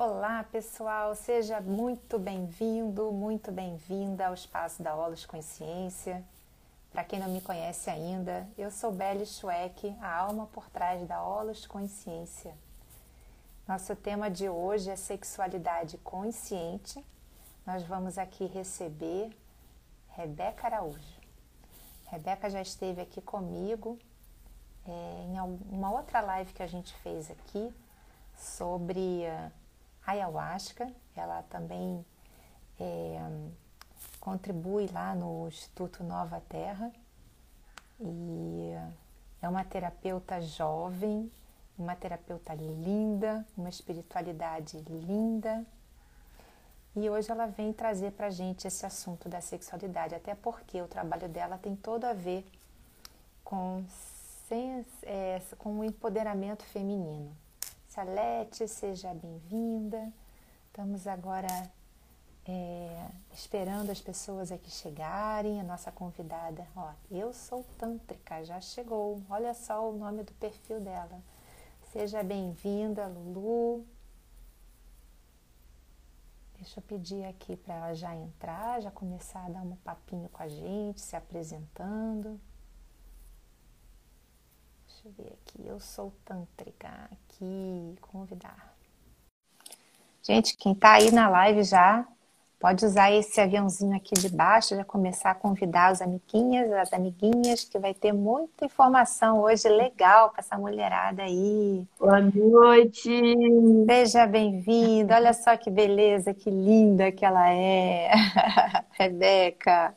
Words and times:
Olá, 0.00 0.44
pessoal, 0.44 1.12
seja 1.16 1.60
muito 1.60 2.20
bem-vindo, 2.20 3.10
muito 3.10 3.50
bem-vinda 3.50 4.28
ao 4.28 4.34
Espaço 4.34 4.80
da 4.80 4.94
Olos 4.94 5.26
Consciência. 5.26 6.24
Para 6.92 7.02
quem 7.02 7.18
não 7.18 7.28
me 7.28 7.40
conhece 7.40 7.90
ainda, 7.90 8.48
eu 8.56 8.70
sou 8.70 8.92
Belle 8.92 9.26
Schweck, 9.26 9.92
a 10.00 10.14
alma 10.18 10.46
por 10.52 10.70
trás 10.70 11.04
da 11.08 11.20
Olos 11.20 11.66
Consciência. 11.66 12.54
Nosso 13.66 13.96
tema 13.96 14.30
de 14.30 14.48
hoje 14.48 14.88
é 14.88 14.94
sexualidade 14.94 15.98
consciente. 15.98 17.04
Nós 17.66 17.82
vamos 17.82 18.18
aqui 18.18 18.46
receber 18.46 19.36
Rebeca 20.10 20.68
Araújo. 20.68 21.20
Rebeca 22.06 22.48
já 22.48 22.62
esteve 22.62 23.00
aqui 23.00 23.20
comigo 23.20 23.98
é, 24.86 25.24
em 25.26 25.40
uma 25.72 25.90
outra 25.90 26.20
live 26.20 26.52
que 26.52 26.62
a 26.62 26.68
gente 26.68 26.94
fez 26.98 27.28
aqui 27.32 27.74
sobre 28.36 29.26
ayahuasca. 30.08 30.90
Ela 31.14 31.42
também 31.44 32.04
é, 32.80 33.20
contribui 34.18 34.88
lá 34.88 35.14
no 35.14 35.48
Instituto 35.48 36.02
Nova 36.02 36.40
Terra 36.48 36.90
e 38.00 38.72
é 39.42 39.48
uma 39.48 39.64
terapeuta 39.64 40.40
jovem, 40.40 41.30
uma 41.78 41.94
terapeuta 41.94 42.54
linda, 42.54 43.46
uma 43.56 43.68
espiritualidade 43.68 44.78
linda. 44.88 45.64
E 46.96 47.08
hoje 47.08 47.30
ela 47.30 47.46
vem 47.46 47.72
trazer 47.72 48.12
para 48.12 48.30
gente 48.30 48.66
esse 48.66 48.84
assunto 48.84 49.28
da 49.28 49.40
sexualidade, 49.40 50.14
até 50.14 50.34
porque 50.34 50.80
o 50.80 50.88
trabalho 50.88 51.28
dela 51.28 51.58
tem 51.58 51.76
todo 51.76 52.04
a 52.04 52.12
ver 52.12 52.44
com, 53.44 53.84
é, 55.02 55.40
com 55.58 55.78
o 55.78 55.84
empoderamento 55.84 56.64
feminino. 56.64 57.36
Salete, 57.98 58.68
seja 58.68 59.12
bem-vinda. 59.12 60.12
Estamos 60.68 61.08
agora 61.08 61.48
é, 62.46 63.10
esperando 63.34 63.90
as 63.90 64.00
pessoas 64.00 64.52
aqui 64.52 64.70
chegarem. 64.70 65.60
A 65.60 65.64
nossa 65.64 65.90
convidada, 65.90 66.64
ó, 66.76 66.92
eu 67.10 67.34
sou 67.34 67.64
tântrica, 67.76 68.44
já 68.44 68.60
chegou. 68.60 69.20
Olha 69.28 69.52
só 69.52 69.90
o 69.90 69.98
nome 69.98 70.22
do 70.22 70.32
perfil 70.34 70.80
dela. 70.80 71.20
Seja 71.92 72.22
bem-vinda, 72.22 73.08
Lulu. 73.08 73.84
Deixa 76.56 76.78
eu 76.78 76.84
pedir 76.84 77.24
aqui 77.24 77.56
para 77.56 77.74
ela 77.74 77.94
já 77.94 78.14
entrar, 78.14 78.80
já 78.80 78.92
começar 78.92 79.44
a 79.44 79.48
dar 79.48 79.62
um 79.62 79.74
papinho 79.74 80.28
com 80.28 80.40
a 80.40 80.46
gente, 80.46 81.00
se 81.00 81.16
apresentando. 81.16 82.40
Eu 85.08 85.24
ver 85.24 85.32
aqui. 85.32 85.66
Eu 85.66 85.80
sou 85.80 86.12
tântrica. 86.22 86.88
Aqui, 87.10 87.96
convidar. 88.02 88.74
Gente, 90.22 90.54
quem 90.56 90.72
está 90.72 90.94
aí 90.94 91.10
na 91.10 91.30
live 91.30 91.62
já 91.62 92.06
pode 92.60 92.84
usar 92.84 93.10
esse 93.12 93.40
aviãozinho 93.40 93.96
aqui 93.96 94.14
de 94.14 94.28
baixo, 94.28 94.76
já 94.76 94.84
começar 94.84 95.30
a 95.30 95.34
convidar 95.34 95.92
os 95.92 96.02
amiguinhas, 96.02 96.70
as 96.72 96.92
amiguinhas, 96.92 97.64
que 97.64 97.78
vai 97.78 97.94
ter 97.94 98.12
muita 98.12 98.66
informação 98.66 99.40
hoje 99.40 99.66
legal 99.68 100.30
com 100.30 100.40
essa 100.40 100.58
mulherada 100.58 101.22
aí. 101.22 101.86
Boa 101.98 102.20
noite! 102.20 103.10
Seja 103.86 104.26
bem-vinda, 104.26 105.14
olha 105.14 105.32
só 105.32 105.56
que 105.56 105.70
beleza, 105.70 106.34
que 106.34 106.50
linda 106.50 107.10
que 107.12 107.24
ela 107.24 107.50
é, 107.50 108.10
Rebeca. 108.92 109.94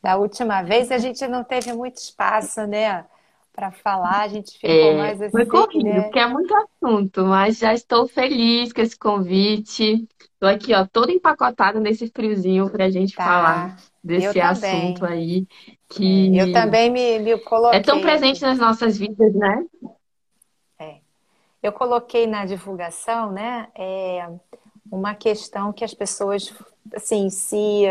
Da 0.00 0.16
última 0.16 0.62
vez 0.62 0.92
a 0.92 0.98
gente 0.98 1.26
não 1.26 1.42
teve 1.42 1.72
muito 1.72 1.96
espaço, 1.96 2.64
né? 2.66 3.04
Para 3.52 3.70
falar, 3.70 4.20
a 4.20 4.28
gente 4.28 4.52
ficou 4.52 4.70
é, 4.70 4.96
mais 4.96 5.20
assim. 5.20 5.30
Foi 5.30 5.46
corrido, 5.46 5.84
né? 5.84 6.02
porque 6.02 6.18
é 6.18 6.26
muito 6.26 6.54
assunto, 6.54 7.24
mas 7.24 7.58
já 7.58 7.74
estou 7.74 8.06
feliz 8.06 8.72
com 8.72 8.80
esse 8.80 8.98
convite. 8.98 10.08
Estou 10.18 10.48
aqui, 10.48 10.74
ó, 10.74 10.86
toda 10.90 11.12
empacotada 11.12 11.78
nesse 11.80 12.08
friozinho 12.08 12.70
para 12.70 12.86
a 12.86 12.90
gente 12.90 13.14
tá. 13.14 13.24
falar 13.24 13.76
desse 14.02 14.40
assunto 14.40 15.04
aí. 15.04 15.46
Que 15.88 16.36
eu 16.36 16.52
também 16.52 16.90
me, 16.90 17.18
me 17.18 17.38
coloquei. 17.38 17.78
É 17.78 17.82
tão 17.82 18.00
presente 18.00 18.40
nas 18.40 18.58
nossas 18.58 18.96
vidas, 18.96 19.34
né? 19.34 19.66
É. 20.78 20.98
Eu 21.62 21.72
coloquei 21.72 22.26
na 22.26 22.46
divulgação, 22.46 23.32
né, 23.32 23.68
é, 23.76 24.26
uma 24.90 25.14
questão 25.14 25.72
que 25.72 25.84
as 25.84 25.92
pessoas, 25.92 26.54
assim, 26.94 27.28
se 27.28 27.84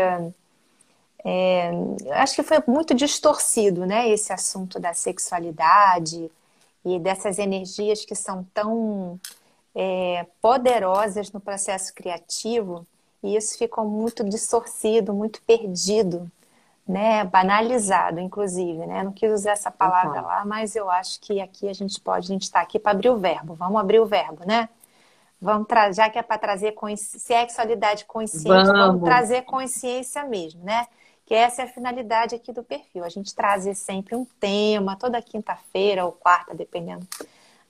é, 1.24 1.70
acho 2.12 2.34
que 2.34 2.42
foi 2.42 2.58
muito 2.66 2.94
distorcido, 2.94 3.84
né, 3.84 4.08
esse 4.08 4.32
assunto 4.32 4.80
da 4.80 4.94
sexualidade 4.94 6.30
e 6.84 6.98
dessas 6.98 7.38
energias 7.38 8.04
que 8.04 8.14
são 8.14 8.46
tão 8.54 9.20
é, 9.74 10.26
poderosas 10.40 11.30
no 11.30 11.40
processo 11.40 11.94
criativo, 11.94 12.86
e 13.22 13.36
isso 13.36 13.58
ficou 13.58 13.84
muito 13.84 14.24
distorcido, 14.24 15.12
muito 15.12 15.42
perdido, 15.42 16.30
né, 16.88 17.22
banalizado, 17.24 18.18
inclusive, 18.18 18.84
né? 18.86 19.04
Não 19.04 19.12
quis 19.12 19.30
usar 19.30 19.52
essa 19.52 19.70
palavra 19.70 20.22
uhum. 20.22 20.26
lá, 20.26 20.44
mas 20.44 20.74
eu 20.74 20.90
acho 20.90 21.20
que 21.20 21.40
aqui 21.40 21.68
a 21.68 21.72
gente 21.72 22.00
pode, 22.00 22.24
a 22.24 22.32
gente 22.32 22.42
está 22.42 22.60
aqui 22.60 22.80
para 22.80 22.92
abrir 22.92 23.10
o 23.10 23.16
verbo. 23.16 23.54
Vamos 23.54 23.80
abrir 23.80 24.00
o 24.00 24.06
verbo, 24.06 24.44
né? 24.44 24.68
Vamos 25.40 25.68
trazer, 25.68 25.94
já 25.94 26.10
que 26.10 26.18
é 26.18 26.22
para 26.22 26.36
trazer 26.36 26.74
sexualidade 26.96 28.04
consciente, 28.06 28.48
vamos. 28.48 28.72
vamos 28.72 29.04
trazer 29.04 29.42
consciência 29.42 30.24
mesmo, 30.24 30.64
né? 30.64 30.86
Que 31.30 31.34
essa 31.36 31.62
é 31.62 31.64
a 31.64 31.68
finalidade 31.68 32.34
aqui 32.34 32.52
do 32.52 32.64
perfil. 32.64 33.04
A 33.04 33.08
gente 33.08 33.32
trazer 33.32 33.76
sempre 33.76 34.16
um 34.16 34.26
tema, 34.40 34.96
toda 34.96 35.22
quinta-feira 35.22 36.04
ou 36.04 36.10
quarta, 36.10 36.56
dependendo 36.56 37.06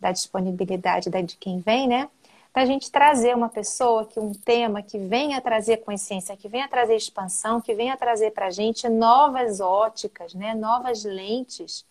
da 0.01 0.11
disponibilidade 0.11 1.11
de 1.11 1.37
quem 1.37 1.61
vem, 1.61 1.87
né? 1.87 2.09
Para 2.55 2.63
a 2.63 2.65
gente 2.65 2.91
trazer 2.91 3.37
uma 3.37 3.51
pessoa 3.51 4.07
que 4.07 4.19
um 4.19 4.33
tema 4.33 4.81
que 4.81 4.97
venha 4.97 5.43
trazer 5.43 5.77
consciência, 5.85 6.35
que 6.39 6.49
venha 6.49 6.67
trazer 6.69 6.97
expansão, 6.97 7.61
que 7.61 7.75
venha 7.75 7.99
trazer 7.99 8.31
para 8.31 8.47
a 8.47 8.51
gente 8.51 8.89
novas 8.89 9.61
óticas, 9.61 10.33
né? 10.33 10.55
novas 10.55 11.05
lentes 11.05 11.85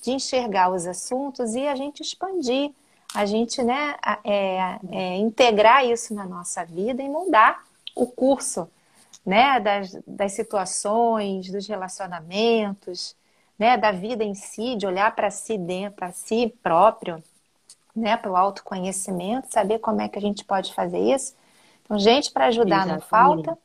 de 0.00 0.12
enxergar 0.12 0.72
os 0.72 0.86
assuntos 0.86 1.54
e 1.54 1.68
a 1.68 1.76
gente 1.76 2.00
expandir, 2.00 2.72
a 3.14 3.26
gente 3.26 3.62
né, 3.62 3.94
é, 4.24 4.78
é, 4.90 5.16
integrar 5.18 5.84
isso 5.84 6.14
na 6.14 6.24
nossa 6.24 6.64
vida 6.64 7.02
e 7.02 7.10
mudar 7.10 7.62
o 7.94 8.06
curso 8.06 8.66
né, 9.24 9.60
das, 9.60 9.92
das 10.06 10.32
situações, 10.32 11.50
dos 11.50 11.66
relacionamentos, 11.66 13.16
né, 13.58 13.76
da 13.76 13.92
vida 13.92 14.24
em 14.24 14.34
si, 14.34 14.76
de 14.76 14.86
olhar 14.86 15.14
para 15.14 15.30
si 15.30 15.58
dentro, 15.58 15.96
para 15.96 16.12
si 16.12 16.54
próprio, 16.62 17.22
né, 17.94 18.16
para 18.16 18.30
o 18.30 18.36
autoconhecimento, 18.36 19.52
saber 19.52 19.78
como 19.80 20.00
é 20.00 20.08
que 20.08 20.18
a 20.18 20.22
gente 20.22 20.44
pode 20.44 20.72
fazer 20.74 20.98
isso. 20.98 21.34
Então, 21.84 21.98
gente 21.98 22.30
para 22.32 22.46
ajudar 22.46 22.86
Exatamente. 22.86 23.02
não 23.02 23.08
falta, 23.08 23.58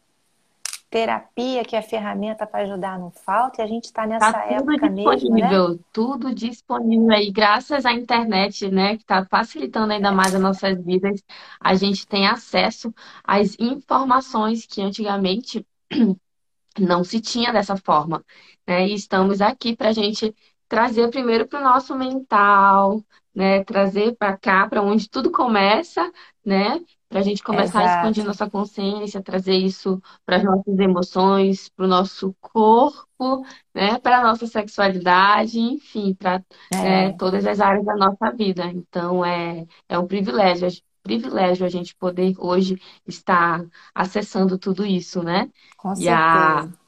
terapia, 0.95 1.65
que 1.65 1.75
é 1.75 1.79
a 1.79 1.83
ferramenta 1.83 2.47
para 2.47 2.63
ajudar 2.63 2.97
não 2.97 3.11
falta, 3.11 3.61
e 3.61 3.65
a 3.65 3.67
gente 3.67 3.83
está 3.83 4.07
nessa 4.07 4.31
tá 4.31 4.45
época 4.45 4.89
mesmo, 4.89 5.35
né? 5.35 5.49
Tudo 5.91 6.33
disponível 6.33 7.11
aí, 7.11 7.29
graças 7.29 7.85
à 7.85 7.91
internet, 7.91 8.71
né, 8.71 8.95
que 8.95 9.01
está 9.01 9.25
facilitando 9.25 9.91
ainda 9.91 10.13
mais 10.13 10.33
as 10.33 10.39
nossas 10.39 10.81
vidas, 10.81 11.21
a 11.59 11.75
gente 11.75 12.07
tem 12.07 12.25
acesso 12.25 12.93
às 13.25 13.59
informações 13.59 14.65
que 14.65 14.81
antigamente 14.81 15.67
não 16.79 17.03
se 17.03 17.19
tinha 17.19 17.51
dessa 17.51 17.75
forma, 17.75 18.23
né? 18.65 18.87
E 18.87 18.93
estamos 18.93 19.41
aqui 19.41 19.75
para 19.75 19.89
a 19.89 19.93
gente 19.93 20.33
trazer 20.69 21.09
primeiro 21.09 21.45
para 21.45 21.59
o 21.59 21.63
nosso 21.63 21.93
mental, 21.93 23.03
né? 23.35 23.63
Trazer 23.63 24.15
para 24.15 24.37
cá, 24.37 24.67
para 24.67 24.81
onde 24.81 25.09
tudo 25.09 25.31
começa, 25.31 26.11
né? 26.45 26.79
para 27.15 27.21
a 27.21 27.23
gente 27.23 27.43
começar 27.43 27.81
Exato. 27.81 27.87
a 27.87 27.95
expandir 27.95 28.25
nossa 28.25 28.49
consciência, 28.49 29.21
trazer 29.21 29.55
isso 29.55 30.01
para 30.25 30.35
as 30.35 30.43
nossas 30.43 30.77
emoções, 30.77 31.69
para 31.69 31.85
o 31.85 31.87
nosso 31.87 32.35
corpo, 32.41 33.45
né, 33.73 33.97
para 33.99 34.19
a 34.19 34.23
nossa 34.23 34.45
sexualidade, 34.47 35.57
enfim, 35.57 36.13
para 36.13 36.43
é. 36.73 37.05
é, 37.05 37.11
todas 37.13 37.45
as 37.45 37.61
áreas 37.61 37.85
da 37.85 37.95
nossa 37.95 38.31
vida. 38.35 38.65
Então 38.65 39.23
é, 39.23 39.65
é 39.87 39.97
um 39.97 40.07
privilégio, 40.07 40.67
privilégio 41.01 41.65
a 41.65 41.69
gente 41.69 41.95
poder 41.95 42.33
hoje 42.37 42.81
estar 43.07 43.63
acessando 43.93 44.57
tudo 44.57 44.85
isso, 44.85 45.23
né? 45.23 45.49
Com 45.77 45.95
certeza. 45.95 46.84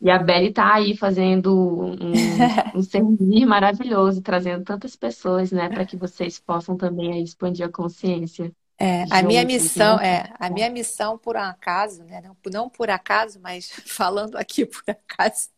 E 0.00 0.10
a 0.10 0.18
Beli 0.18 0.48
está 0.48 0.74
aí 0.74 0.96
fazendo 0.96 1.54
um, 1.54 1.96
um 2.78 2.82
servir 2.82 3.46
maravilhoso, 3.46 4.20
trazendo 4.20 4.64
tantas 4.64 4.94
pessoas, 4.94 5.50
né, 5.50 5.68
para 5.68 5.86
que 5.86 5.96
vocês 5.96 6.38
possam 6.38 6.76
também 6.76 7.22
expandir 7.22 7.66
a 7.66 7.70
consciência. 7.70 8.52
É, 8.78 9.04
a 9.10 9.22
minha 9.22 9.42
missão 9.42 9.98
é 9.98 10.30
a 10.38 10.50
minha 10.50 10.68
missão 10.68 11.16
por 11.16 11.34
acaso, 11.34 12.04
né? 12.04 12.20
Não, 12.22 12.36
não 12.52 12.68
por 12.68 12.90
acaso, 12.90 13.40
mas 13.42 13.70
falando 13.86 14.36
aqui 14.36 14.66
por 14.66 14.82
acaso, 14.86 15.48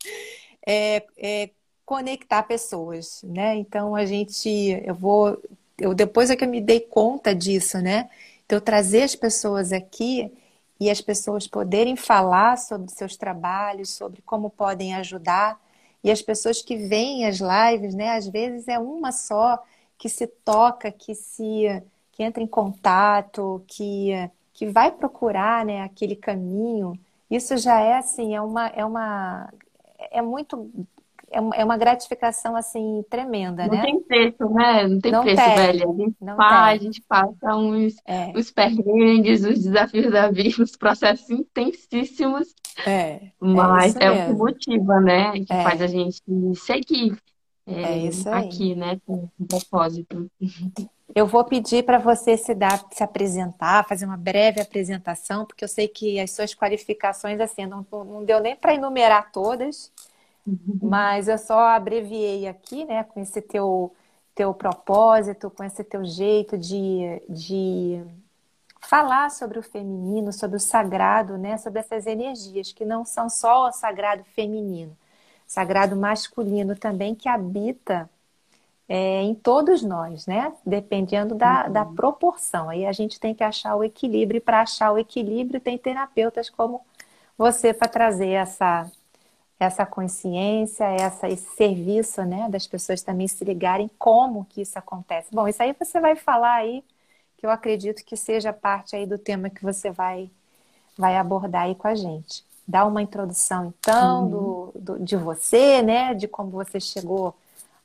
é, 0.64 1.05
é, 1.17 1.50
conectar 1.84 2.44
pessoas, 2.44 3.20
né? 3.25 3.56
Então 3.56 3.96
a 3.96 4.05
gente, 4.06 4.49
eu 4.84 4.94
vou, 4.94 5.43
eu 5.76 5.94
depois 5.94 6.31
é 6.31 6.37
que 6.37 6.44
eu 6.44 6.49
me 6.49 6.61
dei 6.61 6.79
conta 6.81 7.34
disso, 7.34 7.79
né? 7.79 8.08
Então 8.46 8.61
trazer 8.61 9.02
as 9.02 9.17
pessoas 9.17 9.73
aqui 9.73 10.32
e 10.81 10.91
as 10.91 11.01
pessoas 11.01 11.47
poderem 11.47 11.97
falar 11.97 12.57
sobre 12.59 12.91
seus 12.91 13.17
trabalhos, 13.17 13.91
sobre 13.91 14.23
como 14.23 14.51
podem 14.51 14.95
ajudar 14.95 15.61
e 16.03 16.11
as 16.11 16.23
pessoas 16.23 16.63
que 16.63 16.77
veem 16.77 17.27
as 17.27 17.39
lives, 17.41 17.95
né? 17.95 18.11
Às 18.17 18.29
vezes 18.29 18.69
é 18.69 18.79
uma 18.79 19.13
só 19.13 19.63
que 19.97 20.09
se 20.09 20.27
toca, 20.27 20.93
que 20.93 21.15
se 21.15 21.83
que 22.13 22.25
entra 22.25 22.43
em 22.43 22.47
contato, 22.49 23.63
que, 23.69 24.11
que 24.53 24.67
vai 24.67 24.91
procurar, 24.91 25.65
né, 25.65 25.83
aquele 25.83 26.17
caminho, 26.17 26.99
isso 27.31 27.57
já 27.57 27.81
é 27.81 27.97
assim, 27.97 28.35
é 28.35 28.41
uma, 28.43 28.67
é 28.69 28.85
uma, 28.85 29.53
é 30.11 30.21
muito 30.21 30.69
é, 31.31 31.61
é 31.61 31.65
uma 31.65 31.77
gratificação 31.77 32.57
assim 32.57 33.05
tremenda, 33.09 33.67
não 33.67 33.73
né? 33.73 33.77
Não 33.77 33.85
tem 33.85 34.03
preço, 34.03 34.53
né? 34.53 34.87
Não 34.87 35.01
tem 35.01 35.13
não 35.13 35.23
preço, 35.23 35.45
tem. 35.45 35.55
velho. 35.55 35.91
A 35.91 35.95
gente 35.95 36.17
não 36.21 36.41
a 36.41 36.77
gente 36.77 37.03
passa 37.03 37.57
uns, 37.57 37.97
é. 38.07 38.33
uns 38.37 38.51
perrengues, 38.51 39.45
os 39.45 39.63
desafios 39.63 40.11
da 40.11 40.31
vida, 40.31 40.63
os 40.63 40.77
processos 40.77 41.29
intensíssimos. 41.31 42.55
É. 42.87 42.91
é 42.91 43.33
Mas 43.41 43.97
é, 43.97 44.05
é 44.05 44.11
o 44.11 44.27
que 44.27 44.33
motiva, 44.33 45.01
né? 45.01 45.33
Que 45.33 45.53
é. 45.53 45.63
faz 45.63 45.83
a 45.83 45.87
gente 45.87 46.23
seguir 46.55 47.19
é, 47.67 47.99
isso 47.99 48.29
aí. 48.29 48.47
aqui, 48.47 48.75
né? 48.75 48.99
Com 49.07 49.29
um 49.39 49.47
propósito. 49.47 50.31
Eu 51.15 51.27
vou 51.27 51.45
pedir 51.45 51.85
para 51.85 51.99
você 51.99 52.37
se 52.37 52.55
dar, 52.55 52.85
se 52.91 53.03
apresentar, 53.03 53.87
fazer 53.87 54.07
uma 54.07 54.17
breve 54.17 54.61
apresentação, 54.61 55.45
porque 55.45 55.65
eu 55.65 55.69
sei 55.69 55.89
que 55.89 56.19
as 56.21 56.31
suas 56.31 56.55
qualificações 56.55 57.41
assim 57.41 57.67
não, 57.67 57.87
não 57.91 58.25
deu 58.25 58.41
nem 58.41 58.57
para 58.57 58.75
enumerar 58.75 59.31
todas. 59.33 59.93
Mas 60.81 61.29
eu 61.29 61.38
só 61.38 61.58
abreviei 61.69 62.46
aqui, 62.49 62.85
né, 62.85 63.05
com 63.05 63.20
esse 63.20 63.43
teu, 63.43 63.94
teu 64.35 64.55
propósito, 64.55 65.50
com 65.50 65.64
esse 65.64 65.85
teu 65.85 66.05
jeito 66.05 66.56
de, 66.56 67.23
de 67.29 68.02
falar 68.81 69.31
sobre 69.31 69.58
o 69.58 69.62
feminino, 69.62 70.32
sobre 70.32 70.56
o 70.56 70.61
sagrado, 70.61 71.37
né, 71.37 71.56
sobre 71.58 71.81
essas 71.81 72.06
energias 72.06 72.73
que 72.73 72.85
não 72.85 73.05
são 73.05 73.29
só 73.29 73.69
o 73.69 73.73
sagrado 73.73 74.25
feminino, 74.35 74.96
sagrado 75.46 75.96
masculino 75.96 76.76
também 76.76 77.14
que 77.14 77.29
habita 77.29 78.08
é, 78.88 79.23
em 79.23 79.34
todos 79.34 79.82
nós, 79.82 80.26
né? 80.26 80.52
Dependendo 80.64 81.34
da, 81.34 81.67
uhum. 81.67 81.73
da 81.73 81.84
proporção. 81.84 82.70
Aí 82.70 82.87
a 82.87 82.93
gente 82.93 83.20
tem 83.20 83.34
que 83.34 83.44
achar 83.44 83.76
o 83.76 83.84
equilíbrio, 83.84 84.38
e 84.38 84.41
para 84.41 84.62
achar 84.62 84.93
o 84.93 84.99
equilíbrio, 84.99 85.61
tem 85.61 85.76
terapeutas 85.76 86.49
como 86.49 86.81
você 87.37 87.75
para 87.75 87.88
trazer 87.88 88.31
essa, 88.31 88.91
essa 89.58 89.84
consciência, 89.84 90.84
essa, 90.84 91.28
esse 91.28 91.49
serviço, 91.56 92.22
né, 92.22 92.49
das 92.49 92.66
pessoas 92.66 93.02
também 93.02 93.26
se 93.26 93.44
ligarem 93.44 93.90
como 93.99 94.44
que 94.44 94.60
isso 94.62 94.78
acontece. 94.78 95.28
Bom, 95.32 95.49
isso 95.49 95.62
aí 95.62 95.75
você 95.78 96.00
vai 96.00 96.14
falar 96.14 96.55
aí, 96.55 96.84
que 97.37 97.44
eu 97.44 97.50
acredito 97.50 98.05
que 98.05 98.16
seja 98.16 98.52
parte 98.52 98.94
aí 98.94 99.06
do 99.06 99.19
tema 99.19 99.50
que 99.50 99.62
você 99.62 99.90
vai, 99.90 100.31
vai 100.96 101.16
abordar 101.16 101.62
aí 101.62 101.75
com 101.75 101.88
a 101.88 101.94
gente. 101.94 102.44
Dá 102.66 102.84
uma 102.84 103.02
introdução, 103.02 103.75
então, 103.81 104.25
uhum. 104.25 104.31
do, 104.31 104.72
do, 104.78 105.05
de 105.05 105.16
você, 105.16 105.82
né, 105.82 106.14
de 106.14 106.28
como 106.28 106.50
você 106.50 106.78
chegou 106.78 107.34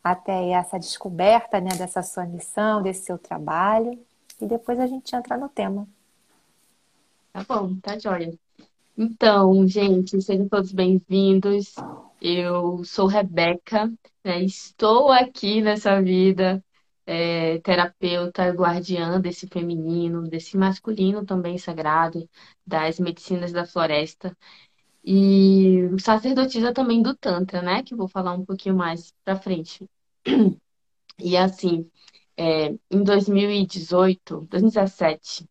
até 0.03 0.49
essa 0.49 0.77
descoberta, 0.77 1.59
né, 1.59 1.71
dessa 1.75 2.03
sua 2.03 2.25
missão, 2.25 2.81
desse 2.81 3.05
seu 3.05 3.17
trabalho, 3.17 3.97
e 4.39 4.45
depois 4.45 4.79
a 4.79 4.85
gente 4.85 5.15
entra 5.15 5.37
no 5.37 5.49
tema. 5.49 5.87
Tá 7.31 7.43
bom, 7.47 7.75
tá 7.81 7.97
joia. 7.97 8.37
Então, 8.98 9.68
gente, 9.68 10.22
sejam 10.22 10.48
todos 10.48 10.72
bem-vindos. 10.72 11.74
Eu 12.22 12.84
sou 12.84 13.07
Rebeca, 13.07 13.88
né? 14.24 14.44
Estou 14.44 15.12
aqui 15.12 15.62
nessa 15.62 16.01
vida, 16.01 16.63
é, 17.06 17.60
terapeuta, 17.60 18.50
guardiã 18.51 19.19
desse 19.19 19.48
feminino, 19.48 20.24
desse 20.30 20.56
masculino 20.57 21.25
também 21.25 21.57
sagrado, 21.57 22.30
das 22.66 23.00
medicinas 23.00 23.51
da 23.51 23.66
floresta. 23.66 24.36
E 25.06 25.90
sacerdotisa 26.00 26.74
também 26.74 27.01
do 27.01 27.16
Tantra, 27.16 27.62
né? 27.62 27.84
Que 27.84 27.94
eu 27.94 27.98
vou 28.00 28.07
falar 28.10 28.34
um 28.34 28.45
pouquinho 28.45 28.75
mais 28.75 29.13
pra 29.25 29.36
frente. 29.38 29.90
E 31.19 31.38
assim, 31.38 31.90
é, 32.38 32.68
em 32.92 33.04
2018, 33.04 34.42
2017, 34.50 35.48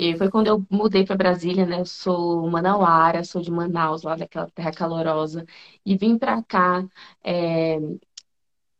e 0.00 0.16
foi 0.16 0.30
quando 0.30 0.46
eu 0.48 0.66
mudei 0.70 1.04
para 1.04 1.16
Brasília, 1.16 1.66
né? 1.66 1.80
Eu 1.80 1.86
sou 1.86 2.48
manauara, 2.50 3.24
sou 3.24 3.42
de 3.42 3.50
Manaus, 3.50 4.02
lá 4.02 4.16
daquela 4.16 4.50
terra 4.50 4.72
calorosa. 4.72 5.44
E 5.84 5.96
vim 5.96 6.18
para 6.18 6.42
cá, 6.42 6.86
é, 7.24 7.78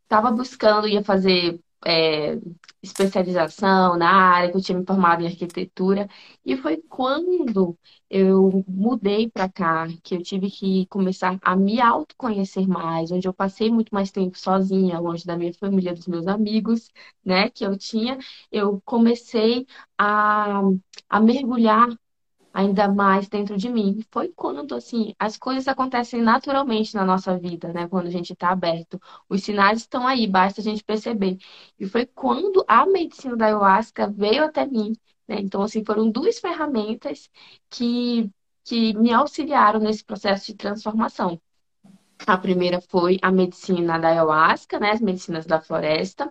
tava 0.08 0.30
buscando, 0.32 0.88
ia 0.88 1.02
fazer 1.04 1.60
é, 1.84 2.38
especialização 2.82 3.96
na 3.96 4.08
área, 4.10 4.50
que 4.50 4.56
eu 4.56 4.62
tinha 4.62 4.78
me 4.78 4.84
formado 4.86 5.22
em 5.22 5.26
arquitetura. 5.26 6.08
E 6.44 6.56
foi 6.56 6.78
quando 6.88 7.78
eu 8.08 8.64
mudei 8.68 9.30
para 9.30 9.48
cá 9.48 9.86
que 10.02 10.14
eu 10.16 10.22
tive 10.22 10.50
que 10.50 10.86
começar 10.86 11.38
a 11.42 11.56
me 11.56 11.80
autoconhecer 11.80 12.66
mais, 12.68 13.10
onde 13.12 13.26
eu 13.28 13.34
passei 13.34 13.70
muito 13.70 13.94
mais 13.94 14.10
tempo 14.10 14.38
sozinha, 14.38 14.98
longe 14.98 15.24
da 15.26 15.36
minha 15.36 15.52
família, 15.54 15.94
dos 15.94 16.06
meus 16.06 16.26
amigos, 16.26 16.90
né, 17.24 17.50
que 17.50 17.64
eu 17.64 17.76
tinha. 17.76 18.18
Eu 18.50 18.80
comecei 18.84 19.66
a, 19.98 20.60
a 21.08 21.20
mergulhar 21.20 21.88
ainda 22.52 22.88
mais 22.88 23.28
dentro 23.28 23.56
de 23.56 23.68
mim. 23.68 24.00
Foi 24.10 24.28
quando, 24.28 24.74
assim, 24.74 25.14
as 25.18 25.38
coisas 25.38 25.68
acontecem 25.68 26.20
naturalmente 26.22 26.94
na 26.94 27.04
nossa 27.04 27.38
vida, 27.38 27.72
né? 27.72 27.88
Quando 27.88 28.06
a 28.08 28.10
gente 28.10 28.32
está 28.32 28.50
aberto. 28.50 29.00
Os 29.28 29.42
sinais 29.42 29.80
estão 29.80 30.06
aí, 30.06 30.26
basta 30.26 30.60
a 30.60 30.64
gente 30.64 30.84
perceber. 30.84 31.38
E 31.78 31.86
foi 31.86 32.06
quando 32.06 32.64
a 32.68 32.86
medicina 32.86 33.36
da 33.36 33.46
ayahuasca 33.46 34.08
veio 34.08 34.44
até 34.44 34.66
mim, 34.66 34.92
né? 35.28 35.40
Então, 35.40 35.62
assim, 35.62 35.84
foram 35.84 36.10
duas 36.10 36.38
ferramentas 36.38 37.30
que, 37.68 38.30
que 38.64 38.94
me 38.98 39.12
auxiliaram 39.12 39.80
nesse 39.80 40.04
processo 40.04 40.46
de 40.46 40.54
transformação. 40.54 41.40
A 42.26 42.36
primeira 42.36 42.80
foi 42.80 43.18
a 43.22 43.30
medicina 43.32 43.98
da 43.98 44.08
ayahuasca, 44.08 44.78
né? 44.78 44.90
As 44.90 45.00
medicinas 45.00 45.46
da 45.46 45.60
floresta, 45.60 46.30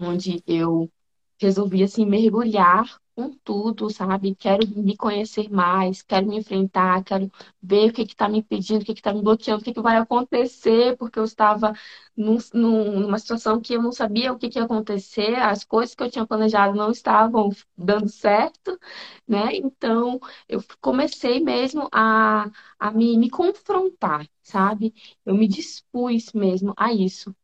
onde 0.00 0.42
eu 0.46 0.90
resolvi, 1.38 1.82
assim, 1.82 2.06
mergulhar 2.06 2.98
com 3.14 3.30
tudo, 3.44 3.90
sabe? 3.90 4.34
Quero 4.34 4.66
me 4.68 4.96
conhecer 4.96 5.48
mais, 5.50 6.02
quero 6.02 6.26
me 6.26 6.36
enfrentar, 6.38 7.02
quero 7.04 7.30
ver 7.62 7.90
o 7.90 7.92
que 7.92 8.02
está 8.02 8.28
me 8.28 8.38
impedindo, 8.38 8.82
o 8.82 8.84
que 8.84 8.92
está 8.92 9.12
me 9.14 9.22
bloqueando, 9.22 9.60
o 9.62 9.64
que, 9.64 9.72
que 9.74 9.80
vai 9.80 9.96
acontecer, 9.96 10.96
porque 10.96 11.18
eu 11.18 11.24
estava 11.24 11.72
num, 12.16 12.38
numa 12.52 13.18
situação 13.18 13.60
que 13.60 13.74
eu 13.74 13.82
não 13.82 13.92
sabia 13.92 14.32
o 14.32 14.38
que, 14.38 14.48
que 14.48 14.58
ia 14.58 14.64
acontecer, 14.64 15.36
as 15.36 15.64
coisas 15.64 15.94
que 15.94 16.02
eu 16.02 16.10
tinha 16.10 16.26
planejado 16.26 16.74
não 16.76 16.90
estavam 16.90 17.50
dando 17.76 18.08
certo, 18.08 18.78
né? 19.26 19.54
Então, 19.56 20.20
eu 20.48 20.62
comecei 20.80 21.40
mesmo 21.40 21.88
a, 21.92 22.50
a 22.78 22.90
me, 22.90 23.16
me 23.18 23.30
confrontar, 23.30 24.28
sabe? 24.42 24.94
Eu 25.24 25.34
me 25.34 25.48
dispus 25.48 26.32
mesmo 26.32 26.72
a 26.76 26.92
isso. 26.92 27.34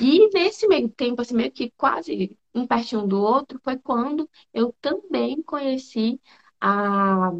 E 0.00 0.28
nesse 0.32 0.66
meio 0.68 0.88
tempo, 0.90 1.22
assim, 1.22 1.34
meio 1.34 1.52
que 1.52 1.70
quase 1.76 2.36
um 2.54 2.66
pertinho 2.66 3.06
do 3.06 3.20
outro, 3.20 3.60
foi 3.62 3.78
quando 3.78 4.28
eu 4.52 4.74
também 4.80 5.42
conheci 5.42 6.20
a, 6.60 7.30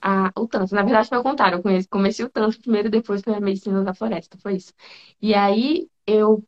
a, 0.00 0.32
o 0.36 0.46
tanto. 0.48 0.74
Na 0.74 0.82
verdade, 0.82 1.08
foi 1.08 1.18
o 1.18 1.22
contrário. 1.22 1.58
Eu 1.58 1.62
conheci, 1.62 1.88
comecei 1.88 2.24
o 2.24 2.30
tanto 2.30 2.60
primeiro, 2.60 2.90
depois 2.90 3.22
foi 3.22 3.34
a 3.34 3.40
medicina 3.40 3.82
da 3.84 3.94
floresta. 3.94 4.38
Foi 4.38 4.56
isso. 4.56 4.72
E 5.20 5.34
aí 5.34 5.88
eu 6.06 6.44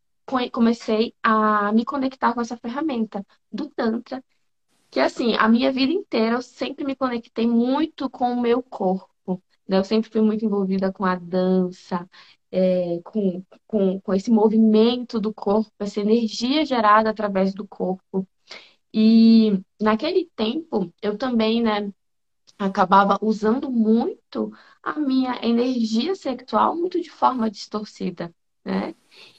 comecei 0.52 1.14
a 1.23 1.73
me 1.73 1.85
conectar 1.85 2.35
com 2.35 2.40
essa 2.40 2.57
ferramenta 2.57 3.25
do 3.50 3.68
Tantra, 3.71 4.23
que 4.90 5.00
assim, 5.00 5.35
a 5.37 5.49
minha 5.49 5.73
vida 5.73 5.92
inteira 5.92 6.37
eu 6.37 6.42
sempre 6.42 6.85
me 6.85 6.97
conectei 6.97 7.47
muito 7.47 8.11
com 8.11 8.33
o 8.33 8.40
meu 8.40 8.62
corpo. 8.62 9.42
Né? 9.68 9.78
Eu 9.78 9.85
sempre 9.85 10.11
fui 10.11 10.23
muito 10.23 10.45
envolvida 10.45 10.92
com 10.92 11.04
a 11.04 11.14
dança, 11.16 12.09
é, 12.50 13.00
com, 13.05 13.45
com, 13.67 14.00
com 14.00 14.14
esse 14.14 14.31
movimento 14.31 15.21
do 15.21 15.33
corpo, 15.35 15.71
essa 15.78 16.00
energia 16.00 16.64
gerada 16.64 17.11
através 17.11 17.55
do 17.55 17.67
corpo. 17.67 18.26
E 18.93 19.61
naquele 19.81 20.31
tempo, 20.37 20.93
eu 21.02 21.17
também, 21.19 21.62
né, 21.62 21.93
acabava 22.59 23.19
usando 23.23 23.71
muito 23.71 24.52
a 24.83 24.99
minha 24.99 25.38
energia 25.45 26.14
sexual 26.14 26.76
muito 26.76 27.00
de 27.00 27.11
forma 27.11 27.50
distorcida, 27.50 28.35
né? 28.64 28.95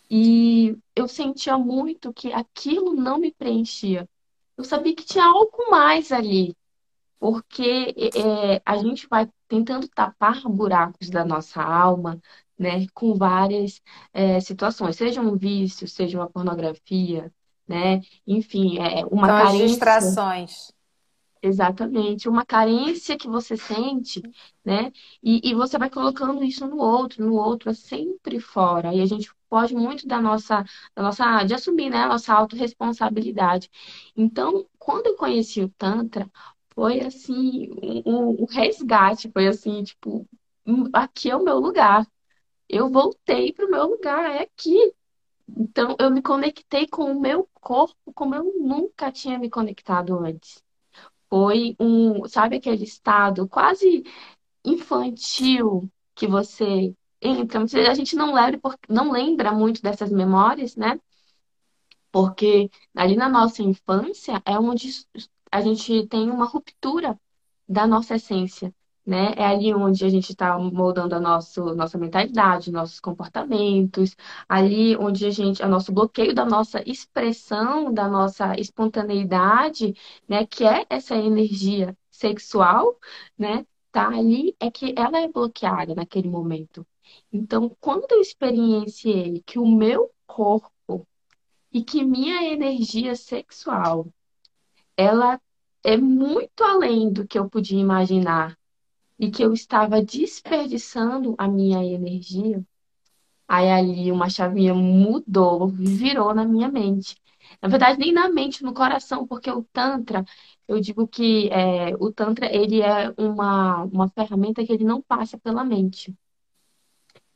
E 0.10 0.78
eu 0.96 1.08
sentia 1.08 1.58
muito 1.58 2.14
que 2.14 2.34
aquilo 2.34 2.94
não 2.96 3.20
me 3.20 3.32
preenchia. 3.34 4.10
Eu 4.58 4.64
sabia 4.64 4.96
que 4.96 5.06
tinha 5.06 5.26
algo 5.26 5.70
mais 5.70 6.12
ali, 6.12 6.56
porque 7.20 7.96
é, 8.16 8.62
a 8.66 8.78
gente 8.78 9.08
vai 9.10 9.30
tentando 9.48 9.88
tapar 9.90 10.42
buracos 10.44 11.10
da 11.10 11.26
nossa 11.26 11.62
alma, 11.62 12.22
né, 12.60 12.86
com 12.94 13.16
várias 13.16 13.82
é, 14.14 14.40
situações, 14.42 14.98
seja 14.98 15.22
um 15.22 15.38
vício, 15.38 15.88
seja 15.88 16.20
uma 16.20 16.30
pornografia, 16.30 17.32
né, 17.68 18.02
enfim, 18.28 18.78
é 18.80 19.06
uma 19.06 19.28
então, 19.28 19.38
carência. 19.38 19.66
As 19.66 19.72
distrações. 19.72 20.72
Exatamente, 21.42 22.28
uma 22.28 22.46
carência 22.46 23.18
que 23.18 23.28
você 23.30 23.56
sente, 23.56 24.22
né? 24.64 24.92
E, 25.24 25.52
e 25.52 25.56
você 25.56 25.78
vai 25.78 25.90
colocando 25.90 26.44
isso 26.44 26.68
no 26.68 26.78
outro, 26.78 27.26
no 27.26 27.34
outro, 27.36 27.70
é 27.70 27.74
sempre 27.74 28.42
fora. 28.42 28.94
E 28.94 29.00
a 29.02 29.06
gente 29.06 29.32
pode 29.50 29.74
muito 29.74 30.06
da 30.06 30.22
nossa, 30.22 30.64
da 30.94 31.02
nossa, 31.02 31.44
de 31.46 31.54
assumir, 31.54 31.90
né, 31.90 32.00
a 32.04 32.10
nossa 32.10 32.34
autorresponsabilidade. 32.34 33.70
Então, 34.18 34.68
quando 34.78 35.08
eu 35.08 35.16
conheci 35.16 35.62
o 35.62 35.70
Tantra, 35.70 36.30
foi 36.74 37.00
assim, 37.02 37.70
um, 38.06 38.44
um 38.44 38.46
resgate, 38.46 39.30
foi 39.32 39.48
assim, 39.48 39.84
tipo, 39.84 40.28
hum, 40.66 40.90
aqui 40.94 41.30
é 41.30 41.36
o 41.36 41.44
meu 41.44 41.58
lugar, 41.60 42.06
eu 42.70 42.90
voltei 42.92 43.54
para 43.54 43.66
o 43.66 43.72
meu 43.72 43.88
lugar, 43.88 44.32
é 44.32 44.44
aqui. 44.44 44.94
Então, 45.58 45.96
eu 46.00 46.12
me 46.12 46.22
conectei 46.22 46.88
com 46.88 47.06
o 47.12 47.20
meu 47.20 47.50
corpo 47.56 48.14
como 48.14 48.36
eu 48.36 48.44
nunca 48.60 49.12
tinha 49.12 49.40
me 49.40 49.50
conectado 49.50 50.18
antes. 50.20 50.64
foi 51.30 51.76
um, 51.80 52.28
sabe 52.28 52.58
aquele 52.58 52.84
estado 52.84 53.48
quase 53.48 54.04
infantil 54.66 55.90
que 56.16 56.28
você 56.28 56.96
entra, 57.22 57.62
a 57.64 57.94
gente 57.96 58.16
não 58.16 58.34
lembra, 58.34 58.60
não 58.90 59.12
lembra 59.12 59.52
muito 59.52 59.82
dessas 59.82 60.12
memórias, 60.12 60.76
né? 60.76 61.00
Porque 62.12 62.70
ali 62.96 63.16
na 63.16 63.30
nossa 63.30 63.62
infância 63.64 64.42
é 64.46 64.58
onde 64.60 64.90
a 65.52 65.62
gente 65.62 66.08
tem 66.08 66.30
uma 66.30 66.46
ruptura 66.46 67.20
da 67.68 67.86
nossa 67.88 68.16
essência, 68.16 68.74
né? 69.10 69.34
É 69.38 69.46
ali 69.46 69.74
onde 69.74 70.06
a 70.06 70.10
gente 70.10 70.32
está 70.32 70.58
moldando 70.60 71.16
a 71.16 71.20
nosso, 71.20 71.76
nossa 71.76 71.98
mentalidade, 71.98 72.72
nossos 72.72 73.00
comportamentos, 73.00 74.16
ali 74.48 74.96
onde 74.98 75.26
a 75.26 75.32
gente, 75.32 75.64
a 75.64 75.68
nosso 75.68 75.92
bloqueio 75.92 76.34
da 76.36 76.46
nossa 76.46 76.82
expressão, 76.90 77.94
da 77.94 78.08
nossa 78.08 78.56
espontaneidade, 78.60 79.96
né? 80.28 80.46
Que 80.46 80.64
é 80.66 80.86
essa 80.90 81.16
energia 81.16 81.98
sexual, 82.12 82.98
né? 83.38 83.66
Tá 83.92 84.08
ali 84.10 84.56
é 84.60 84.70
que 84.70 84.94
ela 84.98 85.20
é 85.20 85.28
bloqueada 85.28 85.96
naquele 85.96 86.30
momento. 86.30 86.86
Então, 87.34 87.76
quando 87.80 88.12
eu 88.12 88.22
experienciei 88.22 89.42
que 89.46 89.58
o 89.60 89.66
meu 89.66 90.12
corpo 90.28 91.08
e 91.74 91.84
que 91.84 92.04
minha 92.04 92.44
energia 92.52 93.16
sexual 93.16 94.08
ela 94.98 95.40
é 95.84 95.98
muito 95.98 96.64
além 96.64 97.12
do 97.12 97.26
que 97.28 97.40
eu 97.40 97.50
podia 97.50 97.80
imaginar 97.80 98.59
e 99.20 99.30
que 99.30 99.44
eu 99.44 99.54
estava 99.54 100.02
desperdiçando 100.02 101.36
a 101.38 101.48
minha 101.48 101.84
energia, 101.84 102.64
aí 103.48 103.70
ali 103.70 104.12
uma 104.12 104.30
chavinha 104.30 104.74
mudou, 104.74 105.68
virou 105.68 106.34
na 106.34 106.46
minha 106.46 106.70
mente. 106.70 107.18
Na 107.62 107.68
verdade, 107.68 108.00
nem 108.00 108.14
na 108.14 108.30
mente, 108.30 108.64
no 108.64 108.74
coração, 108.74 109.28
porque 109.28 109.50
o 109.52 109.64
Tantra, 109.74 110.24
eu 110.68 110.80
digo 110.80 111.08
que 111.08 111.50
é, 111.52 111.96
o 112.00 112.12
Tantra 112.12 112.46
ele 112.56 112.82
é 112.82 113.14
uma, 113.18 113.84
uma 113.86 114.10
ferramenta 114.10 114.66
que 114.66 114.72
ele 114.72 114.84
não 114.84 115.02
passa 115.02 115.38
pela 115.38 115.64
mente. 115.64 116.16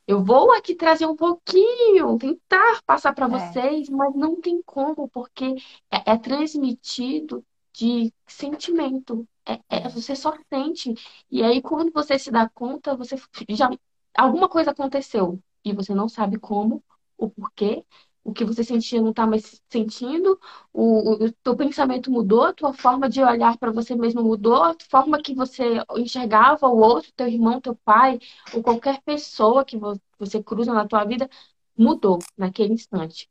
Eu 0.06 0.22
vou 0.22 0.52
aqui 0.52 0.74
trazer 0.74 1.06
um 1.06 1.16
pouquinho, 1.16 2.18
tentar 2.18 2.82
passar 2.84 3.14
para 3.14 3.26
é. 3.26 3.28
vocês, 3.28 3.88
mas 3.88 4.14
não 4.14 4.40
tem 4.40 4.62
como, 4.64 5.08
porque 5.08 5.56
é, 5.90 6.12
é 6.12 6.16
transmitido 6.18 7.44
de 7.74 8.12
sentimento. 8.26 9.26
É, 9.46 9.60
é, 9.68 9.88
você 9.88 10.16
só 10.16 10.32
sente. 10.52 10.94
E 11.30 11.42
aí, 11.42 11.60
quando 11.60 11.92
você 11.92 12.18
se 12.18 12.30
dá 12.30 12.48
conta, 12.48 12.96
você 12.96 13.16
já. 13.50 13.70
Alguma 14.16 14.48
coisa 14.48 14.70
aconteceu 14.70 15.40
e 15.64 15.72
você 15.72 15.94
não 15.94 16.08
sabe 16.08 16.38
como, 16.38 16.82
o 17.18 17.28
porquê, 17.30 17.84
o 18.22 18.32
que 18.32 18.44
você 18.44 18.64
sentia 18.64 19.00
não 19.02 19.10
está 19.10 19.26
mais 19.26 19.60
sentindo, 19.68 20.38
o, 20.72 21.24
o 21.24 21.32
teu 21.42 21.56
pensamento 21.56 22.10
mudou, 22.10 22.44
a 22.44 22.52
tua 22.54 22.72
forma 22.72 23.08
de 23.08 23.22
olhar 23.22 23.58
para 23.58 23.70
você 23.72 23.94
mesmo 23.96 24.22
mudou, 24.22 24.62
a 24.62 24.74
forma 24.88 25.20
que 25.20 25.34
você 25.34 25.82
enxergava 25.96 26.66
o 26.68 26.78
outro, 26.78 27.12
teu 27.16 27.28
irmão, 27.28 27.60
teu 27.60 27.74
pai, 27.84 28.18
ou 28.54 28.62
qualquer 28.62 29.02
pessoa 29.02 29.64
que 29.64 29.76
você 30.18 30.42
cruza 30.42 30.72
na 30.72 30.86
tua 30.86 31.04
vida, 31.04 31.28
mudou 31.76 32.18
naquele 32.36 32.74
instante. 32.74 33.28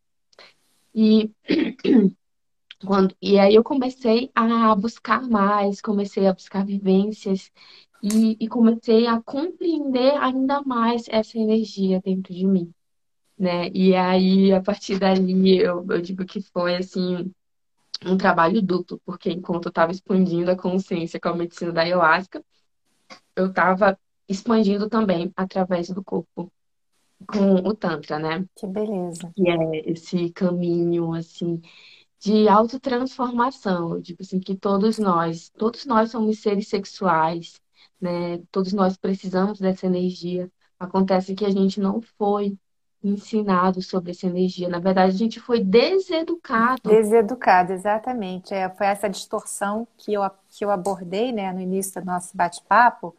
E 0.93 1.31
quando, 2.85 3.15
e 3.21 3.39
aí 3.39 3.55
eu 3.55 3.63
comecei 3.63 4.31
a 4.35 4.75
buscar 4.75 5.21
mais, 5.23 5.81
comecei 5.81 6.27
a 6.27 6.33
buscar 6.33 6.65
vivências 6.65 7.51
e, 8.01 8.37
e 8.39 8.47
comecei 8.47 9.07
a 9.07 9.21
compreender 9.21 10.13
ainda 10.17 10.61
mais 10.61 11.05
essa 11.09 11.37
energia 11.37 12.01
dentro 12.01 12.33
de 12.33 12.45
mim 12.45 12.73
né? 13.37 13.69
E 13.73 13.95
aí, 13.95 14.53
a 14.53 14.61
partir 14.61 14.99
dali, 14.99 15.57
eu, 15.59 15.85
eu 15.89 16.01
digo 16.01 16.25
que 16.25 16.41
foi, 16.41 16.75
assim, 16.75 17.31
um 18.05 18.17
trabalho 18.17 18.61
duplo, 18.61 19.01
porque 19.05 19.31
enquanto 19.31 19.65
eu 19.65 19.69
estava 19.69 19.91
expandindo 19.91 20.51
a 20.51 20.55
consciência 20.55 21.19
com 21.19 21.29
a 21.29 21.35
medicina 21.35 21.71
da 21.71 21.81
ayahuasca, 21.81 22.43
eu 23.35 23.47
estava 23.47 23.97
expandindo 24.27 24.89
também 24.89 25.31
através 25.35 25.89
do 25.89 26.03
corpo 26.03 26.51
com 27.27 27.55
o 27.55 27.73
Tantra, 27.73 28.19
né? 28.19 28.45
Que 28.55 28.67
beleza. 28.67 29.31
Que 29.35 29.49
é 29.49 29.91
esse 29.91 30.29
caminho, 30.31 31.13
assim, 31.13 31.61
de 32.23 32.47
autotransformação. 32.47 33.99
Digo 33.99 34.21
assim, 34.21 34.39
que 34.39 34.55
todos 34.55 34.97
nós, 34.97 35.49
todos 35.49 35.85
nós 35.85 36.09
somos 36.09 36.39
seres 36.39 36.69
sexuais, 36.69 37.59
né? 37.99 38.41
Todos 38.49 38.71
nós 38.71 38.95
precisamos 38.95 39.59
dessa 39.59 39.87
energia. 39.87 40.49
Acontece 40.79 41.35
que 41.35 41.45
a 41.45 41.49
gente 41.49 41.81
não 41.81 42.01
foi 42.01 42.57
ensinado 43.03 43.81
sobre 43.81 44.11
essa 44.11 44.25
energia. 44.25 44.69
Na 44.69 44.79
verdade, 44.79 45.13
a 45.13 45.17
gente 45.17 45.37
foi 45.41 45.61
deseducado. 45.61 46.81
Deseducado, 46.85 47.73
exatamente. 47.73 48.53
É, 48.53 48.69
foi 48.69 48.87
essa 48.87 49.09
distorção 49.09 49.85
que 49.97 50.13
eu, 50.13 50.21
que 50.49 50.63
eu 50.63 50.71
abordei 50.71 51.33
né, 51.33 51.51
no 51.51 51.59
início 51.59 51.99
do 51.99 52.05
nosso 52.05 52.37
bate-papo. 52.37 53.13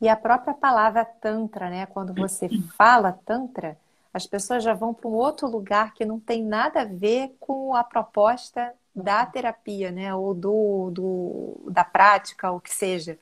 E 0.00 0.08
a 0.08 0.16
própria 0.16 0.54
palavra 0.54 1.04
Tantra, 1.04 1.68
né? 1.68 1.84
Quando 1.84 2.14
você 2.14 2.48
fala 2.74 3.12
Tantra, 3.12 3.76
as 4.16 4.26
pessoas 4.26 4.64
já 4.64 4.72
vão 4.72 4.94
para 4.94 5.08
um 5.08 5.12
outro 5.12 5.46
lugar 5.46 5.92
que 5.92 6.04
não 6.04 6.18
tem 6.18 6.42
nada 6.42 6.80
a 6.82 6.84
ver 6.86 7.36
com 7.38 7.74
a 7.74 7.84
proposta 7.84 8.72
da 8.94 9.26
terapia, 9.26 9.90
né? 9.92 10.14
Ou 10.14 10.32
do, 10.32 10.90
do 10.90 11.70
da 11.70 11.84
prática, 11.84 12.50
o 12.50 12.58
que 12.58 12.72
seja. 12.74 13.18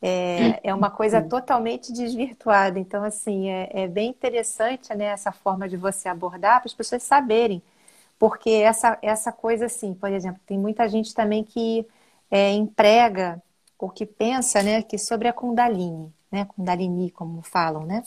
É, 0.00 0.60
é 0.70 0.74
uma 0.74 0.90
coisa 0.90 1.20
totalmente 1.22 1.92
desvirtuada. 1.92 2.78
Então, 2.78 3.04
assim, 3.04 3.50
é, 3.50 3.70
é 3.84 3.88
bem 3.88 4.08
interessante 4.10 4.94
né, 4.94 5.06
essa 5.06 5.32
forma 5.32 5.68
de 5.68 5.76
você 5.76 6.08
abordar 6.08 6.60
para 6.60 6.68
as 6.68 6.74
pessoas 6.74 7.02
saberem. 7.02 7.62
Porque 8.18 8.50
essa, 8.50 8.98
essa 9.02 9.32
coisa, 9.32 9.66
assim, 9.66 9.94
por 9.94 10.10
exemplo, 10.10 10.40
tem 10.46 10.58
muita 10.58 10.88
gente 10.88 11.14
também 11.14 11.44
que 11.44 11.86
é, 12.30 12.52
emprega 12.52 13.42
ou 13.78 13.90
que 13.90 14.06
pensa 14.06 14.62
né, 14.62 14.82
que 14.82 14.96
sobre 14.96 15.28
a 15.28 15.32
Kundalini, 15.32 16.12
né? 16.30 16.46
Kundalini, 16.46 17.10
como 17.10 17.42
falam, 17.42 17.84
né? 17.84 18.02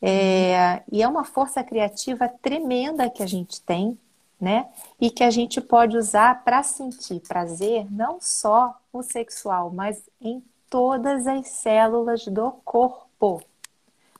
É, 0.00 0.82
e 0.90 1.02
é 1.02 1.08
uma 1.08 1.24
força 1.24 1.62
criativa 1.64 2.28
tremenda 2.28 3.08
que 3.08 3.22
a 3.22 3.26
gente 3.26 3.60
tem, 3.62 3.98
né? 4.40 4.66
E 5.00 5.10
que 5.10 5.24
a 5.24 5.30
gente 5.30 5.60
pode 5.60 5.96
usar 5.96 6.44
para 6.44 6.62
sentir 6.62 7.20
prazer, 7.20 7.90
não 7.90 8.18
só 8.20 8.78
o 8.92 9.02
sexual, 9.02 9.70
mas 9.70 10.02
em 10.20 10.42
todas 10.68 11.26
as 11.26 11.48
células 11.48 12.26
do 12.26 12.52
corpo. 12.64 13.42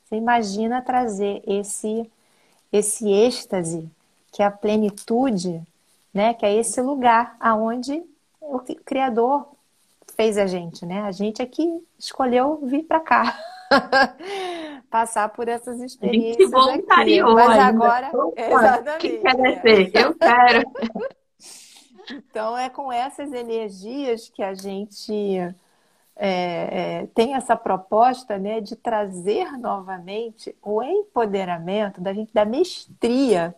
Você 0.05 0.17
imagina 0.17 0.81
trazer 0.81 1.43
esse 1.47 2.11
esse 2.73 3.09
êxtase, 3.09 3.89
que 4.33 4.43
é 4.43 4.47
a 4.47 4.51
plenitude, 4.51 5.63
né? 6.13 6.35
Que 6.35 6.45
é 6.45 6.55
esse 6.55 6.81
lugar 6.81 7.37
aonde 7.39 8.03
o 8.41 8.59
Criador 8.85 9.47
fez 10.17 10.37
a 10.39 10.47
gente, 10.47 10.85
né? 10.85 11.03
A 11.03 11.13
gente 11.13 11.41
é 11.41 11.47
que 11.47 11.83
escolheu 11.99 12.59
vir 12.63 12.85
para 12.85 13.01
cá. 13.01 13.39
Passar 14.95 15.29
por 15.31 15.49
essas 15.49 15.81
experiências. 15.81 16.37
A 16.37 16.41
gente 16.41 16.51
voluntariou 16.53 17.37
aqui. 17.37 17.49
Mas 17.49 17.59
agora, 17.59 18.11
Opa, 18.17 18.41
exatamente. 18.41 19.01
Quem 19.01 19.23
quer 19.23 19.37
descer? 19.37 19.91
Eu 19.93 20.15
quero. 20.15 20.71
Então 22.13 22.57
é 22.57 22.71
com 22.71 22.93
essas 22.93 23.33
energias 23.33 24.29
que 24.29 24.41
a 24.41 24.55
gente 24.55 25.37
é, 26.15 26.29
é, 27.01 27.07
tem 27.13 27.35
essa 27.35 27.57
proposta 27.57 28.39
né, 28.39 28.61
de 28.61 28.77
trazer 28.77 29.59
novamente 29.59 30.57
o 30.63 30.81
empoderamento 30.81 32.01
da 32.01 32.15
gente, 32.15 32.33
da 32.33 32.45
mestria 32.45 33.53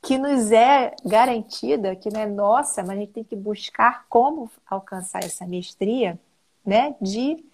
que 0.00 0.16
nos 0.16 0.52
é 0.52 0.94
garantida, 1.04 1.96
que 1.96 2.10
não 2.10 2.20
é 2.20 2.26
nossa, 2.26 2.80
mas 2.84 2.90
a 2.90 3.00
gente 3.00 3.12
tem 3.12 3.24
que 3.24 3.34
buscar 3.34 4.06
como 4.08 4.48
alcançar 4.70 5.24
essa 5.24 5.44
mestria, 5.48 6.16
né, 6.64 6.94
de 7.00 7.44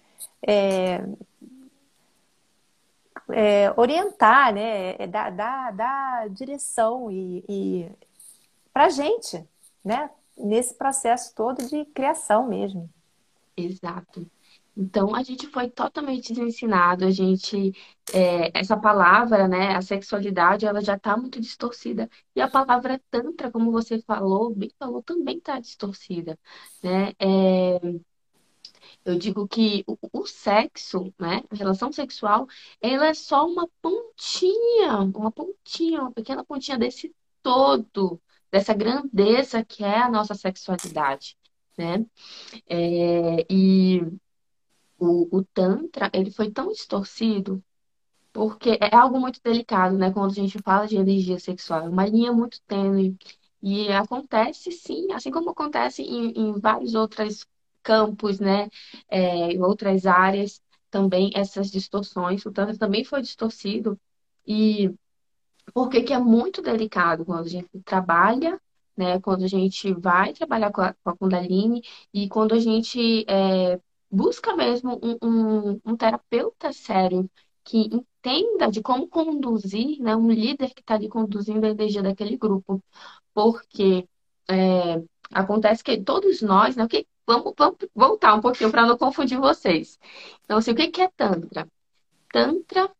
é, 0.45 1.03
é, 3.33 3.73
orientar, 3.77 4.53
né, 4.53 4.95
é, 4.99 5.07
dar, 5.07 5.31
dar, 5.31 5.71
dar 5.71 6.29
direção 6.29 7.11
e, 7.11 7.43
e 7.47 7.91
para 8.73 8.85
a 8.85 8.89
gente, 8.89 9.45
né, 9.83 10.09
nesse 10.37 10.75
processo 10.75 11.33
todo 11.35 11.65
de 11.67 11.85
criação 11.85 12.47
mesmo. 12.47 12.89
Exato. 13.55 14.29
Então, 14.75 15.13
a 15.13 15.21
gente 15.21 15.47
foi 15.47 15.69
totalmente 15.69 16.33
desensinado, 16.33 17.05
a 17.05 17.11
gente, 17.11 17.73
é, 18.13 18.57
essa 18.57 18.77
palavra, 18.77 19.47
né, 19.47 19.75
a 19.75 19.81
sexualidade, 19.81 20.65
ela 20.65 20.81
já 20.81 20.95
está 20.95 21.17
muito 21.17 21.41
distorcida. 21.41 22.09
E 22.35 22.41
a 22.41 22.49
palavra 22.49 23.01
tantra, 23.09 23.51
como 23.51 23.71
você 23.71 24.01
falou, 24.01 24.55
bem 24.55 24.71
falou, 24.79 25.03
também 25.03 25.37
está 25.37 25.59
distorcida, 25.59 26.39
né? 26.81 27.11
É, 27.19 27.79
eu 29.05 29.17
digo 29.17 29.47
que 29.47 29.83
o, 30.13 30.25
sexo, 30.25 31.13
né, 31.19 31.43
a 31.49 31.55
relação 31.55 31.91
sexual, 31.91 32.47
ela 32.81 33.07
é 33.07 33.13
só 33.13 33.47
uma 33.47 33.67
pontinha, 33.81 34.99
uma 35.15 35.31
pontinha, 35.31 36.01
uma 36.01 36.11
pequena 36.11 36.43
pontinha 36.45 36.77
desse 36.77 37.13
todo, 37.43 38.21
dessa 38.51 38.73
grandeza 38.73 39.63
que 39.65 39.83
é 39.83 39.99
a 39.99 40.09
nossa 40.09 40.35
sexualidade 40.35 41.37
né? 41.77 42.05
É, 42.69 43.45
e 43.49 44.01
o, 44.97 45.37
o 45.37 45.43
Tantra, 45.53 46.09
ele 46.13 46.31
foi 46.31 46.51
tão 46.51 46.69
distorcido 46.71 47.63
porque 48.33 48.77
é 48.81 48.95
algo 48.95 49.19
muito 49.19 49.41
delicado, 49.43 49.97
né? 49.97 50.11
Quando 50.11 50.31
a 50.31 50.35
gente 50.35 50.59
fala 50.63 50.87
de 50.87 50.97
energia 50.97 51.39
sexual, 51.39 51.83
é 51.85 51.89
uma 51.89 52.05
linha 52.07 52.31
muito 52.33 52.61
tênue. 52.63 53.17
E 53.61 53.91
acontece, 53.91 54.71
sim, 54.71 55.11
assim 55.13 55.31
como 55.31 55.51
acontece 55.51 56.01
em, 56.03 56.31
em 56.31 56.59
várias 56.59 56.95
outras 56.95 57.45
campos, 57.83 58.39
né, 58.39 58.69
é, 59.09 59.51
em 59.53 59.61
outras 59.61 60.05
áreas, 60.05 60.61
também 60.89 61.31
essas 61.35 61.71
distorções. 61.71 62.45
O 62.45 62.51
Tantra 62.51 62.77
também 62.77 63.03
foi 63.03 63.21
distorcido 63.21 63.99
e 64.45 64.93
porque 65.73 66.03
que 66.03 66.13
é 66.13 66.19
muito 66.19 66.61
delicado 66.61 67.25
quando 67.25 67.45
a 67.45 67.49
gente 67.49 67.69
trabalha, 67.85 68.59
né, 68.95 69.19
quando 69.21 69.43
a 69.45 69.47
gente 69.47 69.93
vai 69.93 70.33
trabalhar 70.33 70.71
com 70.71 70.81
a, 70.81 70.93
com 70.93 71.09
a 71.09 71.17
Kundalini 71.17 71.81
e 72.13 72.27
quando 72.29 72.53
a 72.53 72.59
gente 72.59 73.25
é, 73.27 73.79
busca 74.09 74.55
mesmo 74.55 74.99
um, 75.01 75.17
um, 75.21 75.81
um 75.85 75.95
terapeuta 75.97 76.73
sério 76.73 77.29
que 77.63 77.77
entenda 77.79 78.69
de 78.69 78.81
como 78.81 79.07
conduzir, 79.07 79.99
né, 80.01 80.15
um 80.15 80.29
líder 80.31 80.73
que 80.73 80.81
está 80.81 80.95
ali 80.95 81.07
conduzindo 81.09 81.65
a 81.65 81.69
energia 81.69 82.01
daquele 82.03 82.37
grupo. 82.37 82.83
Porque 83.33 84.07
é, 84.49 85.01
acontece 85.31 85.83
que 85.83 86.01
todos 86.03 86.41
nós, 86.41 86.75
né, 86.75 86.87
que, 86.87 87.07
vamos, 87.25 87.53
vamos 87.57 87.77
voltar 87.95 88.35
um 88.35 88.41
pouquinho 88.41 88.71
para 88.71 88.85
não 88.85 88.97
confundir 88.97 89.39
vocês. 89.39 89.99
Então, 90.43 90.57
assim, 90.57 90.71
o 90.71 90.75
que 90.75 91.01
é 91.01 91.07
Tantra? 91.09 91.67
Tantra 92.31 92.91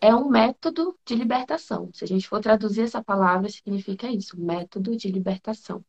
é 0.00 0.14
um 0.14 0.28
método 0.28 0.98
de 1.04 1.14
libertação. 1.14 1.90
Se 1.92 2.04
a 2.04 2.08
gente 2.08 2.28
for 2.28 2.40
traduzir 2.40 2.82
essa 2.82 3.02
palavra, 3.02 3.48
significa 3.48 4.10
isso, 4.10 4.38
método 4.40 4.96
de 4.96 5.08
libertação. 5.10 5.84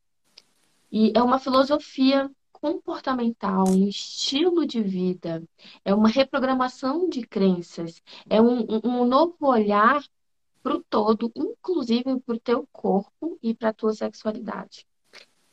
E 0.91 1.11
é 1.15 1.21
uma 1.21 1.39
filosofia 1.39 2.29
comportamental, 2.51 3.67
um 3.67 3.87
estilo 3.87 4.65
de 4.65 4.81
vida, 4.81 5.43
é 5.83 5.93
uma 5.93 6.07
reprogramação 6.07 7.09
de 7.09 7.23
crenças, 7.23 8.01
é 8.29 8.41
um, 8.41 8.65
um 8.85 9.03
novo 9.03 9.35
olhar 9.41 10.01
para 10.61 10.75
o 10.75 10.83
todo, 10.83 11.31
inclusive 11.35 12.19
para 12.21 12.35
o 12.35 12.39
teu 12.39 12.67
corpo 12.71 13.37
e 13.43 13.53
para 13.53 13.69
a 13.69 13.73
tua 13.73 13.93
sexualidade. 13.93 14.87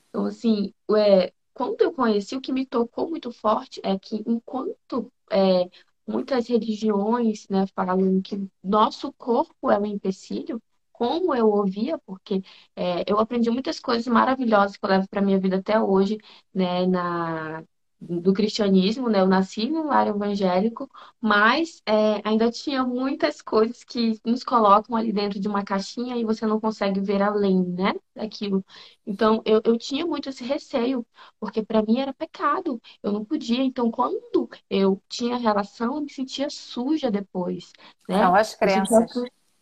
Então, 0.08 0.26
assim, 0.26 0.72
é, 0.96 1.32
quando 1.60 1.82
eu 1.82 1.92
conheci, 1.92 2.34
o 2.34 2.40
que 2.40 2.52
me 2.54 2.64
tocou 2.64 3.10
muito 3.10 3.30
forte 3.30 3.80
é 3.84 3.98
que 3.98 4.24
enquanto 4.26 5.12
é, 5.30 5.68
muitas 6.06 6.48
religiões 6.48 7.46
né, 7.50 7.66
falam 7.74 8.22
que 8.22 8.48
nosso 8.64 9.12
corpo 9.12 9.70
é 9.70 9.78
um 9.78 9.84
empecilho, 9.84 10.62
como 10.90 11.34
eu 11.34 11.50
ouvia, 11.50 11.98
porque 11.98 12.42
é, 12.74 13.04
eu 13.06 13.18
aprendi 13.18 13.50
muitas 13.50 13.78
coisas 13.78 14.06
maravilhosas 14.06 14.74
que 14.78 14.84
eu 14.86 14.88
levo 14.88 15.06
para 15.10 15.20
minha 15.20 15.38
vida 15.38 15.58
até 15.58 15.78
hoje, 15.78 16.16
né, 16.54 16.86
na, 16.86 17.62
do 18.00 18.32
cristianismo, 18.32 19.08
né? 19.08 19.20
Eu 19.20 19.26
nasci 19.26 19.68
num 19.68 19.86
lar 19.86 20.06
evangélico, 20.06 20.90
mas 21.20 21.82
é, 21.86 22.20
ainda 22.26 22.50
tinha 22.50 22.82
muitas 22.82 23.42
coisas 23.42 23.84
que 23.84 24.18
nos 24.24 24.42
colocam 24.42 24.96
ali 24.96 25.12
dentro 25.12 25.38
de 25.38 25.46
uma 25.46 25.62
caixinha 25.64 26.16
e 26.16 26.24
você 26.24 26.46
não 26.46 26.58
consegue 26.60 27.00
ver 27.00 27.20
além, 27.22 27.62
né? 27.62 27.92
Daquilo. 28.14 28.64
Então, 29.06 29.42
eu, 29.44 29.60
eu 29.64 29.76
tinha 29.76 30.06
muito 30.06 30.28
esse 30.30 30.42
receio, 30.44 31.06
porque 31.38 31.62
para 31.62 31.82
mim 31.82 32.00
era 32.00 32.12
pecado. 32.12 32.80
Eu 33.02 33.12
não 33.12 33.24
podia. 33.24 33.62
Então, 33.62 33.90
quando 33.90 34.48
eu 34.70 35.02
tinha 35.08 35.36
relação, 35.36 35.96
eu 35.96 36.00
me 36.00 36.10
sentia 36.10 36.48
suja 36.48 37.10
depois, 37.10 37.72
né? 38.08 38.18
São 38.18 38.34
as 38.34 38.54
crenças. 38.54 39.12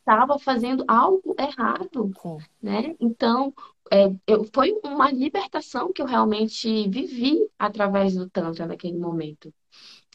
Estava 0.01 0.39
fazendo 0.39 0.85
algo 0.89 1.35
errado, 1.39 2.11
Sim. 2.23 2.39
né? 2.63 2.97
Então, 2.99 3.53
é, 3.93 4.07
eu, 4.27 4.45
foi 4.55 4.73
uma 4.85 5.11
libertação 5.11 5.93
que 5.93 6.03
eu 6.03 6.07
realmente 6.07 6.89
vivi 6.89 7.49
através 7.59 8.15
do 8.15 8.29
Tantra 8.31 8.67
naquele 8.67 8.99
momento. 8.99 9.53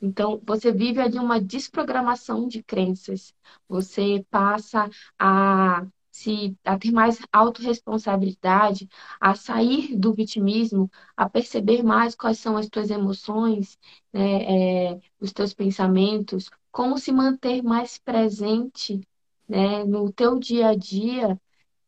Então, 0.01 0.42
você 0.46 0.72
vive 0.72 1.00
ali 1.01 1.18
uma 1.20 1.39
desprogramação 1.42 2.48
de 2.48 2.63
crenças. 2.63 3.34
Você 3.68 4.25
passa 4.30 4.89
a 5.20 5.86
se 6.12 6.56
a 6.63 6.77
ter 6.77 6.92
mais 6.92 7.20
autorresponsabilidade, 7.32 8.88
a 9.20 9.34
sair 9.36 9.98
do 9.98 10.13
vitimismo, 10.13 10.89
a 11.18 11.27
perceber 11.27 11.82
mais 11.84 12.15
quais 12.15 12.38
são 12.39 12.56
as 12.56 12.70
tuas 12.70 12.92
emoções, 12.92 13.80
né, 14.13 14.92
é, 14.94 15.00
os 15.20 15.34
teus 15.34 15.53
pensamentos, 15.56 16.50
como 16.72 17.00
se 17.00 17.12
manter 17.12 17.63
mais 17.63 17.98
presente 17.98 19.02
né, 19.48 19.84
no 19.86 20.12
teu 20.13 20.38
dia 20.39 20.69
a 20.69 20.76
dia, 20.76 21.39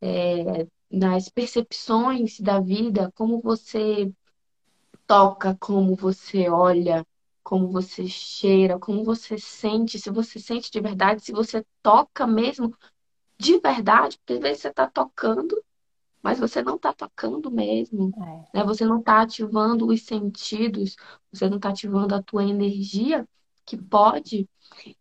é, 0.02 0.68
nas 0.96 1.28
percepções 1.28 2.40
da 2.40 2.60
vida, 2.62 3.12
como 3.16 3.42
você 3.42 4.10
toca, 5.06 5.58
como 5.60 5.94
você 5.94 6.50
olha, 6.50 7.06
como 7.44 7.70
você 7.70 8.08
cheira, 8.08 8.80
como 8.80 9.04
você 9.04 9.38
sente, 9.38 10.00
se 10.00 10.10
você 10.10 10.40
sente 10.40 10.72
de 10.72 10.80
verdade, 10.80 11.22
se 11.22 11.34
você 11.34 11.66
toca 11.84 12.26
mesmo 12.26 12.74
de 13.38 13.60
verdade, 13.60 14.18
porque 14.20 14.34
às 14.34 14.40
vezes 14.40 14.62
você 14.62 14.70
está 14.70 14.90
tocando, 14.90 15.62
mas 16.24 16.40
você 16.40 16.64
não 16.64 16.78
está 16.78 16.94
tocando 16.94 17.52
mesmo, 17.52 18.14
é. 18.54 18.60
né? 18.60 18.64
Você 18.64 18.86
não 18.86 19.00
está 19.00 19.22
ativando 19.22 19.88
os 19.88 20.02
sentidos, 20.04 20.96
você 21.30 21.50
não 21.50 21.58
está 21.58 21.70
ativando 21.70 22.16
a 22.16 22.24
tua 22.24 22.46
energia 22.46 23.28
que 23.66 23.76
pode 23.76 24.48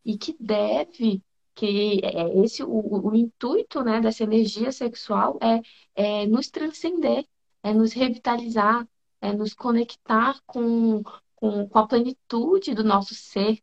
e 0.04 0.18
que 0.18 0.36
deve 0.40 1.22
que 1.54 2.00
é 2.02 2.38
esse 2.44 2.62
o, 2.62 3.08
o 3.08 3.14
intuito 3.14 3.82
né, 3.82 4.00
dessa 4.00 4.24
energia 4.24 4.72
sexual 4.72 5.38
é, 5.40 5.60
é 5.94 6.26
nos 6.26 6.50
transcender, 6.50 7.26
é 7.62 7.72
nos 7.72 7.92
revitalizar, 7.92 8.86
é 9.20 9.32
nos 9.32 9.54
conectar 9.54 10.40
com, 10.46 11.02
com, 11.34 11.68
com 11.68 11.78
a 11.78 11.86
plenitude 11.86 12.74
do 12.74 12.84
nosso 12.84 13.14
ser, 13.14 13.60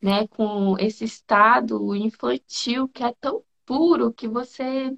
né, 0.00 0.26
com 0.28 0.76
esse 0.78 1.04
estado 1.04 1.94
infantil 1.94 2.88
que 2.88 3.02
é 3.02 3.14
tão 3.20 3.42
puro 3.64 4.12
que 4.12 4.26
você 4.26 4.96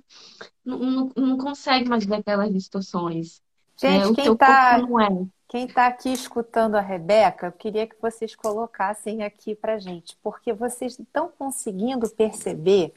não, 0.64 0.78
não, 0.78 1.12
não 1.16 1.38
consegue 1.38 1.88
mais 1.88 2.04
ver 2.04 2.16
aquelas 2.16 2.52
distorções. 2.52 3.42
Gente, 3.78 4.08
né? 4.10 4.14
quem 4.14 4.32
está 4.32 4.78
é. 4.78 5.26
Quem 5.52 5.66
está 5.66 5.86
aqui 5.86 6.10
escutando 6.10 6.76
a 6.76 6.80
Rebeca, 6.80 7.48
eu 7.48 7.52
queria 7.52 7.86
que 7.86 8.00
vocês 8.00 8.34
colocassem 8.34 9.22
aqui 9.22 9.54
para 9.54 9.78
gente, 9.78 10.16
porque 10.22 10.50
vocês 10.50 10.98
estão 10.98 11.28
conseguindo 11.28 12.08
perceber 12.08 12.94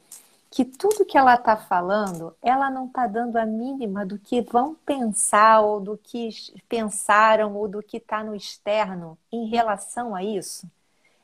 que 0.50 0.64
tudo 0.64 1.04
que 1.04 1.18
ela 1.18 1.36
está 1.36 1.58
falando, 1.58 2.34
ela 2.42 2.70
não 2.70 2.86
está 2.86 3.08
dando 3.08 3.36
a 3.36 3.46
mínima 3.46 4.06
do 4.06 4.18
que 4.18 4.40
vão 4.42 4.74
pensar 4.74 5.60
ou 5.60 5.82
do 5.82 5.98
que 5.98 6.30
pensaram 6.70 7.54
ou 7.58 7.68
do 7.68 7.84
que 7.84 7.98
está 7.98 8.24
no 8.24 8.34
externo 8.34 9.18
em 9.30 9.48
relação 9.48 10.16
a 10.16 10.24
isso. 10.24 10.66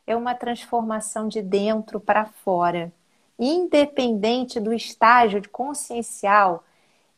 É 0.06 0.14
uma 0.18 0.36
transformação 0.36 1.30
de 1.30 1.42
dentro 1.42 1.98
para 1.98 2.26
fora, 2.26 2.92
independente 3.40 4.60
do 4.60 4.74
estágio 4.74 5.40
de 5.40 5.48
consciencial, 5.48 6.66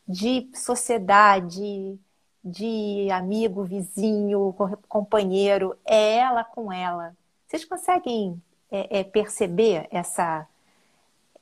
de 0.06 0.48
sociedade, 0.54 1.98
de 2.44 3.08
amigo, 3.10 3.64
vizinho, 3.64 4.54
companheiro, 4.88 5.76
é 5.84 6.18
ela 6.18 6.44
com 6.44 6.70
ela. 6.70 7.16
Vocês 7.46 7.64
conseguem 7.64 8.40
é, 8.70 9.00
é, 9.00 9.04
perceber 9.04 9.88
essa, 9.90 10.46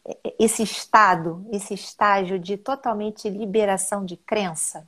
é, 0.04 0.34
esse 0.38 0.62
estado, 0.62 1.44
esse 1.50 1.74
estágio 1.74 2.38
de 2.38 2.56
totalmente 2.56 3.28
liberação 3.28 4.04
de 4.04 4.16
crença? 4.16 4.86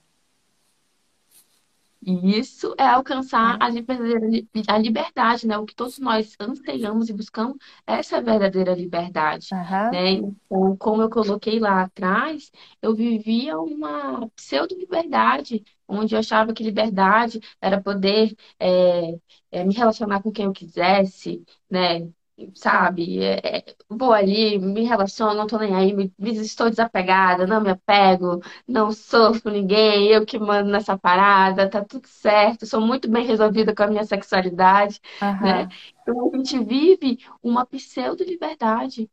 isso 2.06 2.74
é 2.76 2.86
alcançar 2.86 3.56
a 3.60 3.68
liberdade, 3.68 4.46
a 4.68 4.78
liberdade, 4.78 5.46
né? 5.46 5.56
O 5.56 5.64
que 5.64 5.74
todos 5.74 5.98
nós 5.98 6.36
anseiamos 6.38 7.08
e 7.08 7.12
buscamos, 7.14 7.56
essa 7.86 8.18
é 8.18 8.20
verdadeira 8.20 8.74
liberdade, 8.74 9.48
uhum. 9.52 9.90
né? 9.90 10.10
Então, 10.10 10.76
como 10.76 11.02
eu 11.02 11.08
coloquei 11.08 11.58
lá 11.58 11.82
atrás, 11.82 12.52
eu 12.82 12.94
vivia 12.94 13.58
uma 13.58 14.28
pseudo-liberdade, 14.36 15.64
onde 15.88 16.14
eu 16.14 16.18
achava 16.18 16.52
que 16.54 16.62
liberdade 16.64 17.40
era 17.60 17.80
poder 17.80 18.34
é, 18.58 19.18
é, 19.50 19.64
me 19.64 19.74
relacionar 19.74 20.22
com 20.22 20.32
quem 20.32 20.46
eu 20.46 20.52
quisesse, 20.52 21.44
né? 21.70 22.08
sabe? 22.54 23.22
É, 23.22 23.58
é, 23.58 23.64
vou 23.88 24.12
ali, 24.12 24.58
me 24.58 24.82
relaciono, 24.84 25.34
não 25.34 25.46
tô 25.46 25.58
nem 25.58 25.74
aí, 25.74 25.92
me, 25.92 26.12
estou 26.18 26.68
desapegada, 26.68 27.46
não 27.46 27.60
me 27.60 27.70
apego, 27.70 28.40
não 28.66 28.90
sofro 28.92 29.52
ninguém, 29.52 30.08
eu 30.08 30.26
que 30.26 30.38
mando 30.38 30.70
nessa 30.70 30.98
parada, 30.98 31.68
tá 31.68 31.84
tudo 31.84 32.06
certo, 32.08 32.66
sou 32.66 32.80
muito 32.80 33.08
bem 33.08 33.24
resolvida 33.24 33.74
com 33.74 33.84
a 33.84 33.86
minha 33.86 34.04
sexualidade, 34.04 35.00
uhum. 35.22 35.40
né? 35.42 35.68
Então 36.02 36.30
a 36.32 36.36
gente 36.36 36.58
vive 36.64 37.18
uma 37.42 37.64
pseudo-liberdade. 37.66 39.08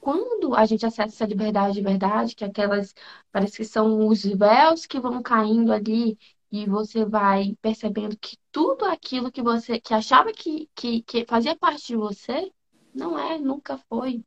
Quando 0.00 0.54
a 0.54 0.64
gente 0.64 0.86
acessa 0.86 1.14
essa 1.14 1.26
liberdade 1.26 1.74
de 1.74 1.82
verdade, 1.82 2.34
que 2.34 2.44
aquelas, 2.44 2.94
parece 3.30 3.58
que 3.58 3.64
são 3.64 4.08
os 4.08 4.24
véus 4.24 4.86
que 4.86 4.98
vão 4.98 5.22
caindo 5.22 5.72
ali, 5.72 6.18
e 6.50 6.66
você 6.66 7.04
vai 7.04 7.56
percebendo 7.62 8.16
que 8.16 8.36
tudo 8.50 8.84
aquilo 8.84 9.30
que 9.30 9.42
você 9.42 9.80
que 9.80 9.94
achava 9.94 10.32
que, 10.32 10.68
que, 10.74 11.02
que 11.02 11.24
fazia 11.24 11.56
parte 11.56 11.88
de 11.88 11.96
você 11.96 12.50
não 12.94 13.18
é, 13.18 13.38
nunca 13.38 13.78
foi. 13.88 14.24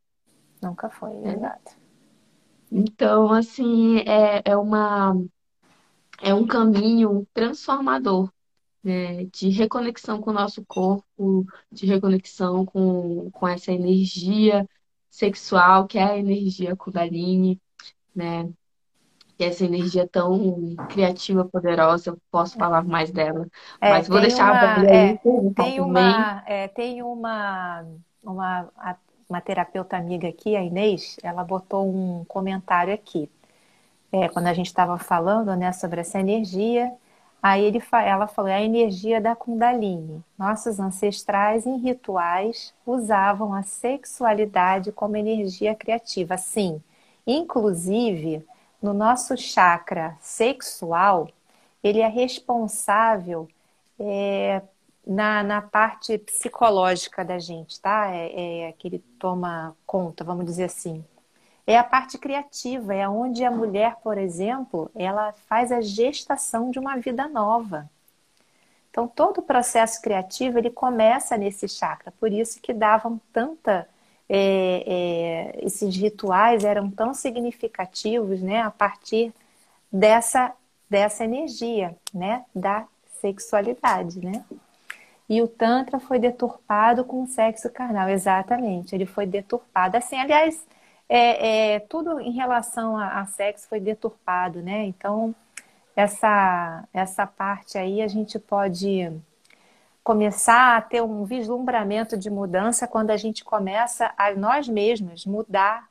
Nunca 0.62 0.90
foi, 0.90 1.12
é. 1.24 1.34
exato. 1.34 1.76
Então, 2.72 3.32
assim, 3.32 4.00
é, 4.00 4.42
é 4.46 4.58
uma 4.58 5.14
é 6.22 6.34
um 6.34 6.48
caminho 6.48 7.28
transformador, 7.34 8.32
né? 8.84 9.26
De 9.26 9.50
reconexão 9.50 10.22
com 10.22 10.32
o 10.32 10.34
nosso 10.34 10.64
corpo, 10.66 11.46
de 11.72 11.86
reconexão 11.86 12.66
com, 12.66 13.30
com 13.32 13.48
essa 13.48 13.72
energia 13.72 14.68
sexual, 15.16 15.88
que 15.88 15.98
é 16.00 16.04
a 16.04 16.18
energia 16.18 16.76
Kundalini, 16.76 17.62
né? 18.16 18.46
que 19.38 19.44
é 19.44 19.48
essa 19.48 19.66
energia 19.66 20.08
tão 20.08 20.76
criativa, 20.90 21.46
poderosa, 21.50 22.12
eu 22.12 22.20
posso 22.32 22.58
falar 22.58 22.84
mais 22.86 23.12
dela. 23.12 23.48
É, 23.82 24.00
Mas 24.00 24.08
vou 24.08 24.22
deixar 24.22 24.52
a 24.52 24.56
uma, 24.56 24.86
aí 24.92 25.18
é, 25.18 25.20
tem 25.56 25.82
também. 25.82 25.82
uma, 25.82 26.44
é, 26.48 26.68
tem 26.70 27.04
uma, 27.04 27.86
uma, 28.24 28.72
a- 28.78 28.98
uma 29.30 29.42
terapeuta 29.42 29.98
amiga 29.98 30.28
aqui, 30.28 30.56
a 30.56 30.64
Inês, 30.64 31.18
ela 31.24 31.44
botou 31.44 31.90
um 31.94 32.24
comentário 32.26 32.94
aqui. 32.94 33.30
É, 34.12 34.30
quando 34.30 34.48
a 34.48 34.54
gente 34.54 34.68
estava 34.68 34.98
falando, 35.00 35.56
né, 35.58 35.72
sobre 35.74 36.02
essa 36.02 36.20
energia, 36.20 36.92
aí 37.44 37.66
ele, 37.66 37.84
ela 37.92 38.28
falou, 38.28 38.50
é 38.50 38.56
a 38.56 38.64
energia 38.64 39.22
da 39.22 39.36
Kundalini. 39.36 40.24
Nossos 40.40 40.80
ancestrais 40.80 41.66
em 41.68 41.78
rituais 41.78 42.74
usavam 42.86 43.54
a 43.54 43.64
sexualidade 43.64 44.92
como 44.94 45.18
energia 45.18 45.76
criativa. 45.76 46.38
Sim, 46.38 46.82
inclusive 47.28 48.46
no 48.82 48.94
nosso 48.94 49.38
chakra 49.38 50.18
sexual, 50.22 51.30
ele 51.84 52.00
é 52.00 52.08
responsável 52.08 53.48
é, 54.00 54.62
na, 55.06 55.44
na 55.44 55.62
parte 55.62 56.18
psicológica 56.18 57.26
da 57.26 57.40
gente, 57.40 57.80
tá? 57.82 58.10
É, 58.14 58.70
é 58.70 58.72
que 58.74 58.88
ele 58.88 59.00
toma 59.20 59.76
conta, 59.86 60.24
vamos 60.24 60.46
dizer 60.46 60.66
assim. 60.66 61.04
É 61.66 61.78
a 61.78 61.84
parte 61.84 62.18
criativa, 62.18 62.94
é 62.94 63.08
onde 63.08 63.46
a 63.46 63.52
mulher, 63.52 63.96
por 64.04 64.18
exemplo, 64.18 64.92
ela 64.94 65.34
faz 65.48 65.72
a 65.72 65.82
gestação 65.82 66.72
de 66.72 66.80
uma 66.80 66.98
vida 66.98 67.28
nova. 67.28 67.90
Então, 68.90 69.08
todo 69.08 69.40
o 69.40 69.42
processo 69.42 70.02
criativo, 70.02 70.58
ele 70.58 70.70
começa 70.70 71.38
nesse 71.38 71.68
chakra. 71.68 72.14
Por 72.20 72.32
isso 72.32 72.62
que 72.62 72.74
davam 72.74 73.20
tanta... 73.32 73.88
é, 74.30 74.84
é, 75.58 75.66
esses 75.66 75.96
rituais 75.96 76.64
eram 76.64 76.90
tão 76.92 77.14
significativos, 77.14 78.42
né? 78.42 78.62
A 78.62 78.72
partir 78.72 79.34
dessa, 79.92 80.52
dessa 80.90 81.24
energia, 81.24 81.96
né? 82.14 82.44
Da 82.54 82.86
sexualidade, 83.22 84.20
né? 84.20 84.44
E 85.30 85.42
o 85.42 85.48
Tantra 85.48 86.00
foi 86.00 86.20
deturpado 86.20 87.04
com 87.06 87.24
o 87.24 87.28
sexo 87.28 87.70
carnal, 87.70 88.10
exatamente. 88.10 88.94
Ele 88.94 89.06
foi 89.06 89.26
deturpado. 89.26 89.98
Assim, 89.98 90.18
aliás, 90.18 90.62
é, 91.16 91.76
é, 91.76 91.80
tudo 91.80 92.20
em 92.20 92.32
relação 92.32 92.98
a, 92.98 93.20
a 93.20 93.26
sexo 93.28 93.68
foi 93.68 93.80
deturpado, 93.80 94.64
né? 94.64 94.84
Então, 94.86 95.36
essa, 95.96 96.88
essa 96.92 97.28
parte 97.28 97.78
aí 97.78 98.02
a 98.02 98.08
gente 98.08 98.40
pode 98.40 99.12
começar 100.04 100.76
a 100.76 100.82
ter 100.82 101.04
um 101.04 101.24
vislumbramento 101.24 102.18
de 102.18 102.32
mudança 102.32 102.88
quando 102.88 103.12
a 103.12 103.18
gente 103.18 103.44
começa 103.44 104.12
a 104.18 104.34
nós 104.34 104.68
mesmos 104.68 105.24
mudar 105.28 105.88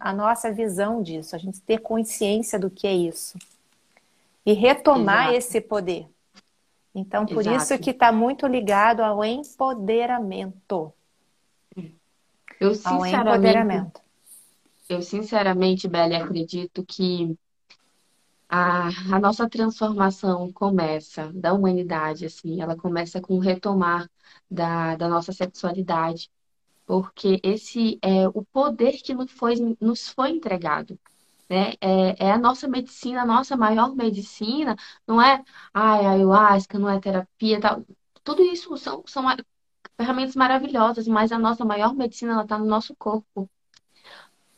a 0.00 0.12
nossa 0.12 0.52
visão 0.52 1.02
disso, 1.02 1.34
a 1.34 1.38
gente 1.38 1.62
ter 1.62 1.78
consciência 1.78 2.58
do 2.58 2.68
que 2.68 2.86
é 2.86 2.92
isso 2.94 3.38
e 4.44 4.52
retomar 4.52 5.28
Exato, 5.28 5.38
esse 5.38 5.60
poder. 5.62 6.06
Então, 6.94 7.24
por 7.24 7.40
isso 7.40 7.72
exato. 7.72 7.82
que 7.82 7.90
está 7.90 8.12
muito 8.12 8.46
ligado 8.46 9.00
ao 9.00 9.24
empoderamento, 9.24 10.92
Eu 12.60 12.68
ao 12.68 12.74
sinceramente, 12.74 13.16
empoderamento. 13.16 14.07
Eu 14.88 15.02
sinceramente, 15.02 15.88
Beli, 15.88 16.14
acredito 16.16 16.84
que 16.84 17.36
a, 18.48 18.88
a 19.14 19.20
nossa 19.20 19.48
transformação 19.48 20.52
começa 20.52 21.32
da 21.34 21.52
humanidade, 21.52 22.24
assim, 22.26 22.60
ela 22.60 22.76
começa 22.76 23.20
com 23.20 23.34
o 23.36 23.38
retomar 23.40 24.08
da, 24.50 24.96
da 24.96 25.08
nossa 25.08 25.32
sexualidade, 25.32 26.30
porque 26.86 27.40
esse 27.44 27.98
é 28.02 28.28
o 28.28 28.44
poder 28.52 28.94
que 29.02 29.14
nos 29.14 29.32
foi, 29.32 29.54
nos 29.80 30.08
foi 30.10 30.30
entregado. 30.32 30.98
né? 31.50 31.74
É, 31.82 32.26
é 32.28 32.32
a 32.32 32.38
nossa 32.38 32.68
medicina, 32.68 33.22
a 33.22 33.26
nossa 33.26 33.56
maior 33.56 33.94
medicina, 33.96 34.76
não 35.06 35.22
é 35.22 35.44
ai, 35.74 36.06
ayahuasca, 36.06 36.78
não 36.78 36.90
é 36.90 37.00
terapia, 37.00 37.60
tal. 37.60 37.84
Tudo 38.24 38.42
isso 38.44 38.76
são, 38.78 39.04
são 39.06 39.24
ferramentas 39.98 40.36
maravilhosas, 40.36 41.08
mas 41.08 41.32
a 41.32 41.38
nossa 41.38 41.64
maior 41.64 41.94
medicina 41.94 42.42
está 42.42 42.58
no 42.58 42.66
nosso 42.66 42.94
corpo. 42.96 43.50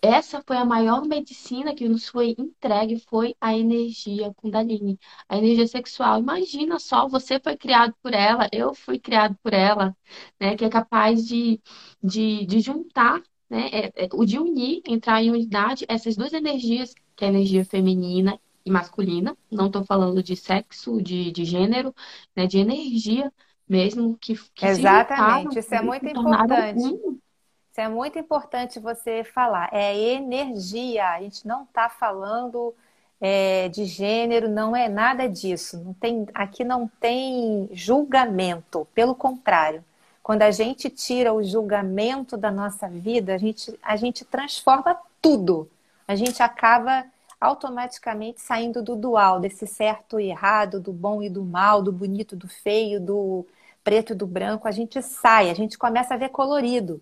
Essa 0.02 0.42
foi 0.46 0.56
a 0.56 0.64
maior 0.64 1.04
medicina 1.06 1.74
que 1.74 1.88
nos 1.88 2.08
foi 2.08 2.34
entregue, 2.38 2.98
foi 3.00 3.34
a 3.40 3.54
energia 3.56 4.32
Kundalini, 4.34 4.98
a 5.28 5.36
energia 5.36 5.66
sexual. 5.66 6.18
Imagina 6.20 6.78
só, 6.78 7.06
você 7.08 7.38
foi 7.40 7.56
criado 7.56 7.94
por 8.02 8.14
ela, 8.14 8.48
eu 8.52 8.74
fui 8.74 8.98
criado 8.98 9.36
por 9.42 9.52
ela, 9.52 9.94
né? 10.40 10.56
Que 10.56 10.64
é 10.64 10.70
capaz 10.70 11.26
de, 11.26 11.60
de, 12.02 12.46
de 12.46 12.60
juntar, 12.60 13.22
né? 13.48 13.68
é- 13.72 14.04
é- 14.06 14.08
o 14.14 14.24
de 14.24 14.38
unir, 14.38 14.80
entrar 14.86 15.22
em 15.22 15.30
unidade 15.30 15.84
essas 15.88 16.16
duas 16.16 16.32
energias, 16.32 16.94
que 17.16 17.24
é 17.24 17.28
a 17.28 17.30
energia 17.30 17.64
feminina 17.64 18.40
e 18.64 18.70
masculina. 18.70 19.36
Não 19.50 19.66
estou 19.66 19.84
falando 19.84 20.22
de 20.22 20.34
sexo, 20.36 21.00
de, 21.02 21.30
de 21.30 21.44
gênero, 21.44 21.94
né? 22.34 22.46
De 22.46 22.58
energia 22.58 23.30
mesmo, 23.68 24.16
que, 24.18 24.34
que 24.54 24.66
Exatamente, 24.66 25.58
isso 25.58 25.74
é 25.74 25.82
muito 25.82 26.08
importante. 26.08 26.94
um. 26.94 27.20
Isso 27.70 27.80
é 27.80 27.88
muito 27.88 28.18
importante 28.18 28.80
você 28.80 29.22
falar. 29.22 29.68
É 29.72 29.96
energia. 29.96 31.08
A 31.10 31.20
gente 31.20 31.46
não 31.46 31.62
está 31.62 31.88
falando 31.88 32.74
é, 33.20 33.68
de 33.68 33.84
gênero, 33.84 34.48
não 34.48 34.74
é 34.74 34.88
nada 34.88 35.28
disso. 35.28 35.78
Não 35.78 35.94
tem, 35.94 36.26
aqui 36.34 36.64
não 36.64 36.88
tem 37.00 37.68
julgamento. 37.72 38.88
Pelo 38.94 39.14
contrário, 39.14 39.84
quando 40.22 40.42
a 40.42 40.50
gente 40.50 40.90
tira 40.90 41.32
o 41.32 41.42
julgamento 41.44 42.36
da 42.36 42.50
nossa 42.50 42.88
vida, 42.88 43.34
a 43.34 43.38
gente, 43.38 43.78
a 43.82 43.96
gente 43.96 44.24
transforma 44.24 44.96
tudo. 45.22 45.70
A 46.08 46.16
gente 46.16 46.42
acaba 46.42 47.04
automaticamente 47.40 48.40
saindo 48.40 48.82
do 48.82 48.96
dual, 48.96 49.40
desse 49.40 49.66
certo 49.66 50.18
e 50.20 50.28
errado, 50.28 50.80
do 50.80 50.92
bom 50.92 51.22
e 51.22 51.30
do 51.30 51.44
mal, 51.44 51.82
do 51.82 51.92
bonito, 51.92 52.36
do 52.36 52.48
feio, 52.48 53.00
do 53.00 53.46
preto 53.84 54.12
e 54.12 54.16
do 54.16 54.26
branco. 54.26 54.66
A 54.68 54.72
gente 54.72 55.00
sai, 55.02 55.50
a 55.50 55.54
gente 55.54 55.78
começa 55.78 56.14
a 56.14 56.16
ver 56.16 56.30
colorido 56.30 57.00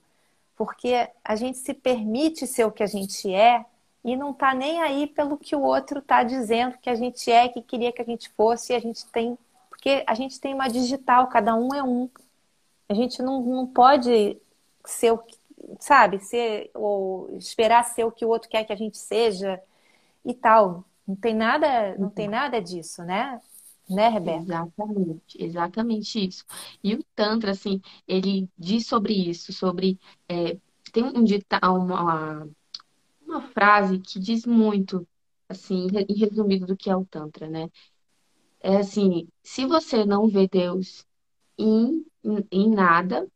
porque 0.58 1.08
a 1.24 1.36
gente 1.36 1.56
se 1.56 1.72
permite 1.72 2.44
ser 2.44 2.64
o 2.64 2.72
que 2.72 2.82
a 2.82 2.86
gente 2.86 3.32
é 3.32 3.64
e 4.04 4.16
não 4.16 4.34
tá 4.34 4.52
nem 4.52 4.82
aí 4.82 5.06
pelo 5.06 5.38
que 5.38 5.54
o 5.54 5.62
outro 5.62 6.02
tá 6.02 6.24
dizendo 6.24 6.76
que 6.78 6.90
a 6.90 6.96
gente 6.96 7.30
é, 7.30 7.48
que 7.48 7.62
queria 7.62 7.92
que 7.92 8.02
a 8.02 8.04
gente 8.04 8.28
fosse, 8.30 8.72
e 8.72 8.76
a 8.76 8.80
gente 8.80 9.06
tem, 9.06 9.38
porque 9.70 10.02
a 10.06 10.14
gente 10.14 10.40
tem 10.40 10.52
uma 10.52 10.68
digital, 10.68 11.28
cada 11.28 11.54
um 11.54 11.72
é 11.72 11.82
um. 11.82 12.10
A 12.88 12.94
gente 12.94 13.22
não, 13.22 13.40
não 13.42 13.66
pode 13.66 14.36
ser 14.84 15.12
o 15.12 15.18
que, 15.18 15.38
sabe, 15.78 16.18
ser 16.20 16.70
ou 16.74 17.30
esperar 17.36 17.84
ser 17.84 18.04
o 18.04 18.12
que 18.12 18.24
o 18.24 18.28
outro 18.28 18.48
quer 18.48 18.64
que 18.64 18.72
a 18.72 18.76
gente 18.76 18.98
seja 18.98 19.62
e 20.24 20.34
tal. 20.34 20.84
Não 21.06 21.16
tem 21.16 21.34
nada, 21.34 21.96
não 21.98 22.10
tem 22.10 22.28
nada 22.28 22.60
disso, 22.60 23.04
né? 23.04 23.40
Né, 23.88 24.08
Rebeca? 24.08 24.42
Exatamente, 24.42 25.42
exatamente 25.42 26.26
isso. 26.28 26.44
E 26.82 26.94
o 26.94 27.04
Tantra, 27.14 27.52
assim, 27.52 27.80
ele 28.06 28.48
diz 28.58 28.86
sobre 28.86 29.14
isso, 29.14 29.52
sobre. 29.52 29.98
é, 30.28 30.58
tem 30.92 31.04
um 31.04 31.24
dita, 31.24 31.58
uma, 31.64 32.46
uma 33.26 33.42
frase 33.52 33.98
que 34.00 34.18
diz 34.20 34.46
muito, 34.46 35.08
assim, 35.48 35.86
em 35.86 35.92
re- 35.92 36.06
em 36.08 36.14
resumido, 36.18 36.66
do 36.66 36.76
que 36.76 36.90
é 36.90 36.96
o 36.96 37.06
Tantra, 37.06 37.48
né? 37.50 37.70
É 38.60 38.78
assim: 38.78 39.28
se 39.42 39.66
você 39.66 40.04
não 40.06 40.28
vê 40.28 40.48
Deus 40.48 41.06
em, 41.58 42.04
em, 42.24 42.48
em 42.52 42.70
nada, 42.70 43.28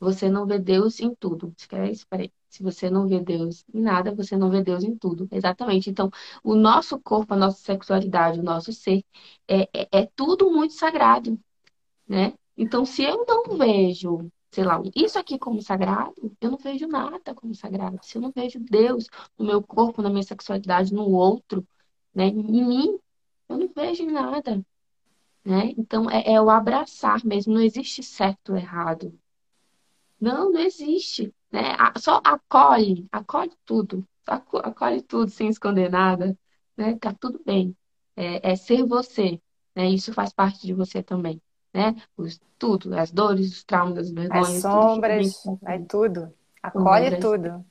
você 0.00 0.28
não 0.28 0.44
vê 0.46 0.58
Deus 0.58 0.98
em 1.00 1.14
tudo. 1.14 1.54
Você 1.56 1.68
quer? 1.68 1.92
Peraí. 2.10 2.32
Se 2.48 2.62
você 2.62 2.90
não 2.90 3.06
vê 3.06 3.20
Deus 3.20 3.64
em 3.72 3.80
nada, 3.80 4.14
você 4.14 4.36
não 4.36 4.50
vê 4.50 4.62
Deus 4.62 4.82
em 4.84 4.96
tudo. 4.96 5.28
Exatamente. 5.30 5.90
Então, 5.90 6.10
o 6.42 6.54
nosso 6.54 6.98
corpo, 7.00 7.34
a 7.34 7.36
nossa 7.36 7.58
sexualidade, 7.58 8.40
o 8.40 8.42
nosso 8.42 8.72
ser, 8.72 9.04
é, 9.46 9.62
é, 9.74 9.88
é 9.92 10.06
tudo 10.16 10.50
muito 10.50 10.74
sagrado, 10.74 11.38
né? 12.08 12.34
Então, 12.56 12.84
se 12.84 13.02
eu 13.04 13.24
não 13.26 13.56
vejo, 13.56 14.30
sei 14.50 14.64
lá, 14.64 14.80
isso 14.94 15.18
aqui 15.18 15.38
como 15.38 15.62
sagrado, 15.62 16.14
eu 16.40 16.50
não 16.50 16.58
vejo 16.58 16.86
nada 16.88 17.34
como 17.34 17.54
sagrado. 17.54 17.98
Se 18.02 18.18
eu 18.18 18.22
não 18.22 18.32
vejo 18.32 18.58
Deus 18.60 19.06
no 19.38 19.46
meu 19.46 19.62
corpo, 19.62 20.02
na 20.02 20.10
minha 20.10 20.22
sexualidade, 20.22 20.92
no 20.92 21.10
outro, 21.10 21.66
né, 22.14 22.26
em 22.28 22.42
mim, 22.66 22.98
eu 23.48 23.58
não 23.58 23.68
vejo 23.74 24.06
nada, 24.06 24.64
né? 25.44 25.72
Então, 25.78 26.10
é, 26.10 26.34
é 26.34 26.40
o 26.40 26.50
abraçar 26.50 27.24
mesmo. 27.24 27.54
Não 27.54 27.62
existe 27.62 28.02
certo 28.02 28.50
ou 28.52 28.58
errado. 28.58 29.18
Não, 30.20 30.52
não 30.52 30.60
existe, 30.60 31.34
né? 31.52 31.76
Só 31.98 32.20
acolhe, 32.24 33.06
acolhe 33.12 33.52
tudo, 33.64 34.06
acolhe 34.26 35.02
tudo 35.02 35.30
sem 35.30 35.48
esconder 35.48 35.90
nada, 35.90 36.36
né? 36.76 36.96
Tá 36.98 37.12
tudo 37.14 37.40
bem. 37.44 37.76
É, 38.16 38.52
é 38.52 38.56
ser 38.56 38.84
você, 38.84 39.40
né? 39.76 39.88
Isso 39.88 40.12
faz 40.12 40.32
parte 40.32 40.66
de 40.66 40.74
você 40.74 41.02
também, 41.02 41.40
né? 41.74 41.94
Os, 42.16 42.40
tudo, 42.58 42.94
as 42.98 43.10
dores, 43.12 43.52
os 43.52 43.64
traumas, 43.64 43.98
as 43.98 44.10
As 44.30 44.48
vergonhas, 44.50 44.66
tudo 44.66 44.88
que 44.88 45.00
a 45.00 45.04
gente 45.04 45.06
sombras, 45.06 45.52
vai 45.60 45.78
passou, 45.78 45.78
tudo. 45.78 46.32
Acolhe 46.62 47.10
sombras, 47.10 47.12
tudo. 47.12 47.64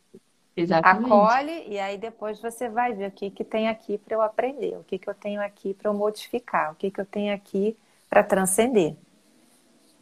exatamente. 0.55 1.41
Acolhe 1.41 1.65
e 1.67 1.79
aí 1.79 1.97
depois 1.97 2.39
você 2.41 2.69
vai 2.69 2.93
ver 2.93 3.09
o 3.09 3.11
que 3.11 3.31
que 3.31 3.43
tem 3.43 3.67
aqui 3.69 3.97
para 3.97 4.15
eu 4.15 4.21
aprender, 4.21 4.77
o 4.77 4.83
que 4.83 4.99
que 4.99 5.09
eu 5.09 5.13
tenho 5.15 5.41
aqui 5.41 5.73
para 5.73 5.89
eu 5.89 5.93
modificar, 5.93 6.71
o 6.73 6.75
que 6.75 6.91
que 6.91 7.01
eu 7.01 7.05
tenho 7.05 7.33
aqui 7.35 7.77
para 8.09 8.23
transcender, 8.23 8.95
É, 8.95 9.06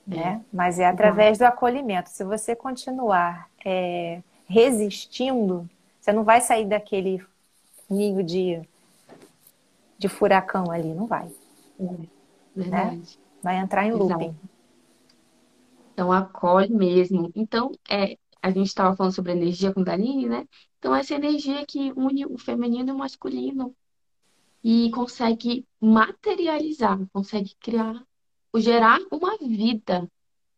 né? 0.05 0.43
Mas 0.51 0.79
é 0.79 0.85
através 0.85 1.37
do 1.37 1.43
acolhimento. 1.43 2.09
Se 2.09 2.23
você 2.23 2.55
continuar 2.55 3.49
é, 3.63 4.21
resistindo, 4.47 5.69
você 5.99 6.11
não 6.11 6.23
vai 6.23 6.41
sair 6.41 6.65
daquele 6.65 7.23
ninho 7.89 8.23
de, 8.23 8.61
de 9.97 10.07
furacão 10.07 10.71
ali, 10.71 10.93
não 10.93 11.07
vai. 11.07 11.29
É, 11.79 11.95
verdade. 12.55 12.97
Né? 12.97 13.03
Vai 13.41 13.57
entrar 13.57 13.85
em 13.85 13.91
looping. 13.91 14.35
Então 15.93 16.11
acolhe 16.11 16.73
mesmo. 16.73 17.31
Então, 17.35 17.71
é, 17.89 18.17
a 18.41 18.51
gente 18.51 18.67
estava 18.67 18.95
falando 18.95 19.13
sobre 19.13 19.31
energia 19.31 19.73
com 19.73 19.83
Daline, 19.83 20.27
né? 20.27 20.47
Então, 20.77 20.93
essa 20.95 21.15
energia 21.15 21.65
que 21.65 21.91
une 21.95 22.25
o 22.25 22.37
feminino 22.37 22.89
e 22.89 22.91
o 22.91 22.97
masculino 22.97 23.75
e 24.63 24.91
consegue 24.91 25.65
materializar, 25.79 26.99
consegue 27.13 27.55
criar, 27.59 28.03
gerar 28.59 28.99
uma 29.11 29.37
vida, 29.37 30.09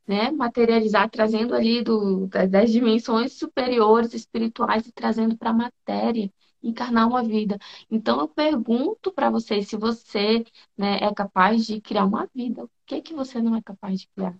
né? 0.07 0.31
Materializar, 0.31 1.09
trazendo 1.09 1.53
ali 1.55 1.83
do, 1.83 2.27
das 2.27 2.71
dimensões 2.71 3.33
superiores 3.33 4.13
espirituais 4.13 4.87
e 4.87 4.91
trazendo 4.91 5.37
para 5.37 5.51
a 5.51 5.53
matéria, 5.53 6.31
encarnar 6.63 7.07
uma 7.07 7.23
vida. 7.23 7.57
Então, 7.89 8.19
eu 8.19 8.27
pergunto 8.27 9.11
para 9.11 9.29
vocês 9.29 9.67
se 9.67 9.77
você 9.77 10.45
né, 10.77 10.97
é 11.01 11.13
capaz 11.13 11.65
de 11.65 11.81
criar 11.81 12.05
uma 12.05 12.27
vida. 12.33 12.63
O 12.65 12.69
que 12.85 12.95
é 12.95 13.01
que 13.01 13.13
você 13.13 13.41
não 13.41 13.55
é 13.55 13.61
capaz 13.61 14.01
de 14.01 14.07
criar? 14.09 14.35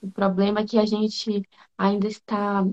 O 0.00 0.10
problema 0.10 0.60
é 0.60 0.66
que 0.66 0.78
a 0.78 0.86
gente 0.86 1.42
ainda 1.76 2.06
está 2.06 2.64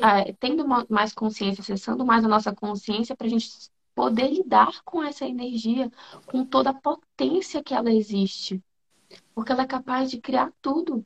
ah, 0.00 0.24
tendo 0.40 0.66
mais 0.88 1.12
consciência, 1.12 1.60
acessando 1.60 2.04
mais 2.04 2.24
a 2.24 2.28
nossa 2.28 2.54
consciência 2.54 3.16
para 3.16 3.26
a 3.26 3.30
gente 3.30 3.70
poder 3.94 4.28
lidar 4.28 4.82
com 4.84 5.02
essa 5.02 5.26
energia, 5.26 5.90
com 6.26 6.44
toda 6.44 6.70
a 6.70 6.74
potência 6.74 7.62
que 7.62 7.74
ela 7.74 7.92
existe. 7.92 8.62
Porque 9.34 9.52
ela 9.52 9.62
é 9.62 9.66
capaz 9.66 10.10
de 10.10 10.20
criar 10.20 10.52
tudo. 10.60 11.04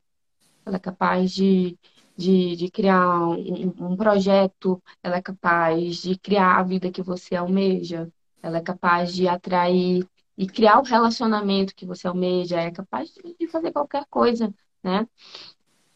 Ela 0.64 0.76
é 0.76 0.80
capaz 0.80 1.32
de, 1.32 1.78
de, 2.16 2.56
de 2.56 2.70
criar 2.70 3.28
um, 3.28 3.92
um 3.92 3.96
projeto, 3.96 4.82
ela 5.02 5.16
é 5.16 5.22
capaz 5.22 5.96
de 5.96 6.18
criar 6.18 6.58
a 6.58 6.62
vida 6.62 6.90
que 6.90 7.02
você 7.02 7.36
almeja, 7.36 8.10
ela 8.42 8.58
é 8.58 8.62
capaz 8.62 9.14
de 9.14 9.28
atrair 9.28 10.08
e 10.36 10.46
criar 10.46 10.78
o 10.80 10.84
relacionamento 10.84 11.74
que 11.74 11.86
você 11.86 12.06
almeja, 12.08 12.60
é 12.60 12.70
capaz 12.70 13.12
de 13.38 13.48
fazer 13.48 13.72
qualquer 13.72 14.04
coisa, 14.06 14.52
né? 14.82 15.06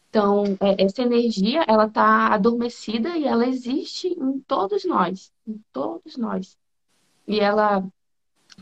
Então, 0.09 0.43
é, 0.59 0.83
essa 0.83 1.01
energia, 1.01 1.63
ela 1.67 1.85
está 1.85 2.33
adormecida 2.33 3.17
e 3.17 3.23
ela 3.25 3.47
existe 3.47 4.07
em 4.09 4.41
todos 4.41 4.83
nós, 4.83 5.31
em 5.47 5.63
todos 5.71 6.17
nós. 6.17 6.57
E 7.27 7.39
ela 7.39 7.83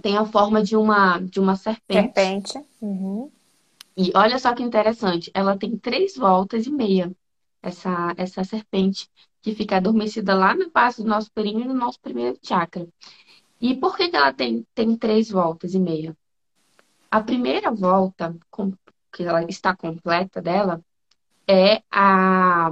tem 0.01 0.17
a 0.17 0.25
forma 0.25 0.63
de 0.63 0.75
uma, 0.75 1.19
de 1.19 1.39
uma 1.39 1.55
serpente. 1.55 2.13
Serpente. 2.13 2.65
Uhum. 2.81 3.31
E 3.97 4.11
olha 4.15 4.39
só 4.39 4.53
que 4.53 4.63
interessante, 4.63 5.29
ela 5.33 5.57
tem 5.57 5.77
três 5.77 6.15
voltas 6.15 6.65
e 6.65 6.71
meia, 6.71 7.11
essa, 7.61 8.13
essa 8.17 8.43
serpente, 8.43 9.09
que 9.41 9.53
fica 9.53 9.77
adormecida 9.77 10.33
lá 10.33 10.55
na 10.55 10.69
base 10.69 11.03
do 11.03 11.09
nosso 11.09 11.31
perímetro, 11.31 11.73
no 11.73 11.79
nosso 11.79 11.99
primeiro 11.99 12.37
chakra. 12.41 12.87
E 13.59 13.75
por 13.75 13.97
que, 13.97 14.07
que 14.09 14.15
ela 14.15 14.31
tem, 14.31 14.65
tem 14.73 14.95
três 14.95 15.29
voltas 15.29 15.73
e 15.73 15.79
meia? 15.79 16.15
A 17.11 17.21
primeira 17.21 17.71
volta, 17.71 18.35
que 19.11 19.23
ela 19.23 19.43
está 19.43 19.75
completa 19.75 20.41
dela, 20.41 20.81
é 21.45 21.81
a, 21.91 22.71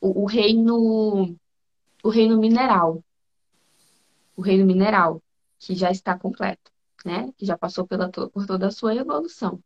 o, 0.00 0.22
o 0.22 0.26
reino 0.26 1.34
o 2.02 2.08
reino 2.08 2.38
mineral. 2.38 3.02
O 4.36 4.42
reino 4.42 4.64
mineral, 4.66 5.22
que 5.58 5.74
já 5.74 5.90
está 5.90 6.18
completo, 6.18 6.70
né? 7.04 7.32
Que 7.36 7.44
já 7.46 7.56
passou 7.56 7.86
pela, 7.86 8.10
por 8.10 8.46
toda 8.46 8.66
a 8.68 8.70
sua 8.70 8.94
evolução. 8.94 9.62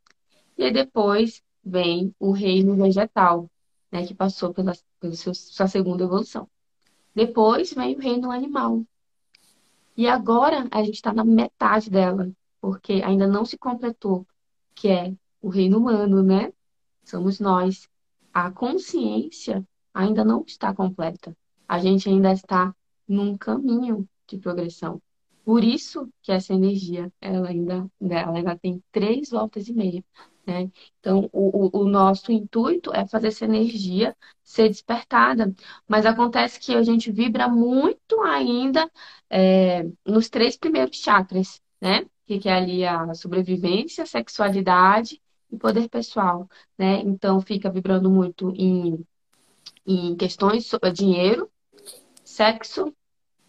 E 0.59 0.64
aí 0.64 0.72
depois 0.72 1.42
vem 1.64 2.14
o 2.18 2.33
reino 2.33 2.76
vegetal, 2.76 3.50
né? 3.90 4.07
Que 4.07 4.14
passou 4.14 4.52
pela, 4.52 4.72
pela 5.00 5.14
sua 5.14 5.68
segunda 5.68 6.05
evolução. 6.05 6.48
Depois 7.14 7.72
vem 7.72 7.96
o 7.96 8.00
reino 8.00 8.31
animal. 8.31 8.85
E 9.96 10.07
agora 10.07 10.68
a 10.70 10.83
gente 10.83 10.96
está 10.96 11.12
na 11.12 11.24
metade 11.24 11.88
dela, 11.90 12.31
porque 12.61 13.02
ainda 13.05 13.26
não 13.26 13.44
se 13.44 13.57
completou, 13.57 14.26
que 14.74 14.88
é 14.88 15.14
o 15.40 15.48
reino 15.48 15.79
humano, 15.79 16.22
né? 16.22 16.52
Somos 17.05 17.40
nós 17.40 17.88
a 18.37 18.50
consciência 18.50 19.66
ainda 19.94 20.22
não 20.22 20.44
está 20.46 20.74
completa. 20.74 21.35
A 21.66 21.79
gente 21.79 22.07
ainda 22.07 22.33
está 22.33 22.76
num 23.09 23.35
caminho 23.35 24.07
de 24.28 24.38
progressão. 24.38 25.00
Por 25.44 25.62
isso 25.62 26.08
que 26.22 26.32
essa 26.32 26.52
energia, 26.52 27.12
ela 27.20 27.48
ainda, 27.48 27.88
ela 28.00 28.36
ainda 28.36 28.58
tem 28.58 28.82
três 28.90 29.30
voltas 29.30 29.68
e 29.68 29.72
meia. 29.72 30.04
Né? 30.46 30.70
Então, 31.00 31.28
o, 31.32 31.80
o, 31.80 31.88
nosso 31.88 32.30
intuito 32.30 32.92
é 32.94 33.06
fazer 33.06 33.28
essa 33.28 33.44
energia 33.44 34.16
ser 34.44 34.68
despertada. 34.68 35.54
Mas 35.88 36.06
acontece 36.06 36.60
que 36.60 36.74
a 36.74 36.82
gente 36.82 37.10
vibra 37.10 37.48
muito 37.48 38.20
ainda 38.22 38.90
é, 39.28 39.84
nos 40.04 40.28
três 40.28 40.56
primeiros 40.56 40.96
chakras, 40.96 41.60
né? 41.80 42.06
Que 42.26 42.48
é 42.48 42.52
ali 42.52 42.84
a 42.84 43.12
sobrevivência, 43.14 44.06
sexualidade 44.06 45.20
e 45.50 45.56
poder 45.56 45.88
pessoal, 45.88 46.48
né? 46.78 47.00
Então 47.00 47.40
fica 47.40 47.70
vibrando 47.70 48.10
muito 48.10 48.52
em, 48.56 49.04
em 49.86 50.16
questões 50.16 50.66
sobre 50.66 50.92
dinheiro, 50.92 51.50
sexo, 52.24 52.94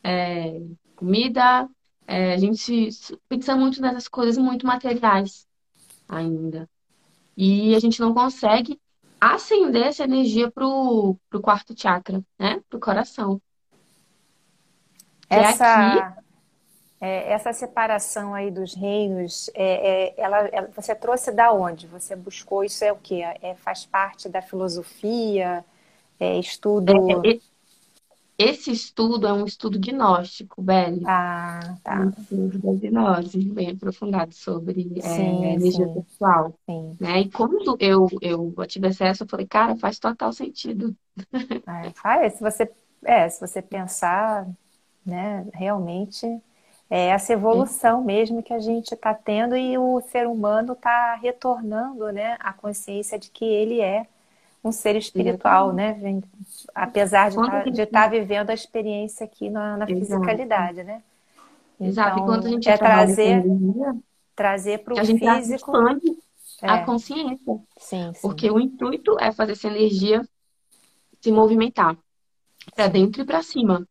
é, 0.04 0.62
comida. 0.96 1.68
É, 2.06 2.34
a 2.34 2.38
gente 2.38 2.90
pensa 3.28 3.56
muito 3.56 3.82
nessas 3.82 4.08
coisas 4.08 4.38
muito 4.38 4.66
materiais 4.66 5.46
ainda. 6.08 6.70
E 7.36 7.76
a 7.76 7.80
gente 7.80 8.00
não 8.00 8.14
consegue 8.14 8.80
acender 9.20 9.88
essa 9.88 10.04
energia 10.04 10.50
pro, 10.50 11.16
pro 11.30 11.42
quarto 11.42 11.80
chakra, 11.80 12.24
né? 12.40 12.62
Pro 12.70 12.80
coração. 12.80 13.42
É 15.30 15.38
essa, 15.38 15.66
é 15.66 16.00
aqui... 16.00 16.22
É, 17.00 17.34
essa 17.34 17.54
separação 17.54 18.34
aí 18.34 18.50
dos 18.50 18.74
reinos, 18.74 19.52
é, 19.54 20.08
é, 20.08 20.14
ela, 20.18 20.38
ela, 20.48 20.70
você 20.76 20.96
trouxe 20.96 21.32
da 21.32 21.52
onde? 21.52 21.86
Você 21.88 22.16
buscou 22.16 22.64
isso 22.64 22.84
é 22.84 22.92
o 22.92 22.96
que? 22.96 23.22
É, 23.22 23.56
faz 23.60 23.86
parte 23.86 24.28
da 24.28 24.42
filosofia? 24.42 25.64
É 26.20 26.40
estudo? 26.40 27.22
É, 28.38 28.44
é, 28.44 28.50
esse 28.50 28.72
estudo 28.72 29.28
é 29.28 29.34
um 29.34 29.46
estudo 29.46 29.80
gnóstico, 29.80 30.62
Beli. 30.62 31.04
Ah, 31.06 31.78
tá. 31.84 32.02
Um 32.02 32.10
estudo 32.10 32.60
da 32.60 32.90
gnose, 32.90 33.50
bem 33.50 33.72
aprofundado 33.72 34.34
sobre 34.34 34.84
sim, 35.02 35.46
energia 35.46 35.88
sim. 35.88 35.94
sexual. 35.94 36.54
Sim. 36.66 36.98
Né? 37.00 37.22
E 37.22 37.32
quando 37.32 37.78
eu, 37.80 38.08
eu 38.22 38.54
tive 38.68 38.88
acesso, 38.88 39.24
eu 39.24 39.28
falei, 39.28 39.48
cara, 39.48 39.76
faz 39.76 40.00
total 40.00 40.32
sentido. 40.34 40.96
É, 41.68 41.90
faz, 41.92 42.34
se 42.34 42.42
você, 42.42 42.72
é, 43.04 43.28
se 43.28 43.42
você 43.42 43.62
pensar, 43.62 44.48
né, 45.06 45.46
realmente 45.54 46.26
é 46.90 47.08
essa 47.08 47.34
evolução 47.34 48.04
mesmo 48.04 48.42
que 48.42 48.54
a 48.54 48.60
gente 48.60 48.94
está 48.94 49.14
tendo 49.14 49.56
e 49.56 49.78
o 49.78 50.00
ser 50.02 50.28
humano 50.28 50.74
está 50.74 51.16
retornando 51.16 52.12
né, 52.12 52.38
a 52.40 52.54
consciência 52.54 53.20
de 53.20 53.30
que 53.30 53.44
ele 53.44 53.82
é 53.82 54.08
um 54.64 54.72
ser 54.72 54.96
espiritual, 54.96 55.74
né? 55.74 56.00
Apesar 56.74 57.30
de 57.30 57.36
tá, 57.36 57.64
estar 57.68 57.86
tá 57.86 58.08
vivendo 58.08 58.50
a 58.50 58.54
experiência 58.54 59.26
aqui 59.26 59.50
na, 59.50 59.78
na 59.78 59.86
fisicalidade, 59.88 60.84
né? 60.84 61.02
Então, 61.76 61.88
Exato. 61.88 62.20
Enquanto 62.20 62.48
a 62.48 62.50
gente 62.50 62.70
é 62.70 62.78
trazer, 62.78 63.44
trazer 64.36 64.80
para 64.80 64.94
o 64.94 65.06
físico 65.06 65.72
é. 66.62 66.70
a 66.70 66.86
consciência. 66.86 67.60
Sim, 67.78 68.12
sim. 68.14 68.22
Porque 68.22 68.50
o 68.50 68.60
intuito 68.60 69.16
é 69.20 69.32
fazer 69.32 69.54
essa 69.54 69.68
energia 69.68 70.28
se 71.22 71.32
movimentar 71.32 71.98
para 72.76 72.88
dentro 72.88 73.22
e 73.22 73.26
para 73.26 73.44
cima 73.44 73.88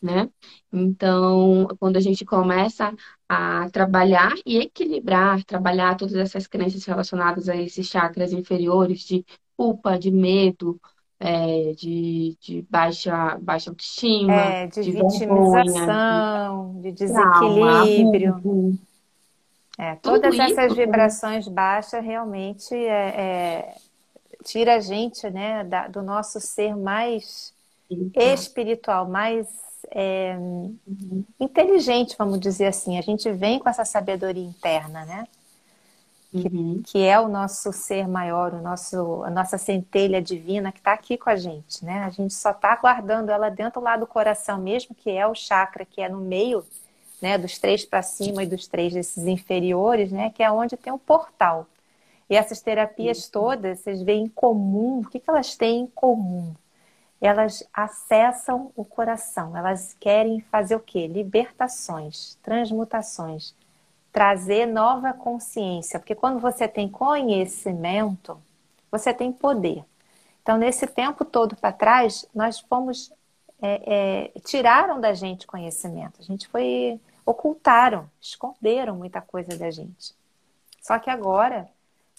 né? 0.00 0.30
Então, 0.72 1.66
quando 1.78 1.96
a 1.96 2.00
gente 2.00 2.24
começa 2.24 2.94
a 3.28 3.68
trabalhar 3.70 4.32
e 4.46 4.58
equilibrar, 4.58 5.44
trabalhar 5.44 5.96
todas 5.96 6.14
essas 6.14 6.46
crenças 6.46 6.84
relacionadas 6.84 7.48
a 7.48 7.56
esses 7.56 7.86
chakras 7.86 8.32
inferiores 8.32 9.00
de 9.00 9.24
culpa, 9.58 9.98
de 9.98 10.12
medo, 10.12 10.80
é, 11.18 11.72
de, 11.72 12.38
de, 12.40 12.64
baixa, 12.70 13.36
baixa 13.42 13.70
autoestima, 13.70 14.32
é, 14.32 14.66
de, 14.68 14.82
de, 14.82 14.92
vitimização, 14.92 16.74
vergonha, 16.74 16.82
de, 16.82 16.92
desequilíbrio. 16.92 18.40
Trauma, 18.40 18.78
é, 19.76 19.96
todas 19.96 20.38
essas 20.38 20.74
vibrações 20.74 21.48
baixas 21.48 22.04
realmente 22.04 22.72
é, 22.72 23.08
é, 23.20 23.74
tira 24.44 24.76
a 24.76 24.80
gente 24.80 25.28
né, 25.28 25.64
da, 25.64 25.88
do 25.88 26.02
nosso 26.02 26.40
ser 26.40 26.76
mais 26.76 27.52
espiritual, 28.14 29.08
mais 29.08 29.48
é, 29.90 30.36
inteligente, 31.40 32.14
vamos 32.16 32.38
dizer 32.38 32.66
assim. 32.66 32.96
A 32.96 33.02
gente 33.02 33.30
vem 33.32 33.58
com 33.58 33.68
essa 33.68 33.84
sabedoria 33.84 34.44
interna, 34.44 35.04
né? 35.04 35.24
Que, 36.30 36.46
uhum. 36.48 36.82
que, 36.84 37.02
é 37.02 37.18
o 37.18 37.26
nosso 37.26 37.72
ser 37.72 38.06
maior, 38.06 38.52
o 38.52 38.60
nosso, 38.60 39.24
a 39.24 39.30
nossa 39.30 39.56
centelha 39.56 40.20
divina 40.20 40.70
que 40.70 40.78
está 40.78 40.92
aqui 40.92 41.16
com 41.16 41.30
a 41.30 41.36
gente, 41.36 41.82
né? 41.82 42.00
A 42.00 42.10
gente 42.10 42.34
só 42.34 42.50
está 42.50 42.76
guardando 42.76 43.30
ela 43.30 43.48
dentro 43.48 43.80
lá 43.80 43.96
do 43.96 44.06
coração 44.06 44.58
mesmo, 44.58 44.94
que 44.94 45.10
é 45.10 45.26
o 45.26 45.34
chakra, 45.34 45.86
que 45.86 46.02
é 46.02 46.08
no 46.08 46.20
meio, 46.20 46.62
né? 47.22 47.38
Dos 47.38 47.58
três 47.58 47.84
para 47.84 48.02
cima 48.02 48.42
e 48.42 48.46
dos 48.46 48.66
três 48.66 48.92
desses 48.92 49.26
inferiores, 49.26 50.12
né? 50.12 50.28
Que 50.28 50.42
é 50.42 50.50
onde 50.50 50.76
tem 50.76 50.92
o 50.92 50.98
portal. 50.98 51.66
E 52.28 52.36
essas 52.36 52.60
terapias 52.60 53.24
uhum. 53.24 53.30
todas, 53.32 53.80
vocês 53.80 54.02
veem 54.02 54.24
em 54.24 54.28
comum, 54.28 55.00
o 55.00 55.08
que, 55.08 55.18
que 55.18 55.30
elas 55.30 55.56
têm 55.56 55.80
em 55.80 55.86
comum? 55.86 56.54
elas 57.20 57.64
acessam 57.72 58.70
o 58.76 58.84
coração, 58.84 59.56
elas 59.56 59.94
querem 59.98 60.40
fazer 60.40 60.76
o 60.76 60.80
quê? 60.80 61.06
Libertações, 61.06 62.36
transmutações, 62.42 63.54
trazer 64.12 64.66
nova 64.66 65.12
consciência, 65.12 65.98
porque 65.98 66.14
quando 66.14 66.40
você 66.40 66.66
tem 66.66 66.88
conhecimento, 66.88 68.40
você 68.90 69.12
tem 69.12 69.32
poder. 69.32 69.84
Então, 70.42 70.56
nesse 70.56 70.86
tempo 70.86 71.24
todo 71.24 71.56
para 71.56 71.72
trás, 71.72 72.26
nós 72.34 72.58
fomos 72.58 73.12
é, 73.60 74.32
é, 74.34 74.40
tiraram 74.40 75.00
da 75.00 75.12
gente 75.12 75.46
conhecimento, 75.46 76.20
a 76.20 76.24
gente 76.24 76.48
foi 76.48 77.00
ocultaram, 77.26 78.08
esconderam 78.20 78.96
muita 78.96 79.20
coisa 79.20 79.56
da 79.58 79.70
gente. 79.70 80.14
Só 80.80 80.98
que 80.98 81.10
agora, 81.10 81.68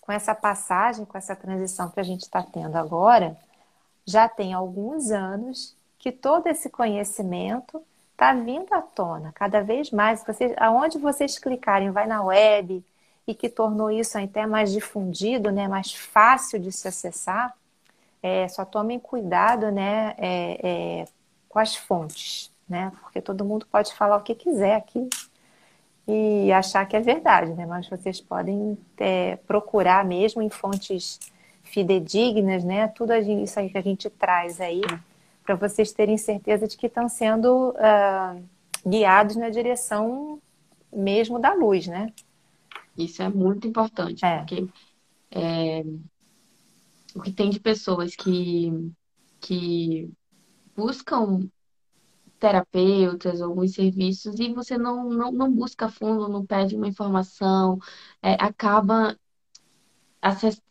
com 0.02 0.12
essa 0.12 0.36
passagem, 0.36 1.06
com 1.06 1.18
essa 1.18 1.36
transição 1.36 1.90
que 1.90 2.00
a 2.00 2.04
gente 2.04 2.22
está 2.22 2.44
tendo 2.44 2.76
agora, 2.76 3.36
já 4.06 4.30
tem 4.30 4.54
alguns 4.54 5.10
anos 5.10 5.76
que 5.98 6.12
todo 6.12 6.46
esse 6.48 6.70
conhecimento 6.70 7.84
está 8.20 8.34
vindo 8.34 8.74
à 8.74 8.82
tona 8.82 9.32
cada 9.34 9.64
vez 9.64 9.92
mais. 9.92 10.22
Vocês, 10.26 10.54
aonde 10.58 10.98
vocês 10.98 11.40
clicarem, 11.40 11.90
vai 11.90 12.06
na 12.06 12.22
web 12.22 12.84
e 13.26 13.34
que 13.34 13.48
tornou 13.48 13.90
isso 13.90 14.18
até 14.18 14.46
mais 14.46 14.74
difundido, 14.74 15.52
né, 15.52 15.70
mais 15.70 15.94
fácil 15.94 16.60
de 16.60 16.70
se 16.72 16.88
acessar. 16.88 17.56
É, 18.22 18.46
só 18.50 18.66
tomem 18.66 19.00
cuidado, 19.00 19.72
né, 19.72 20.14
é, 20.18 20.60
é, 21.02 21.06
com 21.48 21.58
as 21.58 21.76
fontes, 21.76 22.52
né, 22.68 22.92
porque 23.02 23.22
todo 23.22 23.46
mundo 23.46 23.66
pode 23.72 23.94
falar 23.94 24.18
o 24.18 24.22
que 24.22 24.36
quiser 24.36 24.76
aqui 24.76 25.10
e 26.06 26.52
achar 26.52 26.86
que 26.86 26.98
é 26.98 27.00
verdade, 27.00 27.54
né, 27.54 27.66
mas 27.66 27.88
vocês 27.88 28.20
podem 28.20 28.78
é, 28.98 29.38
procurar 29.48 30.04
mesmo 30.04 30.42
em 30.42 30.50
fontes 30.50 31.20
fidedignas, 31.64 32.64
né? 32.64 32.88
Tudo 32.88 33.14
isso 33.16 33.60
aí 33.60 33.70
que 33.70 33.78
a 33.78 33.82
gente 33.82 34.10
traz 34.10 34.60
aí, 34.60 34.82
para 35.50 35.68
vocês 35.68 35.92
terem 35.92 36.16
certeza 36.16 36.68
de 36.68 36.78
que 36.78 36.86
estão 36.86 37.10
sendo 37.10 37.70
uh, 37.70 38.44
guiados 38.88 39.36
na 39.36 39.50
direção 39.50 40.40
mesmo 40.94 41.40
da 41.40 41.56
luz, 41.56 41.88
né? 41.88 42.14
Isso 42.96 43.24
é 43.24 43.30
muito 43.30 43.68
importante, 43.68 44.24
é. 44.24 44.38
porque 44.38 44.68
é, 45.32 45.84
o 47.16 47.22
que 47.22 47.32
tem 47.32 47.50
de 47.50 47.60
pessoas 47.60 48.16
que, 48.16 48.92
que 49.42 50.12
buscam 50.78 51.50
terapeutas, 52.40 53.42
alguns 53.42 53.74
serviços, 53.74 54.40
e 54.40 54.54
você 54.54 54.78
não, 54.78 55.10
não, 55.10 55.32
não 55.32 55.52
busca 55.52 55.90
fundo, 55.90 56.30
não 56.30 56.46
pede 56.46 56.76
uma 56.76 56.88
informação, 56.88 57.80
é, 58.22 58.34
acaba 58.34 59.18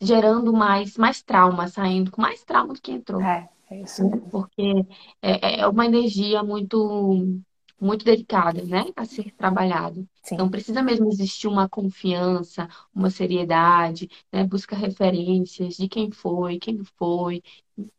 gerando 0.01 0.53
mais, 0.53 0.97
mais 0.97 1.21
trauma, 1.21 1.67
saindo 1.67 2.12
com 2.12 2.23
mais 2.23 2.45
trauma 2.45 2.75
do 2.75 2.81
que 2.81 2.93
entrou. 2.93 3.21
É, 3.21 3.49
é 3.71 3.81
isso 3.81 4.09
mesmo. 4.09 4.29
Porque 4.31 4.87
é, 5.23 5.61
é 5.61 5.67
uma 5.67 5.87
energia 5.87 6.43
muito 6.43 7.41
muito 7.81 8.05
delicada, 8.05 8.65
né, 8.65 8.87
a 8.97 9.05
ser 9.05 9.31
trabalhado. 9.33 10.07
Sim. 10.23 10.35
Então 10.35 10.51
precisa 10.51 10.83
mesmo 10.83 11.09
existir 11.09 11.47
uma 11.47 11.69
confiança, 11.69 12.69
uma 12.93 13.09
seriedade, 13.09 14.11
né, 14.33 14.45
busca 14.45 14.75
referências 14.75 15.77
de 15.77 15.89
quem 15.89 16.11
foi, 16.11 16.59
quem 16.59 16.83
foi, 16.99 17.41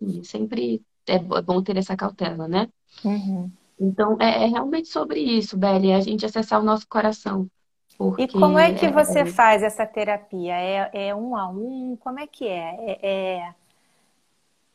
enfim, 0.02 0.22
sempre 0.24 0.82
é, 1.08 1.16
é 1.16 1.42
bom 1.42 1.64
ter 1.64 1.78
essa 1.78 1.96
cautela, 1.96 2.48
né? 2.48 2.68
Uhum. 3.06 3.50
Então 3.80 4.18
é, 4.20 4.44
é, 4.44 4.46
realmente 4.48 4.90
sobre 4.90 5.22
isso, 5.22 5.58
Beli, 5.58 5.94
a 5.94 6.02
gente 6.02 6.26
acessar 6.26 6.60
o 6.60 6.66
nosso 6.66 6.88
coração. 6.88 7.50
E 8.18 8.28
como 8.30 8.58
é 8.58 8.74
que 8.74 8.90
você 8.90 9.20
é... 9.20 9.26
faz 9.26 9.62
essa 9.62 9.86
terapia? 9.86 10.54
É, 10.54 10.90
é, 11.08 11.16
um 11.16 11.36
a 11.36 11.50
um? 11.50 11.98
Como 12.00 12.18
é 12.20 12.28
que 12.28 12.48
é? 12.48 12.98
É, 13.02 13.54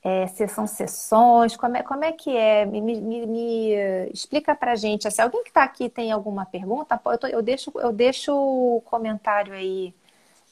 é, 0.05 0.25
é 0.25 0.47
são 0.47 0.67
sessões? 0.67 1.57
Como 1.57 1.77
é, 1.77 1.83
como 1.83 2.05
é 2.05 2.13
que 2.13 2.37
é? 2.37 2.67
Me, 2.67 2.81
me, 2.81 3.01
me 3.01 3.73
explica 4.13 4.55
pra 4.55 4.77
gente. 4.77 5.11
Se 5.11 5.23
alguém 5.23 5.43
que 5.43 5.49
está 5.51 5.65
aqui 5.65 5.89
tem 5.89 6.13
alguma 6.13 6.45
pergunta, 6.45 7.01
eu, 7.07 7.19
tô, 7.19 7.27
eu, 7.27 7.43
deixo, 7.43 7.73
eu 7.77 7.93
deixo 7.93 8.33
o 8.33 8.83
comentário 8.85 9.55
aí 9.55 9.95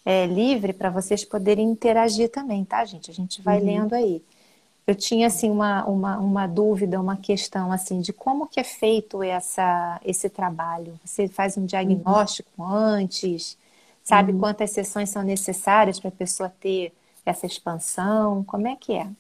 é, 0.04 0.26
livre 0.26 0.72
para 0.72 0.90
vocês 0.90 1.24
poderem 1.24 1.70
interagir 1.70 2.30
também, 2.30 2.64
tá, 2.64 2.84
gente? 2.84 3.10
A 3.10 3.14
gente 3.14 3.42
vai 3.42 3.58
uhum. 3.60 3.66
lendo 3.66 3.94
aí 3.94 4.22
eu 4.86 4.94
tinha 4.94 5.28
assim 5.28 5.50
uma, 5.50 5.84
uma, 5.84 6.18
uma 6.18 6.46
dúvida, 6.46 7.00
uma 7.00 7.16
questão 7.16 7.72
assim 7.72 8.00
de 8.00 8.12
como 8.12 8.48
que 8.48 8.58
é 8.58 8.64
feito 8.64 9.22
essa, 9.22 10.00
esse 10.04 10.28
trabalho. 10.28 10.98
Você 11.04 11.28
faz 11.28 11.56
um 11.56 11.64
diagnóstico 11.64 12.50
uhum. 12.58 12.66
antes, 12.66 13.56
sabe 14.02 14.32
uhum. 14.32 14.40
quantas 14.40 14.70
sessões 14.70 15.10
são 15.10 15.22
necessárias 15.22 16.00
para 16.00 16.08
a 16.08 16.12
pessoa 16.12 16.52
ter 16.60 16.92
essa 17.24 17.46
expansão? 17.46 18.44
Como 18.44 18.66
é 18.66 18.76
que 18.76 18.92
é? 18.92 19.10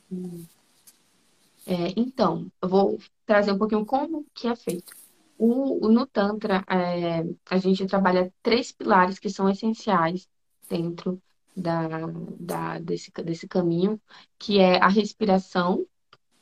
É? 1.66 1.92
Então, 1.96 2.50
eu 2.60 2.68
vou 2.68 2.98
trazer 3.26 3.52
um 3.52 3.58
pouquinho 3.58 3.86
como 3.86 4.26
que 4.34 4.48
é 4.48 4.56
feito. 4.56 4.92
O, 5.38 5.88
no 5.88 6.06
Tantra, 6.06 6.64
é, 6.68 7.24
a 7.50 7.58
gente 7.58 7.86
trabalha 7.86 8.32
três 8.42 8.72
pilares 8.72 9.18
que 9.18 9.30
são 9.30 9.48
essenciais 9.48 10.28
dentro 10.68 11.20
da, 11.56 12.06
da, 12.38 12.78
desse, 12.78 13.10
desse 13.10 13.48
caminho, 13.48 14.00
que 14.38 14.58
é 14.58 14.78
a 14.78 14.88
respiração, 14.88 15.86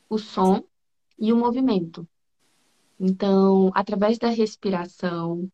o 0.08 0.18
som 0.18 0.62
e 1.18 1.32
o 1.32 1.36
movimento. 1.36 2.06
Então, 2.98 3.70
através 3.74 4.18
da 4.18 4.28
respiração, 4.28 5.50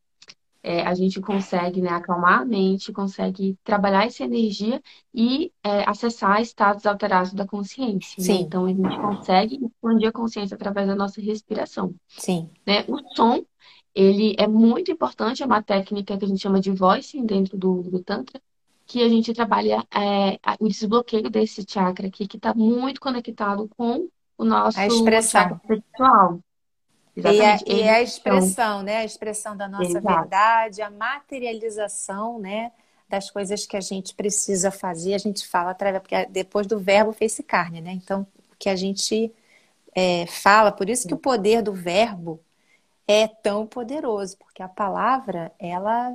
é, 0.66 0.84
a 0.84 0.94
gente 0.94 1.20
consegue 1.20 1.80
né, 1.80 1.90
acalmar 1.90 2.40
a 2.40 2.44
mente, 2.44 2.92
consegue 2.92 3.56
trabalhar 3.62 4.04
essa 4.04 4.24
energia 4.24 4.82
e 5.14 5.52
é, 5.62 5.88
acessar 5.88 6.42
estados 6.42 6.84
alterados 6.84 7.32
da 7.32 7.46
consciência. 7.46 8.20
Né? 8.20 8.40
Então, 8.40 8.64
a 8.64 8.68
gente 8.70 9.00
consegue 9.00 9.64
expandir 9.64 10.08
a 10.08 10.12
consciência 10.12 10.56
através 10.56 10.88
da 10.88 10.96
nossa 10.96 11.20
respiração. 11.20 11.94
Sim. 12.08 12.50
Né? 12.66 12.84
O 12.88 12.98
som, 13.14 13.44
ele 13.94 14.34
é 14.36 14.48
muito 14.48 14.90
importante, 14.90 15.40
é 15.40 15.46
uma 15.46 15.62
técnica 15.62 16.18
que 16.18 16.24
a 16.24 16.28
gente 16.28 16.42
chama 16.42 16.58
de 16.58 16.72
voicing 16.72 17.24
dentro 17.24 17.56
do, 17.56 17.82
do 17.84 18.02
Tantra, 18.02 18.42
que 18.86 19.04
a 19.04 19.08
gente 19.08 19.32
trabalha 19.32 19.86
é, 19.94 20.36
o 20.58 20.66
desbloqueio 20.66 21.30
desse 21.30 21.64
chakra 21.64 22.08
aqui, 22.08 22.26
que 22.26 22.38
está 22.38 22.52
muito 22.52 23.00
conectado 23.00 23.70
com 23.76 24.08
o 24.36 24.44
nosso 24.44 24.80
a 24.80 24.86
expressão. 24.88 25.42
chakra 25.42 25.60
sexual. 25.64 26.40
E 27.16 27.40
é, 27.40 27.58
e 27.66 27.80
é, 27.80 27.90
a 27.94 28.02
expressão, 28.02 28.82
né? 28.82 28.98
A 28.98 29.04
expressão 29.04 29.56
da 29.56 29.66
nossa 29.66 29.98
Exato. 29.98 30.06
verdade, 30.06 30.82
a 30.82 30.90
materialização, 30.90 32.38
né? 32.38 32.70
Das 33.08 33.30
coisas 33.30 33.64
que 33.64 33.76
a 33.76 33.80
gente 33.80 34.14
precisa 34.14 34.70
fazer, 34.70 35.14
a 35.14 35.18
gente 35.18 35.46
fala 35.46 35.70
através, 35.70 36.02
porque 36.02 36.26
depois 36.26 36.66
do 36.66 36.78
verbo 36.78 37.12
fez-se 37.12 37.42
carne, 37.42 37.80
né? 37.80 37.92
Então, 37.92 38.26
o 38.52 38.56
que 38.58 38.68
a 38.68 38.76
gente 38.76 39.32
é, 39.94 40.26
fala, 40.26 40.70
por 40.70 40.90
isso 40.90 41.08
que 41.08 41.14
o 41.14 41.18
poder 41.18 41.62
do 41.62 41.72
verbo 41.72 42.38
é 43.08 43.26
tão 43.26 43.66
poderoso, 43.66 44.36
porque 44.36 44.62
a 44.62 44.68
palavra, 44.68 45.52
ela 45.58 46.14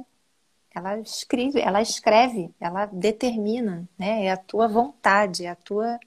ela 0.73 0.97
escreve, 0.99 1.59
ela 1.59 1.81
escreve, 1.81 2.49
ela 2.59 2.85
determina, 2.85 3.89
né? 3.97 4.25
É 4.25 4.31
a 4.31 4.37
tua 4.37 4.67
vontade, 4.67 5.45
é 5.45 5.49
a 5.49 5.55
tua 5.55 5.99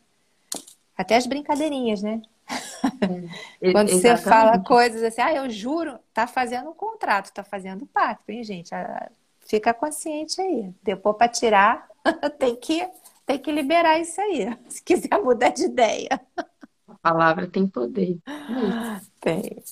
até 0.97 1.17
as 1.17 1.27
brincadeirinhas, 1.27 2.03
né? 2.03 2.23
É, 3.61 3.73
Quando 3.73 3.89
exatamente. 3.89 4.01
você 4.01 4.17
fala 4.17 4.59
coisas 4.59 5.03
assim, 5.03 5.21
ah, 5.21 5.35
eu 5.35 5.51
juro, 5.51 5.99
tá 6.13 6.27
fazendo 6.27 6.71
um 6.71 6.75
contrato, 6.75 7.33
tá 7.33 7.43
fazendo 7.43 7.87
pacto, 7.87 8.31
hein, 8.31 8.45
gente? 8.45 8.71
Fica 9.41 9.75
consciente 9.75 10.41
aí. 10.41 10.73
Depois 10.83 11.17
para 11.17 11.29
tirar, 11.29 11.89
tem 12.39 12.57
que 12.57 12.89
tem 13.27 13.39
que 13.39 13.51
liberar 13.51 13.99
isso 13.99 14.21
aí. 14.21 14.47
Se 14.69 14.83
quiser 14.83 15.19
mudar 15.23 15.51
de 15.51 15.65
ideia. 15.65 16.21
A 16.87 16.95
palavra 17.01 17.49
tem 17.49 17.67
poder. 17.67 18.19
Tem. 19.21 19.63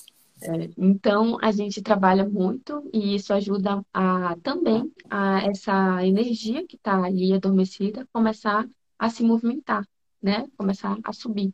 É, 0.41 0.69
então, 0.77 1.37
a 1.41 1.51
gente 1.51 1.81
trabalha 1.81 2.27
muito 2.27 2.89
e 2.91 3.15
isso 3.15 3.33
ajuda 3.33 3.83
a 3.93 4.35
também 4.43 4.91
a 5.09 5.41
essa 5.43 6.05
energia 6.05 6.67
que 6.67 6.75
está 6.75 7.01
ali 7.01 7.33
adormecida 7.33 8.07
começar 8.11 8.67
a 8.99 9.09
se 9.09 9.23
movimentar, 9.23 9.87
né? 10.21 10.45
Começar 10.57 10.97
a 11.03 11.13
subir. 11.13 11.53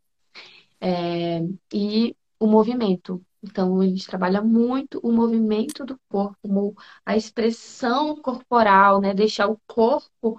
É, 0.82 1.40
e 1.74 2.16
o 2.40 2.48
movimento. 2.48 3.24
Então, 3.42 3.80
a 3.80 3.86
gente 3.88 4.06
trabalha 4.06 4.42
muito 4.42 5.00
o 5.02 5.12
movimento 5.14 5.86
do 5.86 5.98
corpo, 6.10 6.76
a 7.06 7.16
expressão 7.16 8.16
corporal, 8.22 9.00
né? 9.02 9.14
Deixar 9.14 9.48
o 9.48 9.60
corpo 9.68 10.38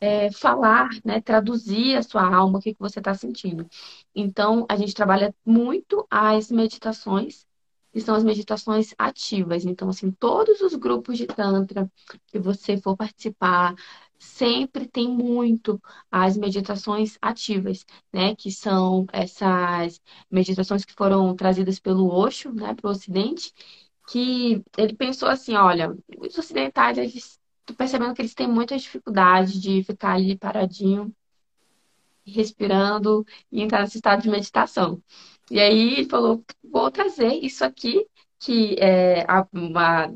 é, 0.00 0.30
falar, 0.32 0.88
né? 1.04 1.20
Traduzir 1.20 1.96
a 1.96 2.02
sua 2.02 2.22
alma, 2.24 2.58
o 2.58 2.62
que, 2.62 2.74
que 2.74 2.80
você 2.80 2.98
está 2.98 3.14
sentindo. 3.14 3.66
Então, 4.14 4.66
a 4.68 4.76
gente 4.76 4.94
trabalha 4.94 5.34
muito 5.44 6.06
as 6.10 6.50
meditações 6.50 7.46
que 7.92 8.00
são 8.00 8.14
as 8.14 8.24
meditações 8.24 8.94
ativas. 8.98 9.64
Então, 9.64 9.88
assim, 9.88 10.10
todos 10.12 10.60
os 10.60 10.74
grupos 10.74 11.18
de 11.18 11.26
Tantra 11.26 11.90
que 12.28 12.38
você 12.38 12.76
for 12.76 12.96
participar, 12.96 13.74
sempre 14.20 14.86
tem 14.86 15.08
muito 15.08 15.80
as 16.10 16.36
meditações 16.36 17.16
ativas, 17.20 17.84
né? 18.12 18.36
Que 18.36 18.50
são 18.52 19.06
essas 19.12 20.00
meditações 20.30 20.84
que 20.84 20.92
foram 20.92 21.34
trazidas 21.34 21.80
pelo 21.80 22.08
Osho, 22.12 22.52
né, 22.52 22.74
para 22.74 22.88
o 22.88 22.90
Ocidente, 22.92 23.52
que 24.10 24.62
ele 24.76 24.94
pensou 24.94 25.28
assim, 25.28 25.54
olha, 25.54 25.96
os 26.18 26.36
ocidentais, 26.38 26.98
eles 26.98 27.40
tô 27.64 27.74
percebendo 27.74 28.14
que 28.14 28.22
eles 28.22 28.34
têm 28.34 28.48
muita 28.48 28.76
dificuldade 28.76 29.60
de 29.60 29.82
ficar 29.84 30.14
ali 30.14 30.36
paradinho, 30.36 31.14
respirando 32.26 33.24
e 33.50 33.62
entrar 33.62 33.80
nesse 33.80 33.96
estado 33.96 34.22
de 34.22 34.30
meditação. 34.30 35.02
E 35.50 35.58
aí 35.58 35.94
ele 35.94 36.08
falou, 36.08 36.44
vou 36.62 36.90
trazer 36.90 37.32
isso 37.34 37.64
aqui, 37.64 38.06
que 38.38 38.76
é 38.78 39.24
uma, 39.52 40.12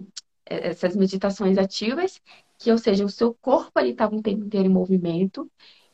essas 0.47 0.97
meditações 0.97 1.59
ativas, 1.59 2.21
que, 2.65 2.73
ou 2.73 2.79
seja, 2.79 3.05
o 3.05 3.11
seu 3.11 3.35
corpo 3.35 3.79
ele 3.79 3.91
estava 3.91 4.17
o 4.17 4.23
tempo 4.23 4.43
inteiro 4.43 4.67
em 4.67 4.73
movimento, 4.73 5.51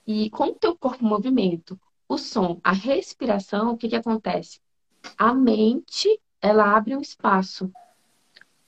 e 0.06 0.30
com 0.30 0.44
o 0.44 0.54
teu 0.54 0.78
corpo 0.78 1.04
em 1.04 1.08
movimento, 1.08 1.78
o 2.08 2.16
som, 2.16 2.60
a 2.62 2.70
respiração, 2.70 3.72
o 3.72 3.76
que 3.76 3.88
que 3.88 3.96
acontece? 3.96 4.60
A 5.18 5.34
mente, 5.34 6.20
ela 6.40 6.76
abre 6.76 6.96
um 6.96 7.00
espaço, 7.00 7.72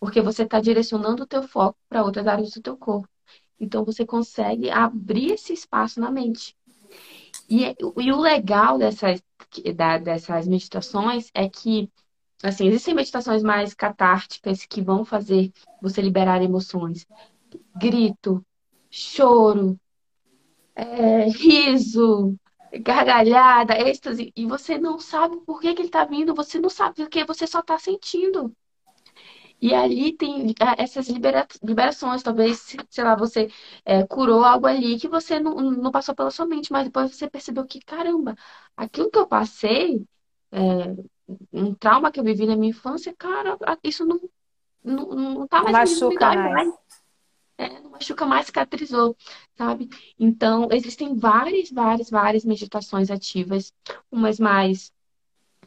porque 0.01 0.21
você 0.21 0.43
está 0.43 0.61
direcionando 0.61 1.23
o 1.23 1.27
teu 1.27 1.45
foco 1.45 1.79
para 1.89 2.03
outras 2.03 2.27
áreas 2.27 2.51
do 2.51 2.61
teu 2.61 2.77
corpo. 2.77 3.09
Então 3.59 3.85
você 3.85 4.05
consegue 4.05 4.69
abrir 4.69 5.31
esse 5.31 5.53
espaço 5.53 6.01
na 6.01 6.11
mente. 6.11 6.57
E, 7.49 7.65
e 7.65 8.13
o 8.13 8.21
legal 8.21 8.79
dessas, 8.79 9.23
da- 9.77 9.99
dessas 9.99 10.49
meditações 10.49 11.31
é 11.33 11.49
que, 11.49 11.89
assim, 12.43 12.67
existem 12.67 12.95
meditações 12.95 13.45
mais 13.45 13.75
catárticas 13.75 14.67
que 14.67 14.83
vão 14.83 15.05
fazer 15.05 15.53
você 15.81 16.03
liberar 16.03 16.43
emoções. 16.43 17.07
Grito, 17.77 18.45
choro, 18.91 19.79
é, 20.75 21.25
riso, 21.29 22.37
gargalhada, 22.81 23.79
êxtase, 23.79 24.33
e 24.37 24.47
você 24.47 24.79
não 24.79 24.99
sabe 24.99 25.39
por 25.47 25.61
que 25.61 25.75
que 25.75 25.83
ele 25.83 25.91
tá 25.91 26.05
vindo, 26.05 26.35
você 26.35 26.59
não 26.59 26.71
sabe 26.71 26.97
porque 26.97 27.25
você 27.25 27.47
só 27.47 27.63
tá 27.63 27.79
sentindo. 27.79 28.55
E 29.61 29.73
ali 29.75 30.13
tem 30.17 30.55
ah, 30.61 30.75
essas 30.79 31.09
libera- 31.09 31.47
liberações, 31.63 32.23
talvez, 32.23 32.75
sei 32.91 33.05
lá, 33.05 33.15
você 33.15 33.49
é, 33.85 34.05
curou 34.07 34.45
algo 34.45 34.67
ali 34.67 34.99
que 34.99 35.07
você 35.09 35.39
não, 35.39 35.55
não 35.55 35.91
passou 35.93 36.15
pela 36.15 36.31
sua 36.31 36.47
mente, 36.47 36.73
mas 36.73 36.85
depois 36.85 37.15
você 37.15 37.31
percebeu 37.31 37.65
que, 37.65 37.81
caramba, 37.81 38.35
aquilo 38.77 39.11
que 39.11 39.19
eu 39.19 39.27
passei, 39.27 40.05
é, 40.51 40.59
um 41.53 41.75
trauma 41.75 42.11
que 42.11 42.19
eu 42.19 42.25
vivi 42.25 42.45
na 42.47 42.57
minha 42.57 42.71
infância, 42.71 43.15
cara, 43.17 43.57
isso 43.85 44.05
não, 44.05 44.21
não, 44.83 45.07
não 45.11 45.49
tá 45.49 45.63
mais 45.63 45.75
machuca 45.75 46.27
mais. 46.35 46.53
mais, 46.53 46.75
é, 47.59 47.81
não 47.81 47.91
machuca 47.91 48.27
mais, 48.27 48.47
cicatrizou, 48.47 49.17
sabe? 49.57 49.89
Então, 50.19 50.69
existem 50.73 51.17
várias, 51.17 51.71
várias, 51.71 52.11
várias 52.11 52.45
meditações 52.45 53.11
ativas, 53.11 53.73
umas 54.11 54.39
mais 54.41 54.93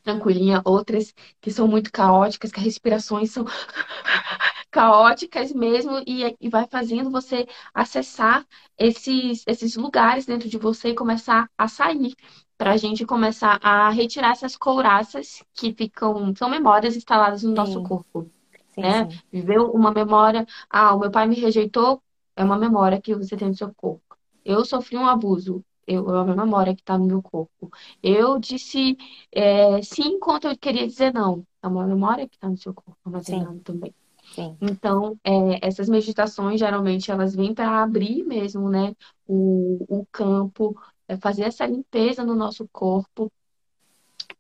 tranquilinha, 0.04 0.62
outras 0.66 1.14
que 1.42 1.52
são 1.52 1.68
muito 1.68 1.92
caóticas, 1.92 2.52
que 2.52 2.60
as 2.60 2.66
respirações 2.66 3.32
são 3.32 3.46
caóticas 4.72 5.52
mesmo 5.54 6.02
e, 6.08 6.36
e 6.40 6.50
vai 6.50 6.68
fazendo 6.68 7.10
você 7.12 7.48
acessar 7.74 8.46
esses, 8.78 9.44
esses 9.48 9.76
lugares 9.76 10.26
dentro 10.26 10.50
de 10.50 10.58
você 10.58 10.90
e 10.90 10.96
começar 10.96 11.50
a 11.58 11.68
sair. 11.68 12.16
Para 12.58 12.72
a 12.74 12.78
gente 12.78 13.06
começar 13.06 13.60
a 13.62 13.90
retirar 13.90 14.32
essas 14.32 14.56
couraças 14.56 15.44
que 15.54 15.74
ficam, 15.74 16.34
são 16.36 16.50
memórias 16.50 16.96
instaladas 16.96 17.44
no 17.44 17.52
nosso 17.54 17.82
Sim, 17.82 17.82
corpo, 17.82 18.32
sim, 18.76 18.82
né? 18.82 19.10
sim. 19.10 19.20
Viveu 19.32 19.72
uma 19.72 19.92
memória, 19.92 20.46
ah, 20.70 20.96
o 20.96 21.00
meu 21.00 21.12
pai 21.12 21.28
me 21.28 21.36
rejeitou, 21.36 22.02
é 22.36 22.44
uma 22.44 22.58
memória 22.58 23.02
que 23.02 23.16
você 23.16 23.36
tem 23.38 23.50
no 23.50 23.56
seu 23.56 23.74
corpo. 23.74 24.02
Eu 24.44 24.64
sofri 24.66 24.98
um 24.98 25.08
abuso, 25.08 25.64
eu, 25.88 26.10
é 26.10 26.22
uma 26.22 26.36
memória 26.36 26.76
que 26.76 26.82
está 26.82 26.98
no 26.98 27.06
meu 27.06 27.22
corpo. 27.22 27.72
Eu 28.02 28.40
disse 28.40 28.98
é, 29.32 29.82
sim 29.82 30.16
enquanto 30.16 30.48
eu 30.48 30.58
queria 30.58 30.88
dizer 30.88 31.14
não, 31.14 31.46
é 31.62 31.68
uma 31.68 31.86
memória 31.88 32.28
que 32.28 32.36
está 32.36 32.50
no 32.50 32.58
seu 32.58 32.74
corpo 32.74 32.98
armazenada 33.06 33.60
também. 33.64 33.94
sim. 34.34 34.58
Então, 34.62 35.18
é, 35.24 35.68
essas 35.68 35.90
meditações, 35.90 36.60
geralmente, 36.60 37.12
elas 37.12 37.36
vêm 37.36 37.54
para 37.54 37.84
abrir 37.84 38.24
mesmo, 38.24 38.70
né, 38.70 38.96
o, 39.28 39.86
o 39.90 40.06
campo, 40.12 40.76
é, 41.08 41.18
fazer 41.18 41.44
essa 41.44 41.66
limpeza 41.66 42.24
no 42.24 42.36
nosso 42.36 42.68
corpo, 42.72 43.32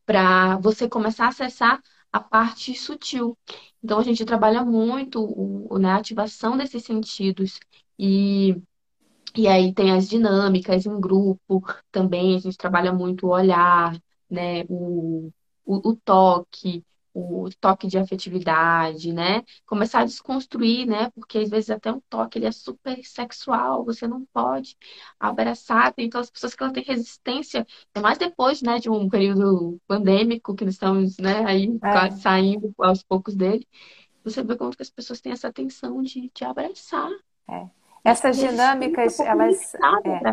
para 0.06 0.58
você 0.58 0.88
começar 0.88 1.26
a 1.26 1.30
acessar 1.30 1.82
a 2.16 2.20
parte 2.20 2.74
sutil. 2.76 3.38
Então, 3.84 4.00
a 4.00 4.04
gente 4.04 4.26
trabalha 4.26 4.64
muito 4.66 5.24
o, 5.24 5.78
né, 5.80 5.90
a 5.92 5.98
ativação 5.98 6.58
desses 6.58 6.84
sentidos. 6.84 7.60
E 8.00 8.56
e 9.36 9.48
aí 9.48 9.74
tem 9.74 9.92
as 9.92 10.08
dinâmicas 10.10 10.86
em 10.86 11.00
grupo 11.00 11.62
também, 11.92 12.36
a 12.36 12.40
gente 12.40 12.58
trabalha 12.58 12.94
muito 12.94 13.28
o 13.28 13.32
olhar, 13.32 13.94
né? 14.30 14.64
O, 14.70 15.32
o, 15.66 15.90
o 15.90 15.96
toque, 15.98 16.84
o 17.16 17.50
toque 17.62 17.88
de 17.88 17.98
afetividade, 17.98 19.14
né? 19.14 19.42
Começar 19.66 20.02
a 20.02 20.06
desconstruir, 20.06 20.86
né? 20.88 21.10
Porque 21.12 21.40
às 21.40 21.50
vezes 21.50 21.70
até 21.70 21.92
um 21.92 22.02
toque 22.10 22.38
ele 22.40 22.46
é 22.48 22.52
super 22.52 23.04
sexual, 23.06 23.86
você 23.86 24.08
não 24.08 24.26
pode 24.34 24.78
abraçar. 25.20 25.94
Tem 25.94 26.08
aquelas 26.08 26.30
pessoas 26.30 26.56
que 26.56 26.64
ela 26.64 26.74
têm 26.74 26.84
resistência, 26.84 27.66
é 27.94 28.00
mais 28.02 28.18
depois, 28.18 28.62
né, 28.62 28.80
de 28.80 28.90
um 28.90 29.10
período 29.10 29.80
pandêmico 29.88 30.56
que 30.56 30.66
nós 30.66 30.74
estamos, 30.76 31.18
né, 31.18 31.46
aí 31.46 31.80
É, 31.84 31.90
quase 31.90 32.20
saindo 32.22 32.74
aos 32.80 33.04
poucos 33.04 33.36
dele. 33.36 33.68
Você 34.24 34.44
vê 34.44 34.58
como 34.58 34.72
que 34.76 34.84
as 34.84 34.90
pessoas 34.92 35.22
têm 35.22 35.32
essa 35.34 35.54
tensão 35.54 36.02
de, 36.04 36.32
de 36.36 36.46
abraçar. 36.46 37.10
é. 37.50 37.68
Essa 38.04 38.32
Essas 38.32 38.76
dinâmicas, 38.76 39.20
elas, 39.20 39.74
é. 40.06 40.28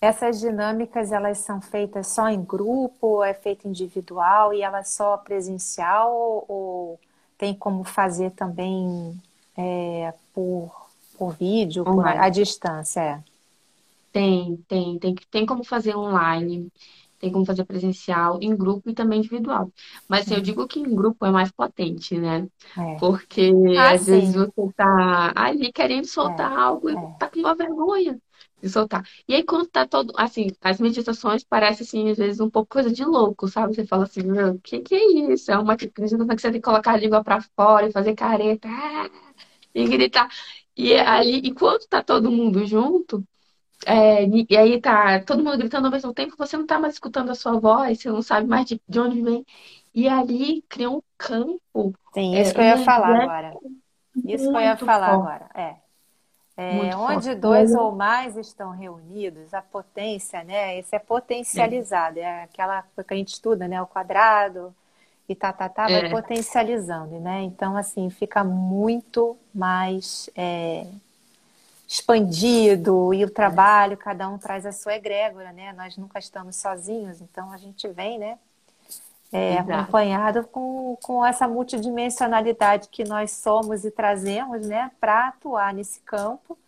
Essas 0.00 0.40
dinâmicas, 0.40 1.12
elas 1.12 1.38
são 1.38 1.60
feitas 1.60 2.08
só 2.08 2.28
em 2.28 2.42
grupo, 2.44 3.22
é 3.24 3.34
feita 3.34 3.68
individual 3.68 4.52
e 4.54 4.62
ela 4.62 4.78
é 4.80 4.84
só 4.84 5.16
presencial 5.18 6.12
ou, 6.48 7.00
tem 7.38 7.54
como 7.54 7.84
fazer 7.84 8.30
também 8.32 9.20
é, 9.56 10.12
por, 10.34 10.72
por 11.16 11.32
vídeo, 11.36 11.86
por 11.86 12.06
à 12.06 12.28
distância? 12.28 13.00
É. 13.00 13.22
Tem, 14.12 14.56
tem, 14.68 14.98
tem, 14.98 15.14
tem 15.30 15.46
como 15.46 15.62
fazer 15.64 15.94
online, 15.96 16.72
tem 17.18 17.30
como 17.30 17.44
fazer 17.46 17.64
presencial, 17.66 18.38
em 18.42 18.56
grupo 18.56 18.88
e 18.90 18.94
também 18.94 19.18
individual. 19.20 19.72
Mas 20.08 20.22
assim, 20.22 20.34
eu 20.34 20.40
Uhum. 20.40 20.42
digo 20.42 20.66
que 20.66 20.80
em 20.80 20.94
grupo 20.94 21.24
é 21.26 21.30
mais 21.30 21.52
potente, 21.52 22.18
né? 22.18 22.48
É. 22.76 22.80
Porque 22.96 23.52
Ah, 23.74 23.94
às 23.94 24.06
vezes 24.06 24.32
sim. 24.32 24.34
você 24.34 24.72
tá 24.74 25.32
ali 25.36 25.72
querendo 25.72 26.06
É, 26.22 26.26
soltar 26.26 26.50
algo 26.58 26.90
e 26.90 26.98
é. 26.98 27.18
tá 27.18 27.30
com 27.30 27.38
uma 27.40 27.54
vergonha 27.54 28.20
de 28.62 28.68
soltar. 28.68 29.04
E 29.28 29.34
aí 29.34 29.44
quando 29.44 29.66
tá 29.68 29.86
todo, 29.86 30.12
assim, 30.16 30.48
as 30.60 30.80
meditações 30.80 31.44
parecem 31.44 31.84
assim, 31.86 32.10
às 32.10 32.18
vezes 32.18 32.40
um 32.40 32.50
pouco 32.50 32.70
coisa 32.72 32.90
de 32.92 33.04
louco, 33.04 33.48
sabe? 33.48 33.74
Você 33.74 33.86
fala 33.86 34.04
assim, 34.04 34.22
meu, 34.22 34.54
o 34.54 34.60
que 34.60 34.80
que 34.80 34.94
é 34.94 35.32
isso? 35.32 35.50
É 35.52 35.58
uma 35.58 35.76
meditação 35.76 36.26
que 36.26 36.40
você 36.40 36.50
tem 36.50 36.60
que 36.60 36.64
colocar 36.64 36.92
a 36.92 36.96
língua 36.96 37.22
pra 37.22 37.40
fora 37.56 37.86
e 37.88 37.92
fazer 37.92 38.14
careta, 38.14 38.68
ah, 38.68 39.10
e 39.74 39.86
gritar. 39.88 40.28
E 40.76 40.94
ali, 40.94 41.48
enquanto 41.48 41.88
tá 41.88 42.02
todo 42.02 42.30
mundo 42.30 42.64
junto, 42.66 43.24
é, 43.86 44.24
e 44.26 44.56
aí 44.56 44.80
tá 44.80 45.20
todo 45.24 45.42
mundo 45.42 45.58
gritando 45.58 45.86
ao 45.86 45.92
mesmo 45.92 46.12
tempo, 46.12 46.34
você 46.36 46.56
não 46.56 46.66
tá 46.66 46.78
mais 46.78 46.94
escutando 46.94 47.30
a 47.30 47.34
sua 47.34 47.58
voz, 47.58 48.00
você 48.00 48.10
não 48.10 48.22
sabe 48.22 48.46
mais 48.48 48.66
de, 48.66 48.80
de 48.88 49.00
onde 49.00 49.22
vem. 49.22 49.46
E 49.94 50.08
ali 50.08 50.62
cria 50.68 50.90
um 50.90 51.02
campo 51.16 51.94
Sim, 52.12 52.40
isso 52.40 52.50
é, 52.50 52.54
que 52.54 52.60
eu 52.60 52.64
ia 52.64 52.78
falar 52.78 53.22
agora. 53.22 53.56
Isso 54.24 54.50
que 54.50 54.56
eu 54.56 54.60
ia 54.60 54.76
falar 54.76 55.14
forte, 55.14 55.42
agora. 55.44 55.50
É. 55.54 55.87
É, 56.60 56.90
forte. 56.90 57.14
onde 57.14 57.28
E 57.28 57.30
aí 57.30 57.36
dois 57.36 57.72
ou 57.72 57.92
mais 57.92 58.36
estão 58.36 58.72
reunidos, 58.72 59.54
a 59.54 59.62
potência, 59.62 60.42
né? 60.42 60.76
Esse 60.76 60.96
é 60.96 60.98
potencializado, 60.98 62.18
é 62.18 62.42
aquela 62.42 62.82
coisa 62.82 63.06
que 63.06 63.14
a 63.14 63.16
gente 63.16 63.32
estuda, 63.32 63.68
né? 63.68 63.80
O 63.80 63.86
quadrado 63.86 64.74
e 65.28 65.36
tá, 65.36 65.52
tá, 65.52 65.68
tá, 65.68 65.84
vai 65.84 66.02
é, 66.02 66.06
é, 66.06 66.10
potencializando, 66.10 67.20
né? 67.20 67.42
Então, 67.42 67.76
assim, 67.76 68.10
fica 68.10 68.42
muito 68.42 69.36
mais 69.54 70.28
é, 70.34 70.84
expandido 71.86 73.14
e 73.14 73.24
o 73.24 73.30
trabalho, 73.30 73.96
cada 73.96 74.28
um 74.28 74.36
traz 74.36 74.66
a 74.66 74.72
sua 74.72 74.96
egrégora, 74.96 75.52
né? 75.52 75.72
Nós 75.74 75.96
nunca 75.96 76.18
estamos 76.18 76.56
sozinhos, 76.56 77.20
então 77.20 77.52
a 77.52 77.56
gente 77.56 77.86
vem, 77.86 78.18
né? 78.18 78.36
É, 79.32 79.58
exato. 79.58 79.96
acompanhado 79.96 80.46
com, 80.48 80.96
com 81.02 81.24
essa 81.24 81.46
multidimensionalidade 81.46 82.88
que 82.88 83.04
nós 83.04 83.32
somos 83.32 83.84
e 83.84 83.90
trazemos, 83.90 84.66
né, 84.66 84.90
para 85.00 85.28
atuar 85.28 85.74
nesse 85.74 86.00
campo 86.00 86.58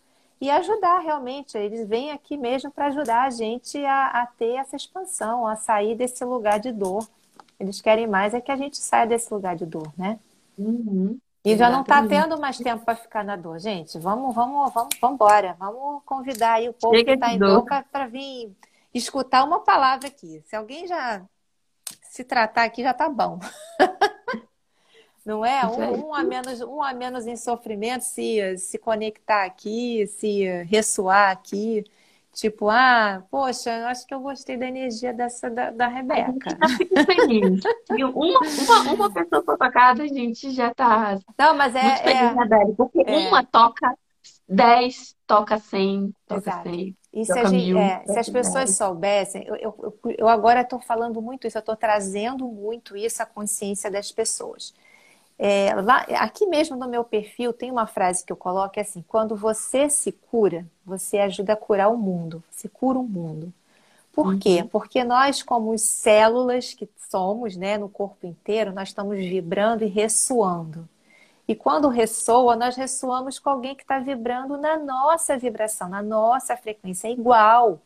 e 0.41 0.51
ajudar 0.51 0.99
realmente. 1.01 1.57
Eles 1.57 1.89
vêm 1.89 2.13
aqui 2.13 2.37
mesmo 2.37 2.71
para 2.71 2.87
ajudar 2.89 3.25
a 3.25 3.31
gente 3.31 3.85
a, 3.85 4.09
a 4.23 4.27
ter 4.27 4.57
essa 4.57 4.77
expansão, 4.77 5.47
a 5.47 5.57
sair 5.57 5.95
desse 5.97 6.25
lugar 6.25 6.61
de 6.61 6.73
dor. 6.73 7.09
Eles 7.59 7.81
querem 7.81 8.07
mais 8.07 8.35
é 8.35 8.41
que 8.41 8.53
a 8.53 8.57
gente 8.57 8.79
saia 8.79 9.07
desse 9.07 9.33
lugar 9.33 9.57
de 9.57 9.67
dor, 9.67 9.93
né? 9.97 10.19
Uhum, 10.59 11.19
E 11.45 11.57
já 11.57 11.71
não 11.71 11.83
está 11.83 12.03
tendo 12.03 12.39
mais 12.39 12.61
tempo 12.61 12.85
para 12.85 12.97
ficar 12.97 13.25
na 13.25 13.37
dor. 13.37 13.59
Gente, 13.59 13.99
vamos, 13.99 14.35
vamos, 14.35 14.73
vamos, 14.73 14.97
vamos 15.01 15.15
embora. 15.15 15.57
Vamos 15.59 16.03
convidar 16.05 16.55
aí 16.55 16.69
o 16.69 16.75
povo 16.75 17.03
que 17.03 17.11
Chega 17.11 17.15
está 17.15 17.29
de 17.29 17.35
em 17.35 17.41
dor 17.41 17.65
para 17.91 18.07
vir 18.07 18.55
escutar 18.95 19.45
uma 19.45 19.61
palavra 19.61 20.09
aqui. 20.09 20.43
Se 20.47 20.57
alguém 20.57 20.87
já 20.87 21.23
se 22.03 22.25
tratar 22.25 22.65
aqui, 22.65 22.83
já 22.83 22.93
tá 22.95 23.09
bom. 23.09 23.39
Não 25.25 25.45
é? 25.45 25.61
Isso 25.67 25.81
aí. 25.81 25.91
Um, 25.91 26.09
um 26.09 26.15
a 26.15 26.25
menos, 26.25 26.61
um 26.61 26.83
a 26.83 26.93
menos 26.93 27.27
em 27.27 27.37
sofrimento 27.37 28.03
se, 28.03 28.57
se 28.59 28.79
conectar 28.79 29.45
aqui, 29.45 30.07
se 30.07 30.45
ressoar 30.65 31.31
aqui. 31.31 31.85
Tipo, 32.33 32.69
ah, 32.69 33.25
poxa, 33.31 33.71
eu 33.71 33.87
acho 33.89 34.07
que 34.07 34.15
eu 34.15 34.21
gostei 34.21 34.57
da 34.57 34.67
energia 34.67 35.13
dessa 35.13 35.51
da, 35.51 35.71
da 35.71 35.87
A 35.87 35.91
gente 35.91 35.97
Rebeca. 35.97 36.57
fica 36.79 37.05
feliz. 37.05 37.61
Uma, 37.91 38.41
uma, 38.41 38.93
uma 38.93 39.13
pessoa 39.13 39.43
casa, 39.71 40.05
a 40.05 40.07
gente 40.07 40.51
já 40.53 40.73
tá 40.73 41.19
Não, 41.37 41.57
mas 41.57 41.73
muito 41.73 41.87
é, 41.87 41.97
feliz, 41.97 42.21
é, 42.21 42.35
né, 42.35 42.47
Beli? 42.47 42.75
Porque 42.77 43.03
é, 43.05 43.29
uma 43.29 43.45
toca 43.45 43.95
10, 44.49 45.17
toca 45.27 45.59
100, 45.59 46.15
toca 46.27 46.41
exato. 46.41 46.71
100. 46.71 46.97
E 47.13 47.25
se, 47.25 47.47
gente, 47.47 47.77
é, 47.77 48.05
se 48.07 48.19
as 48.19 48.29
pessoas 48.29 48.77
soubessem, 48.77 49.45
eu, 49.45 49.57
eu, 49.57 49.99
eu 50.17 50.29
agora 50.29 50.61
estou 50.61 50.81
falando 50.81 51.21
muito 51.21 51.47
isso, 51.47 51.59
eu 51.59 51.61
estou 51.61 51.75
trazendo 51.75 52.47
muito 52.47 52.97
isso 52.97 53.23
à 53.23 53.27
consciência 53.27 53.91
das 53.91 54.13
pessoas. 54.13 54.73
É, 55.37 55.75
lá, 55.75 56.01
aqui 56.19 56.47
mesmo 56.47 56.77
no 56.77 56.87
meu 56.87 57.03
perfil 57.03 57.53
tem 57.53 57.71
uma 57.71 57.87
frase 57.87 58.25
que 58.25 58.31
eu 58.33 58.37
coloco 58.37 58.79
é 58.79 58.83
assim: 58.83 59.03
quando 59.09 59.35
você 59.35 59.89
se 59.89 60.13
cura, 60.13 60.67
você 60.85 61.19
ajuda 61.19 61.55
a 61.55 61.57
curar 61.57 61.89
o 61.89 61.97
mundo, 61.97 62.45
você 62.51 62.69
cura 62.69 62.99
o 62.99 63.03
mundo. 63.03 63.53
Por 64.13 64.27
uhum. 64.27 64.39
quê? 64.39 64.67
Porque 64.71 65.03
nós, 65.03 65.43
como 65.43 65.77
células 65.79 66.75
que 66.75 66.89
somos, 67.11 67.57
né, 67.57 67.79
no 67.79 67.89
corpo 67.89 68.27
inteiro, 68.27 68.73
nós 68.73 68.89
estamos 68.89 69.17
vibrando 69.17 69.83
e 69.83 69.89
ressoando. 69.89 70.89
E 71.51 71.55
quando 71.57 71.89
ressoa, 71.89 72.55
nós 72.55 72.77
ressoamos 72.77 73.41
com 73.41 73.51
alguém 73.51 73.75
que 73.75 73.83
está 73.83 73.99
vibrando 73.99 74.57
na 74.57 74.79
nossa 74.79 75.37
vibração, 75.37 75.89
na 75.89 76.01
nossa 76.01 76.57
frequência, 76.57 77.09
é 77.09 77.11
igual. 77.11 77.81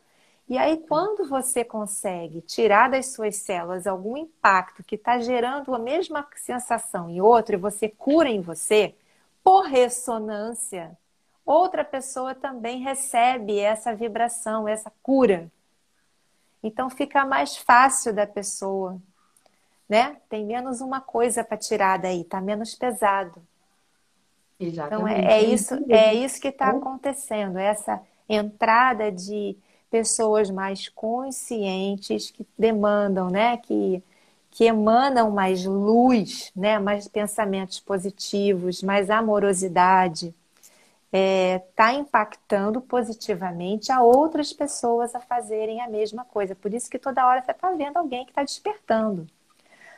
E 0.46 0.58
aí, 0.58 0.76
quando 0.86 1.26
você 1.26 1.64
consegue 1.64 2.42
tirar 2.42 2.90
das 2.90 3.14
suas 3.14 3.36
células 3.36 3.86
algum 3.86 4.18
impacto 4.18 4.84
que 4.84 4.96
está 4.96 5.18
gerando 5.18 5.74
a 5.74 5.78
mesma 5.78 6.28
sensação 6.36 7.08
em 7.08 7.22
outro, 7.22 7.54
e 7.54 7.58
você 7.58 7.88
cura 7.88 8.28
em 8.28 8.42
você, 8.42 8.94
por 9.42 9.62
ressonância, 9.62 10.94
outra 11.42 11.82
pessoa 11.82 12.34
também 12.34 12.80
recebe 12.82 13.58
essa 13.58 13.94
vibração, 13.94 14.68
essa 14.68 14.92
cura. 15.02 15.50
Então 16.62 16.90
fica 16.90 17.24
mais 17.24 17.56
fácil 17.56 18.12
da 18.12 18.26
pessoa, 18.26 19.00
né? 19.88 20.18
Tem 20.28 20.44
menos 20.44 20.82
uma 20.82 21.00
coisa 21.00 21.42
para 21.42 21.56
tirar 21.56 21.98
daí, 21.98 22.24
tá 22.24 22.42
menos 22.42 22.74
pesado. 22.74 23.40
Exatamente. 24.58 25.20
Então 25.20 25.28
é, 25.30 25.40
é 25.40 25.44
isso, 25.44 25.74
é 25.88 26.14
isso 26.14 26.40
que 26.40 26.48
está 26.48 26.70
acontecendo, 26.70 27.58
essa 27.58 28.00
entrada 28.28 29.10
de 29.10 29.56
pessoas 29.90 30.50
mais 30.50 30.88
conscientes 30.88 32.30
que 32.30 32.46
demandam, 32.58 33.30
né, 33.30 33.56
que 33.58 34.02
que 34.54 34.64
emanam 34.64 35.32
mais 35.32 35.64
luz, 35.64 36.52
né, 36.54 36.78
mais 36.78 37.08
pensamentos 37.08 37.80
positivos, 37.80 38.84
mais 38.84 39.10
amorosidade, 39.10 40.32
está 41.06 41.18
é, 41.18 41.58
tá 41.74 41.92
impactando 41.92 42.80
positivamente 42.80 43.90
a 43.90 44.00
outras 44.00 44.52
pessoas 44.52 45.12
a 45.12 45.20
fazerem 45.20 45.80
a 45.80 45.88
mesma 45.88 46.24
coisa. 46.24 46.54
Por 46.54 46.72
isso 46.72 46.88
que 46.88 47.00
toda 47.00 47.26
hora 47.26 47.42
você 47.42 47.50
está 47.50 47.72
vendo 47.72 47.96
alguém 47.96 48.24
que 48.24 48.30
está 48.30 48.44
despertando. 48.44 49.26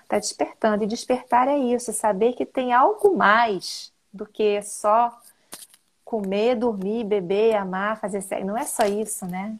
Está 0.02 0.18
despertando. 0.18 0.84
E 0.84 0.86
despertar 0.86 1.48
é 1.48 1.58
isso, 1.58 1.92
saber 1.92 2.32
que 2.32 2.46
tem 2.46 2.72
algo 2.72 3.14
mais 3.14 3.92
do 4.16 4.26
que 4.26 4.60
só 4.62 5.16
comer, 6.04 6.56
dormir, 6.56 7.04
beber, 7.04 7.54
amar, 7.54 8.00
fazer 8.00 8.20
sexo. 8.20 8.46
Não 8.46 8.56
é 8.56 8.64
só 8.64 8.84
isso, 8.84 9.26
né? 9.26 9.58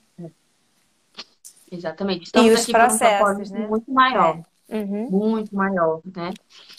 Exatamente. 1.70 2.26
Estamos 2.26 2.50
e 2.50 2.54
os 2.54 2.66
processos, 2.66 3.50
um 3.50 3.54
né? 3.54 3.66
Muito 3.66 3.92
maior. 3.92 4.40
É. 4.68 4.78
Uhum. 4.78 5.10
Muito 5.10 5.54
maior, 5.54 6.00
né? 6.04 6.32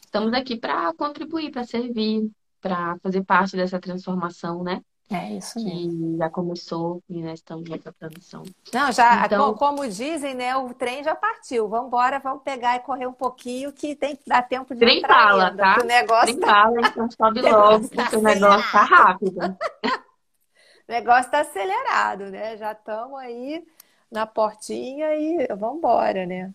Estamos 0.04 0.34
aqui 0.34 0.58
para 0.58 0.94
contribuir, 0.94 1.52
para 1.52 1.66
servir, 1.66 2.30
para 2.62 2.98
fazer 3.02 3.24
parte 3.24 3.56
dessa 3.56 3.80
transformação, 3.80 4.64
né? 4.64 4.82
É 5.10 5.34
isso 5.34 5.64
mesmo. 5.64 6.14
Que 6.14 6.18
já 6.18 6.30
começou 6.30 7.02
e 7.10 7.22
nós 7.22 7.36
estamos 7.36 7.70
nessa 7.70 7.94
transição. 7.94 8.44
Não, 8.74 8.92
já, 8.92 9.26
então, 9.26 9.54
como 9.54 9.88
dizem, 9.88 10.34
né? 10.34 10.56
O 10.58 10.74
trem 10.74 11.02
já 11.04 11.16
partiu. 11.16 11.70
Vamos 11.70 11.88
embora, 11.88 12.20
vamos 12.20 12.44
pegar 12.44 12.76
e 12.76 12.80
correr 12.80 13.08
um 13.08 13.14
pouquinho, 13.14 13.72
que 13.72 13.96
tem 13.96 14.18
que 14.18 14.24
dar 14.28 14.42
tempo 14.42 14.74
de 14.74 14.82
trem 14.82 14.98
entrar 14.98 15.30
fala, 15.30 15.50
ainda, 15.50 15.64
tá? 15.64 15.82
O 15.82 15.86
negócio 15.86 16.26
trem 16.26 16.40
tá... 16.40 16.48
fala, 16.48 16.82
então 16.82 17.12
sobe 17.12 17.42
logo, 17.50 17.88
porque 17.88 18.16
o 18.18 18.22
negócio 18.22 18.72
tá 18.72 18.84
rápido. 18.84 19.40
o 19.40 20.92
negócio 20.92 21.26
está 21.26 21.40
acelerado, 21.40 22.26
né? 22.26 22.58
Já 22.58 22.74
estamos 22.74 23.18
aí 23.18 23.66
na 24.12 24.28
portinha 24.28 25.16
e 25.16 25.48
vamos 25.56 25.78
embora, 25.78 26.26
né? 26.26 26.54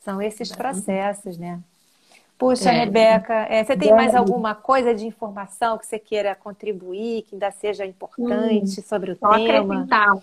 São 0.00 0.20
esses 0.20 0.52
processos, 0.52 1.38
né? 1.38 1.62
Puxa, 2.40 2.70
é. 2.70 2.84
Rebeca, 2.84 3.34
é, 3.50 3.62
você 3.62 3.76
tem 3.76 3.92
mais 3.92 4.14
alguma 4.14 4.54
coisa 4.54 4.94
de 4.94 5.06
informação 5.06 5.76
que 5.76 5.86
você 5.86 5.98
queira 5.98 6.34
contribuir, 6.34 7.22
que 7.22 7.34
ainda 7.34 7.50
seja 7.50 7.84
importante 7.84 8.80
hum, 8.80 8.82
sobre 8.82 9.12
o 9.12 9.18
só 9.18 9.34
tema? 9.34 9.74
Acrescentar, 9.74 10.16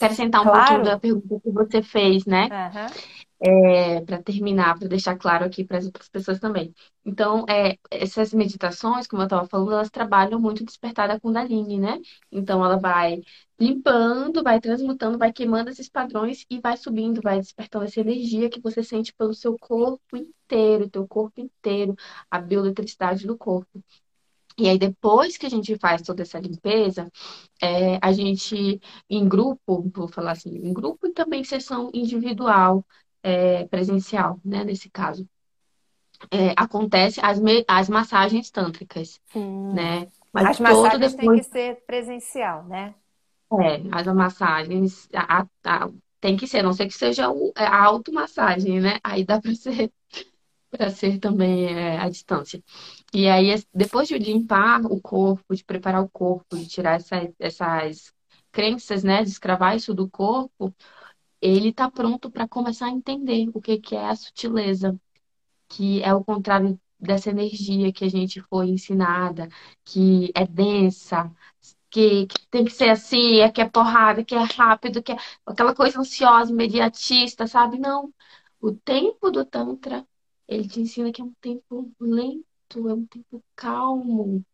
acrescentar 0.00 0.40
um 0.40 0.44
claro. 0.44 0.58
pouquinho 0.58 0.84
da 0.84 0.98
pergunta 0.98 1.40
que 1.40 1.50
você 1.50 1.82
fez, 1.82 2.24
né? 2.24 2.48
Uhum 2.50 3.19
é, 3.42 4.00
para 4.02 4.22
terminar, 4.22 4.78
para 4.78 4.88
deixar 4.88 5.16
claro 5.16 5.44
aqui 5.46 5.64
para 5.64 5.78
as 5.78 6.08
pessoas 6.10 6.38
também. 6.38 6.74
Então, 7.04 7.44
é, 7.48 7.78
essas 7.90 8.34
meditações, 8.34 9.06
como 9.06 9.22
eu 9.22 9.26
estava 9.26 9.46
falando, 9.48 9.72
elas 9.72 9.90
trabalham 9.90 10.38
muito 10.40 10.64
despertar 10.64 11.08
da 11.08 11.18
Kundalini, 11.18 11.78
né? 11.78 11.98
Então, 12.30 12.64
ela 12.64 12.78
vai 12.78 13.22
limpando, 13.58 14.42
vai 14.42 14.60
transmutando, 14.60 15.18
vai 15.18 15.32
queimando 15.32 15.70
esses 15.70 15.88
padrões 15.88 16.44
e 16.50 16.60
vai 16.60 16.76
subindo, 16.76 17.20
vai 17.22 17.38
despertando 17.38 17.84
essa 17.86 18.00
energia 18.00 18.50
que 18.50 18.60
você 18.60 18.82
sente 18.82 19.12
pelo 19.14 19.34
seu 19.34 19.56
corpo 19.58 20.16
inteiro, 20.16 20.88
teu 20.90 21.06
corpo 21.08 21.40
inteiro, 21.40 21.94
a 22.30 22.38
bioeletricidade 22.40 23.26
do 23.26 23.36
corpo. 23.36 23.82
E 24.58 24.68
aí, 24.68 24.78
depois 24.78 25.38
que 25.38 25.46
a 25.46 25.48
gente 25.48 25.76
faz 25.78 26.02
toda 26.02 26.22
essa 26.22 26.38
limpeza, 26.38 27.10
é, 27.62 27.98
a 28.02 28.12
gente, 28.12 28.80
em 29.08 29.28
grupo, 29.28 29.90
vou 29.94 30.08
falar 30.08 30.32
assim, 30.32 30.50
em 30.50 30.72
grupo 30.72 31.06
e 31.06 31.12
também 31.12 31.42
sessão 31.44 31.90
individual, 31.94 32.84
é, 33.22 33.66
presencial, 33.66 34.38
né, 34.44 34.64
nesse 34.64 34.88
caso. 34.90 35.28
É, 36.30 36.52
acontece 36.56 37.20
as, 37.22 37.40
as 37.66 37.88
massagens 37.88 38.50
tântricas, 38.50 39.20
hum. 39.34 39.72
né? 39.72 40.08
Mas 40.32 40.48
as 40.48 40.60
massagens 40.60 41.14
depois... 41.14 41.16
tem 41.16 41.38
que 41.38 41.44
ser 41.44 41.84
presencial, 41.86 42.64
né? 42.64 42.94
É, 43.52 43.82
as 43.90 44.06
massagens 44.06 45.08
a, 45.14 45.46
a, 45.64 45.88
tem 46.20 46.36
que 46.36 46.46
ser, 46.46 46.58
a 46.58 46.62
não 46.62 46.72
sei 46.72 46.86
que 46.86 46.94
seja 46.94 47.30
o, 47.30 47.52
é, 47.56 47.64
a 47.64 47.84
automassagem, 47.84 48.80
né? 48.80 48.98
Aí 49.02 49.24
dá 49.24 49.40
para 49.40 49.54
ser 49.54 49.90
para 50.70 50.90
ser 50.90 51.18
também 51.18 51.66
é, 51.66 51.98
à 51.98 52.08
distância. 52.08 52.62
E 53.12 53.28
aí, 53.28 53.52
depois 53.74 54.06
de 54.06 54.16
limpar 54.18 54.82
o 54.84 55.00
corpo, 55.00 55.54
de 55.54 55.64
preparar 55.64 56.02
o 56.02 56.08
corpo, 56.08 56.56
de 56.56 56.68
tirar 56.68 56.94
essa, 56.94 57.16
essas 57.40 58.12
crenças, 58.52 59.02
né, 59.02 59.22
de 59.24 59.30
escravar 59.30 59.76
isso 59.76 59.92
do 59.92 60.08
corpo, 60.08 60.72
ele 61.40 61.70
está 61.70 61.90
pronto 61.90 62.30
para 62.30 62.48
começar 62.48 62.86
a 62.86 62.90
entender 62.90 63.48
o 63.54 63.60
que, 63.60 63.78
que 63.78 63.96
é 63.96 64.06
a 64.08 64.16
sutileza, 64.16 65.00
que 65.68 66.02
é 66.02 66.14
o 66.14 66.24
contrário 66.24 66.80
dessa 66.98 67.30
energia 67.30 67.92
que 67.92 68.04
a 68.04 68.08
gente 68.10 68.40
foi 68.42 68.68
ensinada, 68.68 69.48
que 69.84 70.32
é 70.34 70.46
densa, 70.46 71.32
que, 71.90 72.26
que, 72.26 72.46
tem 72.48 72.64
que 72.64 72.70
ser 72.72 72.90
assim, 72.90 73.40
é 73.40 73.50
que 73.50 73.60
é 73.60 73.68
porrada, 73.68 74.24
que 74.24 74.34
é 74.34 74.42
rápido, 74.44 75.02
que 75.02 75.12
é 75.12 75.16
aquela 75.46 75.74
coisa 75.74 76.00
ansiosa, 76.00 76.52
imediatista, 76.52 77.46
sabe? 77.46 77.78
Não. 77.78 78.12
O 78.60 78.72
tempo 78.72 79.30
do 79.30 79.44
Tantra, 79.44 80.06
ele 80.48 80.68
te 80.68 80.80
ensina 80.80 81.12
que 81.12 81.22
é 81.22 81.24
um 81.24 81.32
tempo 81.40 81.92
lento, 82.00 82.44
é 82.88 82.94
um 82.94 83.06
tempo 83.06 83.42
calmo, 83.56 84.44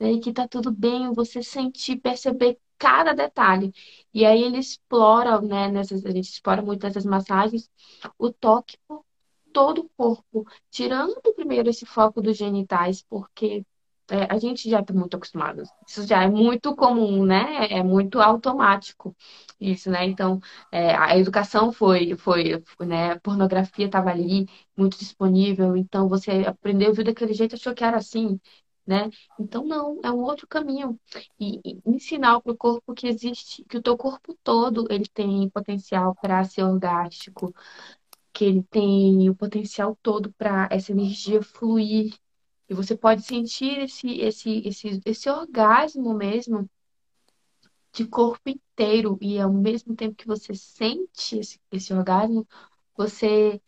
né? 0.00 0.12
E 0.12 0.20
que 0.20 0.32
tá 0.32 0.48
tudo 0.48 0.70
bem 0.72 1.12
você 1.12 1.42
sentir, 1.42 1.96
perceber 2.00 2.58
cada 2.78 3.12
detalhe. 3.14 3.72
E 4.12 4.24
aí 4.24 4.42
ele 4.42 4.58
explora, 4.58 5.40
né, 5.40 5.68
nessas, 5.68 6.04
a 6.06 6.10
gente 6.10 6.30
explora 6.30 6.62
muito 6.62 6.82
nessas 6.84 7.04
massagens, 7.04 7.70
o 8.18 8.32
toque 8.32 8.78
por 8.86 9.04
todo 9.52 9.82
o 9.82 9.88
corpo, 9.96 10.46
tirando 10.70 11.20
primeiro 11.34 11.68
esse 11.70 11.86
foco 11.86 12.20
dos 12.22 12.36
genitais, 12.36 13.02
porque 13.02 13.64
é, 14.10 14.24
a 14.32 14.38
gente 14.38 14.68
já 14.70 14.80
está 14.80 14.92
muito 14.94 15.16
acostumado. 15.16 15.62
Isso 15.86 16.06
já 16.06 16.22
é 16.22 16.28
muito 16.28 16.74
comum, 16.74 17.24
né? 17.26 17.66
É 17.70 17.82
muito 17.82 18.20
automático 18.20 19.14
isso, 19.60 19.90
né? 19.90 20.04
Então, 20.06 20.40
é, 20.72 20.94
a 20.96 21.16
educação 21.18 21.72
foi, 21.72 22.16
foi, 22.16 22.62
né? 22.86 23.12
A 23.12 23.20
pornografia 23.20 23.86
estava 23.86 24.10
ali, 24.10 24.46
muito 24.76 24.98
disponível. 24.98 25.76
Então, 25.76 26.08
você 26.08 26.44
aprendeu, 26.46 26.92
viu 26.94 27.04
daquele 27.04 27.34
jeito, 27.34 27.54
achou 27.54 27.74
que 27.74 27.84
era 27.84 27.98
assim 27.98 28.40
né? 28.88 29.10
Então, 29.38 29.64
não, 29.66 30.00
é 30.02 30.10
um 30.10 30.22
outro 30.22 30.46
caminho. 30.48 30.98
E, 31.38 31.60
e 31.64 31.82
ensinar 31.86 32.40
para 32.40 32.52
o 32.52 32.56
corpo 32.56 32.94
que 32.94 33.06
existe, 33.06 33.62
que 33.64 33.76
o 33.76 33.82
teu 33.82 33.98
corpo 33.98 34.36
todo 34.42 34.86
ele 34.90 35.06
tem 35.06 35.50
potencial 35.50 36.14
para 36.16 36.42
ser 36.44 36.62
orgástico, 36.64 37.54
que 38.32 38.44
ele 38.46 38.62
tem 38.64 39.28
o 39.30 39.36
potencial 39.36 39.98
todo 40.02 40.32
para 40.34 40.68
essa 40.72 40.92
energia 40.92 41.42
fluir. 41.42 42.14
E 42.68 42.74
você 42.74 42.96
pode 42.96 43.22
sentir 43.22 43.78
esse, 43.80 44.20
esse, 44.20 44.62
esse, 44.66 45.00
esse 45.04 45.30
orgasmo 45.30 46.14
mesmo 46.14 46.68
de 47.92 48.06
corpo 48.06 48.48
inteiro. 48.48 49.18
E 49.20 49.38
ao 49.40 49.52
mesmo 49.52 49.94
tempo 49.96 50.14
que 50.16 50.26
você 50.26 50.54
sente 50.54 51.38
esse, 51.38 51.60
esse 51.70 51.92
orgasmo, 51.92 52.46
você 52.96 53.60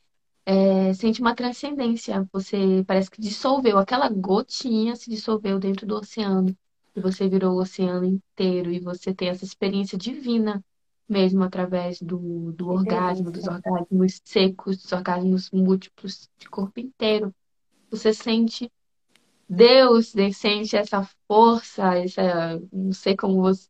é, 0.51 0.93
sente 0.95 1.21
uma 1.21 1.35
transcendência. 1.35 2.29
Você 2.33 2.83
parece 2.85 3.09
que 3.09 3.21
dissolveu, 3.21 3.79
aquela 3.79 4.09
gotinha 4.09 4.97
se 4.97 5.09
dissolveu 5.09 5.61
dentro 5.61 5.87
do 5.87 5.95
oceano. 5.97 6.57
E 6.97 7.01
você 7.01 7.29
virou 7.29 7.55
o 7.55 7.61
oceano 7.61 8.05
inteiro. 8.05 8.73
E 8.73 8.81
você 8.81 9.15
tem 9.15 9.29
essa 9.29 9.45
experiência 9.45 9.97
divina 9.97 10.65
mesmo 11.09 11.43
através 11.43 12.01
do, 12.01 12.53
do 12.53 12.69
orgasmo, 12.69 13.31
dos 13.31 13.47
orgasmos 13.47 14.21
secos, 14.25 14.77
dos 14.79 14.93
orgasmos 14.93 15.51
múltiplos 15.51 16.29
de 16.39 16.49
corpo 16.49 16.81
inteiro. 16.81 17.35
Você 17.91 18.13
sente 18.13 18.71
Deus, 19.49 20.13
sente 20.35 20.77
essa 20.77 21.09
força, 21.29 21.97
essa, 21.97 22.61
não 22.73 22.93
sei 22.93 23.17
como 23.17 23.43
você, 23.43 23.69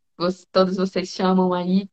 todos 0.53 0.77
vocês 0.77 1.09
chamam 1.09 1.53
aí, 1.55 1.89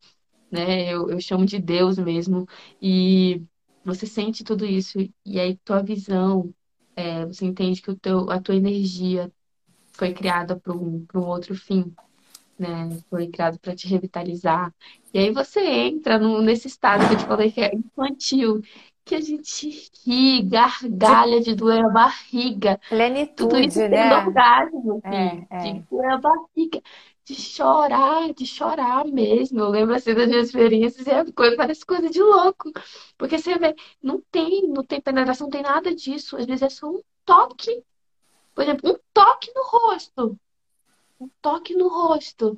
né? 0.51 0.93
Eu, 0.93 1.09
eu 1.09 1.19
chamo 1.21 1.45
de 1.45 1.59
Deus 1.59 1.97
mesmo. 1.97 2.45
E 2.81 3.41
você 3.87 4.07
sente 4.07 4.43
tudo 4.45 4.65
isso, 4.65 4.99
e 5.25 5.39
aí 5.39 5.57
tua 5.59 5.83
visão, 5.83 6.53
é, 6.95 7.25
você 7.25 7.45
entende 7.45 7.81
que 7.81 7.91
o 7.91 7.97
teu, 7.99 8.29
a 8.31 8.41
tua 8.41 8.55
energia 8.55 9.31
foi 9.93 10.13
criada 10.13 10.59
para 10.59 10.73
um, 10.75 11.05
um 11.15 11.19
outro 11.21 11.55
fim, 11.55 11.95
né? 12.59 12.89
Foi 13.09 13.27
criado 13.29 13.59
para 13.59 13.75
te 13.75 13.87
revitalizar. 13.87 14.73
E 15.13 15.19
aí 15.19 15.31
você 15.31 15.61
entra 15.61 16.19
no, 16.19 16.41
nesse 16.41 16.67
estado 16.67 17.07
que 17.07 17.13
eu 17.13 17.17
te 17.17 17.25
falei 17.25 17.51
que 17.51 17.61
é 17.61 17.75
infantil, 17.75 18.61
que 19.05 19.15
a 19.15 19.21
gente 19.21 19.69
ri, 20.05 20.43
De 20.99 21.15
gargalha 21.23 21.41
de 21.41 21.55
doer 21.55 21.85
a 21.85 21.89
barriga. 21.89 22.79
Tudo 23.35 23.57
isso 23.59 23.87
plenitude, 23.87 23.89
né? 23.89 24.13
orgasmo, 24.13 25.03
É, 25.03 25.45
assim, 25.55 25.75
de 25.75 25.81
é. 25.81 25.87
doer 25.89 26.11
a 26.13 26.17
barriga, 26.17 26.81
de 27.27 27.35
chorar, 27.35 28.33
de 28.33 28.45
chorar 28.45 29.05
mesmo. 29.05 29.59
Eu 29.59 29.69
lembro 29.69 29.93
assim 29.93 30.13
das 30.13 30.29
minhas 30.29 30.47
experiências 30.47 31.05
e 31.05 31.09
é 31.11 31.29
coisa, 31.33 31.57
parece 31.57 31.85
coisa 31.85 32.09
de 32.09 32.21
louco. 32.21 32.71
Porque 33.17 33.37
você 33.37 33.57
vê, 33.57 33.75
não 34.01 34.21
tem, 34.31 34.65
não 34.69 34.81
tem 34.81 35.01
penetração, 35.01 35.47
não 35.47 35.51
tem 35.51 35.61
nada 35.61 35.93
disso. 35.93 36.37
Às 36.37 36.45
vezes 36.45 36.61
é 36.61 36.69
só 36.69 36.89
um 36.89 37.01
toque. 37.25 37.83
Por 38.55 38.63
exemplo, 38.63 38.91
um 38.91 38.95
toque 39.13 39.51
no 39.53 39.63
rosto. 39.63 40.39
Um 41.19 41.29
toque 41.41 41.75
no 41.75 41.89
rosto. 41.89 42.57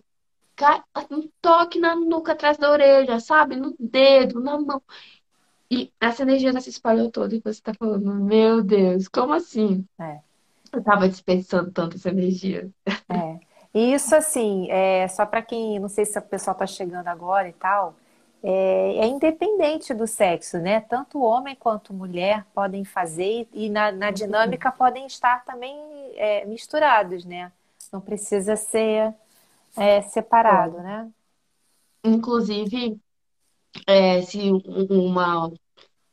Um 1.09 1.27
toque 1.41 1.79
na 1.79 1.95
nuca 1.95 2.33
atrás 2.33 2.57
da 2.57 2.69
orelha, 2.69 3.19
sabe? 3.19 3.55
No 3.55 3.73
dedo, 3.79 4.39
na 4.39 4.59
mão. 4.59 4.83
E 5.71 5.91
essa 5.99 6.21
energia 6.21 6.51
já 6.53 6.61
se 6.61 6.69
espalhou 6.69 7.09
toda 7.09 7.35
e 7.35 7.41
você 7.43 7.59
tá 7.59 7.73
falando, 7.73 8.13
meu 8.13 8.61
Deus, 8.61 9.07
como 9.07 9.33
assim? 9.33 9.83
é. 9.99 10.19
Eu 10.71 10.83
tava 10.83 11.09
dispensando 11.09 11.71
tanto 11.71 11.95
essa 11.95 12.09
energia. 12.09 12.69
É. 13.09 13.48
E 13.73 13.93
isso, 13.93 14.15
assim, 14.15 14.67
é, 14.71 15.07
só 15.07 15.25
para 15.25 15.41
quem, 15.41 15.79
não 15.79 15.89
sei 15.89 16.05
se 16.05 16.17
o 16.17 16.21
pessoal 16.21 16.53
está 16.53 16.65
chegando 16.65 17.07
agora 17.07 17.47
e 17.49 17.53
tal, 17.53 17.95
é, 18.43 18.97
é 18.99 19.07
independente 19.07 19.93
do 19.93 20.07
sexo, 20.07 20.57
né? 20.59 20.81
Tanto 20.81 21.21
homem 21.21 21.55
quanto 21.55 21.93
mulher 21.93 22.45
podem 22.53 22.83
fazer 22.85 23.47
e 23.53 23.69
na, 23.69 23.91
na 23.91 24.11
dinâmica 24.11 24.71
podem 24.71 25.05
estar 25.05 25.43
também 25.45 25.77
é, 26.15 26.45
misturados, 26.45 27.25
né? 27.25 27.51
Não 27.91 28.01
precisa 28.01 28.55
ser 28.55 29.13
é, 29.77 30.01
separado, 30.03 30.79
né? 30.81 31.09
Inclusive, 32.03 32.99
é, 33.87 34.21
se 34.23 34.39
um- 34.51 34.61
uma, 34.89 35.51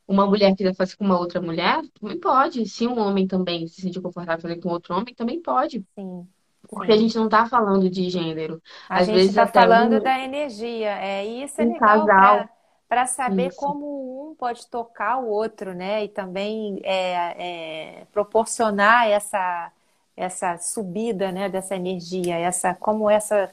uma 0.09 0.27
mulher 0.27 0.55
quiser 0.57 0.75
fazer 0.77 0.97
com 0.97 1.05
uma 1.05 1.19
outra 1.21 1.41
mulher, 1.43 1.83
também 2.01 2.21
pode. 2.21 2.67
Se 2.69 2.87
um 2.89 2.99
homem 3.01 3.27
também 3.29 3.67
se 3.69 3.81
sentir 3.83 4.03
confortável 4.03 4.43
fazer 4.43 4.61
com 4.61 4.71
outro 4.71 4.95
homem, 4.97 5.15
também 5.15 5.43
pode. 5.43 5.85
Sim, 5.95 6.29
Porque 6.69 6.93
a 6.93 6.97
sim. 6.97 7.01
gente 7.01 7.17
não 7.17 7.29
tá 7.29 7.47
falando 7.47 7.89
de 7.91 8.11
gênero. 8.11 8.63
A 8.89 9.01
Às 9.01 9.07
gente 9.07 9.15
vezes 9.15 9.31
está 9.31 9.47
falando 9.47 10.01
um, 10.01 10.01
da 10.01 10.19
energia, 10.21 10.91
é, 10.99 11.27
e 11.27 11.43
isso 11.45 11.61
é 11.61 11.67
um 11.67 11.79
legal 11.81 12.49
para 12.89 13.07
saber 13.07 13.49
isso. 13.49 13.57
como 13.57 14.31
um 14.31 14.35
pode 14.37 14.67
tocar 14.69 15.19
o 15.19 15.29
outro, 15.29 15.75
né? 15.75 16.05
E 16.05 16.09
também 16.09 16.81
é, 16.85 18.01
é, 18.03 18.07
proporcionar 18.13 19.09
essa, 19.09 19.73
essa 20.17 20.59
subida, 20.59 21.33
né, 21.33 21.49
dessa 21.49 21.75
energia, 21.77 22.37
essa, 22.39 22.75
como 22.75 23.11
essa, 23.11 23.53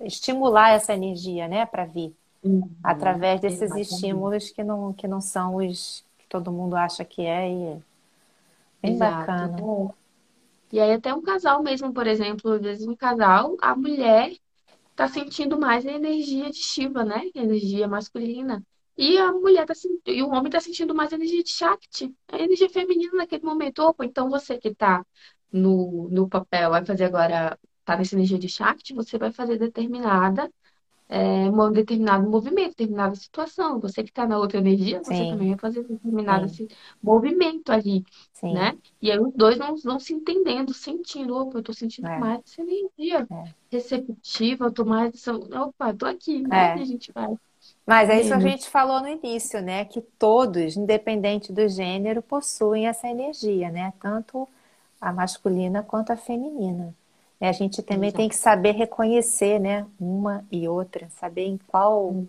estimular 0.00 0.70
essa 0.72 0.94
energia, 0.94 1.48
né, 1.48 1.66
para 1.66 1.84
vir, 1.86 2.14
Uhum, 2.42 2.70
através 2.82 3.40
desses 3.40 3.62
exatamente. 3.62 3.92
estímulos 3.94 4.50
que 4.50 4.64
não, 4.64 4.92
que 4.92 5.08
não 5.08 5.20
são 5.20 5.56
os 5.56 6.04
que 6.18 6.26
todo 6.28 6.52
mundo 6.52 6.76
acha 6.76 7.04
que 7.04 7.22
é, 7.26 7.50
e 7.50 7.64
é 7.66 7.78
bem 8.82 8.94
Exato. 8.94 9.26
bacana. 9.26 9.58
É. 9.60 9.94
E 10.70 10.80
aí 10.80 10.92
até 10.92 11.14
um 11.14 11.22
casal 11.22 11.62
mesmo, 11.62 11.92
por 11.92 12.06
exemplo, 12.06 12.52
às 12.52 12.62
vezes 12.62 12.86
um 12.86 12.96
casal, 12.96 13.56
a 13.60 13.74
mulher 13.76 14.32
tá 14.94 15.08
sentindo 15.08 15.58
mais 15.58 15.86
a 15.86 15.92
energia 15.92 16.50
de 16.50 16.58
Shiva, 16.58 17.04
né? 17.04 17.30
Energia 17.34 17.88
masculina. 17.88 18.64
E 18.96 19.16
a 19.18 19.32
mulher 19.32 19.66
tá 19.66 19.74
sentindo, 19.74 20.02
e 20.08 20.22
o 20.22 20.30
homem 20.30 20.50
tá 20.50 20.60
sentindo 20.60 20.94
mais 20.94 21.12
a 21.12 21.16
energia 21.16 21.42
de 21.42 21.50
Shakti, 21.50 22.14
a 22.32 22.38
energia 22.38 22.68
feminina 22.68 23.12
naquele 23.14 23.44
momento. 23.44 23.80
Opa, 23.80 24.04
então 24.04 24.28
você 24.28 24.58
que 24.58 24.74
tá 24.74 25.04
no, 25.52 26.08
no 26.10 26.28
papel 26.28 26.70
vai 26.70 26.84
fazer 26.84 27.04
agora, 27.04 27.58
tá 27.84 27.96
nessa 27.96 28.14
energia 28.16 28.38
de 28.38 28.48
Shakti, 28.48 28.94
você 28.94 29.16
vai 29.18 29.32
fazer 29.32 29.58
determinada, 29.58 30.50
é, 31.08 31.16
um 31.50 31.72
determinado 31.72 32.28
movimento, 32.28 32.70
determinada 32.70 33.14
situação. 33.16 33.80
Você 33.80 34.02
que 34.04 34.12
tá 34.12 34.26
na 34.26 34.38
outra 34.38 34.58
energia, 34.58 35.02
você 35.04 35.26
Sim, 35.26 35.26
também 35.26 35.50
vai 35.50 35.58
fazer 35.58 35.82
determinado 35.84 36.46
sim, 36.48 36.68
movimento 37.02 37.70
ali, 37.72 38.04
sim, 38.32 38.48
né? 38.50 38.78
E 39.00 39.10
aí 39.10 39.18
os 39.18 39.32
dois 39.34 39.58
não, 39.58 39.74
não 39.84 39.98
se 40.00 40.12
entendendo, 40.14 40.72
sentindo, 40.74 41.34
opa, 41.36 41.58
eu 41.58 41.62
tô 41.62 41.72
sentindo 41.72 42.10
é, 42.10 42.16
mais 42.16 42.40
essa 42.46 42.62
energia 42.62 43.28
receptiva, 43.70 44.66
eu 44.66 44.72
tô 44.72 44.84
mais. 44.84 45.14
essa- 45.14 45.34
Opa, 45.34 45.94
tô 45.94 46.06
aqui, 46.06 46.42
é, 46.50 46.56
né? 46.56 46.72
E 46.74 46.80
é. 46.80 46.82
a 46.82 46.84
gente 46.84 47.12
vai 47.12 47.28
Mas 47.86 48.08
é 48.10 48.20
isso 48.20 48.28
que 48.38 48.46
a 48.48 48.50
gente 48.50 48.68
falou 48.70 49.00
no 49.00 49.08
início, 49.08 49.60
né? 49.62 49.84
Que 49.84 50.00
todos, 50.00 50.76
independente 50.76 51.52
do 51.52 51.68
gênero, 51.68 52.22
possuem 52.22 52.86
essa 52.86 53.08
energia, 53.08 53.70
né? 53.70 53.92
Tanto 54.00 54.48
a 55.00 55.12
masculina 55.12 55.82
quanto 55.82 56.10
a 56.12 56.16
feminina. 56.16 56.94
E 57.40 57.46
a 57.46 57.52
gente 57.52 57.82
também 57.82 58.12
tem 58.12 58.28
Exato. 58.28 58.30
que 58.30 58.36
saber 58.36 58.72
reconhecer, 58.72 59.58
né? 59.60 59.86
Uma 60.00 60.44
e 60.50 60.68
outra, 60.68 61.08
saber 61.10 61.44
em 61.46 61.58
qual, 61.58 62.26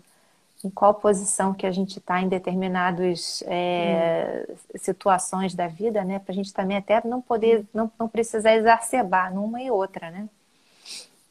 em 0.64 0.70
qual 0.70 0.94
posição 0.94 1.54
que 1.54 1.66
a 1.66 1.72
gente 1.72 1.98
está 1.98 2.20
em 2.22 2.28
determinadas 2.28 3.42
Hum, 3.76 4.10
é, 4.26 4.46
situações 4.76 5.54
da 5.54 5.68
vida, 5.68 6.04
né? 6.04 6.18
Para 6.20 6.32
a 6.32 6.36
gente 6.36 6.52
também 6.54 6.76
até 6.78 7.02
não 7.06 7.22
poder, 7.22 7.66
não, 7.74 7.90
não 7.98 8.08
precisar 8.08 8.54
exacerbar 8.56 9.34
numa 9.34 9.62
e 9.62 9.70
outra, 9.70 10.10
né? 10.10 10.28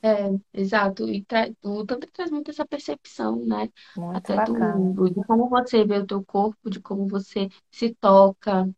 É, 0.02 0.10
exato. 0.54 1.10
E 1.10 1.26
tra... 1.26 1.50
o 1.64 1.86
Tantra 1.86 2.10
traz 2.12 2.32
muito 2.32 2.52
essa 2.52 2.66
percepção, 2.66 3.46
né? 3.46 3.70
Muito 3.96 4.34
Até 4.34 4.40
bacana. 4.40 4.92
do- 4.94 5.10
de 5.14 5.24
como 5.26 5.50
você 5.50 5.84
vê 5.86 5.98
o 5.98 6.08
teu 6.08 6.24
corpo, 6.24 6.70
de 6.70 6.80
como 6.82 7.08
você 7.08 7.50
se 7.72 7.94
toca, 7.96 8.70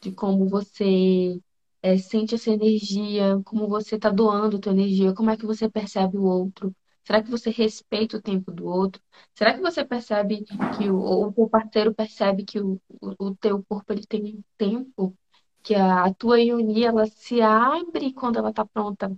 de 0.00 0.12
como 0.12 0.48
você 0.48 1.38
é, 1.82 1.96
sente 1.96 2.34
essa 2.34 2.50
energia, 2.50 3.40
como 3.44 3.68
você 3.68 3.96
está 3.96 4.10
doando 4.10 4.58
tua 4.58 4.72
energia, 4.72 5.14
como 5.14 5.30
é 5.30 5.36
que 5.36 5.46
você 5.46 5.68
percebe 5.68 6.16
o 6.18 6.24
outro. 6.24 6.74
Será 7.04 7.22
que 7.22 7.30
você 7.30 7.50
respeita 7.50 8.16
o 8.18 8.22
tempo 8.22 8.52
do 8.52 8.66
outro? 8.66 9.02
Será 9.34 9.54
que 9.54 9.60
você 9.60 9.84
percebe 9.84 10.44
que 10.78 10.90
o, 10.90 10.98
ou 10.98 11.32
o 11.36 11.48
parceiro 11.48 11.94
percebe 11.94 12.44
que 12.44 12.60
o, 12.60 12.80
o, 13.18 13.34
teu 13.34 13.62
corpo 13.64 13.92
ele 13.92 14.06
tem 14.06 14.36
um 14.36 14.42
tempo, 14.56 15.16
que 15.62 15.74
a, 15.74 16.04
a 16.06 16.14
tua 16.14 16.40
ionia 16.40 16.88
ela 16.88 17.06
se 17.06 17.40
abre 17.40 18.12
quando 18.12 18.38
ela 18.38 18.50
está 18.50 18.64
pronta 18.64 19.10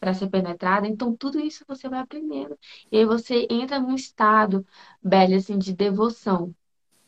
para 0.00 0.14
ser 0.14 0.28
penetrada. 0.28 0.86
Então, 0.86 1.16
tudo 1.16 1.40
isso 1.40 1.64
você 1.66 1.88
vai 1.88 2.00
aprendendo. 2.00 2.58
E 2.92 2.98
aí 2.98 3.04
você 3.06 3.46
entra 3.50 3.80
num 3.80 3.94
estado, 3.94 4.66
Belle, 5.02 5.34
assim, 5.36 5.58
de 5.58 5.72
devoção, 5.74 6.54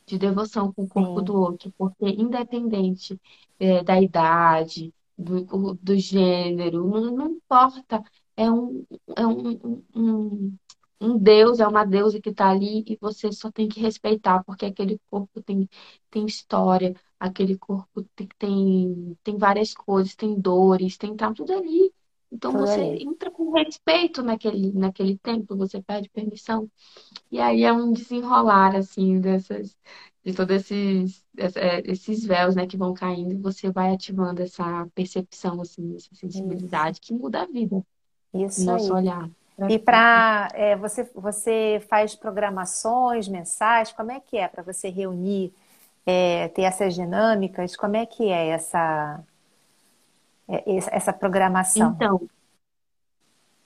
de 0.07 0.19
devoção 0.19 0.73
com 0.73 0.85
o 0.85 0.89
corpo 0.89 1.21
Sim, 1.21 1.23
do 1.23 1.35
outro, 1.37 1.73
porque 1.77 2.07
independente, 2.07 3.21
é, 3.59 3.83
da 3.85 4.01
idade, 4.01 4.93
do, 5.19 5.75
do 5.75 5.97
gênero, 5.99 6.87
não, 6.89 7.17
não 7.17 7.27
importa. 7.33 8.03
É 8.37 8.51
um, 8.51 8.85
é 9.17 9.27
um, 9.27 9.83
um, 9.95 10.57
um 11.01 11.19
Deus, 11.19 11.61
é 11.61 11.67
uma 11.67 11.85
deusa 11.85 12.21
que 12.21 12.31
está 12.31 12.51
ali 12.51 12.85
e 12.87 12.97
você 13.01 13.33
só 13.33 13.51
tem 13.51 13.69
que 13.69 13.81
respeitar, 13.81 14.43
porque 14.45 14.67
aquele 14.67 15.01
corpo 15.11 15.43
tem, 15.43 15.69
tem 16.11 16.27
história, 16.27 16.95
aquele 17.19 17.57
corpo 17.59 18.03
tem, 18.15 18.29
tem, 18.39 19.19
tem 19.23 19.37
várias 19.39 19.75
coisas, 19.75 20.15
tem 20.15 20.39
dores, 20.41 20.97
tem 20.99 21.17
tá 21.17 21.33
tudo 21.33 21.53
ali. 21.53 21.93
Então 22.37 22.53
tudo 22.53 22.67
você 22.67 22.81
ali. 22.81 23.03
entra 23.03 23.31
com 23.31 23.51
respeito 23.53 24.23
naquele, 24.23 24.73
naquele 24.73 25.19
templo, 25.19 25.57
você 25.57 25.83
pede 25.83 26.09
permissão. 26.11 26.71
E 27.31 27.41
aí 27.41 27.65
é 27.65 27.73
um 27.73 27.93
desenrolar, 27.93 28.77
assim, 28.77 29.21
dessas, 29.21 29.77
de 30.25 30.35
todos 30.35 30.57
esses, 30.57 31.25
é, 31.57 31.83
esses 31.91 32.25
véus, 32.25 32.55
né, 32.55 32.67
que 32.67 32.77
vão 32.77 32.95
caindo, 32.95 33.33
e 33.33 33.37
você 33.37 33.71
vai 33.71 33.93
ativando 33.95 34.43
essa 34.43 34.87
percepção, 34.95 35.61
assim, 35.61 35.97
essa 35.97 36.09
Isso, 36.13 36.21
sensibilidade 36.21 37.01
que 37.01 37.15
muda 37.15 37.43
a 37.43 37.47
vida, 37.47 37.85
isso 38.35 38.65
nosso 38.65 38.93
aí. 38.93 39.03
olhar. 39.03 39.31
E 39.69 39.79
para 39.79 40.49
você, 40.79 41.05
você 41.15 41.83
faz 41.89 42.15
programações 42.15 43.29
mensais? 43.29 43.93
Como 43.93 44.13
é 44.13 44.21
que 44.21 44.37
é 44.37 44.47
para 44.49 44.63
você 44.63 44.91
reunir, 44.91 45.53
é, 46.05 46.49
ter 46.49 46.63
essas 46.63 46.95
dinâmicas? 46.95 47.77
Como 47.77 47.97
é 47.97 48.07
que 48.07 48.25
é 48.29 48.49
essa, 48.49 48.79
é, 49.19 49.36
essa 50.49 51.13
programação? 51.13 51.93
Então, 51.95 52.29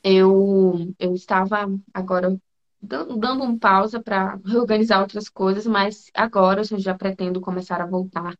eu, 0.02 0.94
eu 0.98 1.14
estava 1.14 1.70
agora 1.92 2.36
dando, 2.80 3.16
dando 3.18 3.44
um 3.44 3.58
pausa 3.58 4.02
para 4.02 4.38
reorganizar 4.44 5.00
outras 5.00 5.28
coisas, 5.28 5.66
mas 5.66 6.10
agora 6.14 6.62
eu 6.70 6.78
já 6.78 6.94
pretendo 6.94 7.40
começar 7.40 7.80
a 7.80 7.86
voltar 7.86 8.34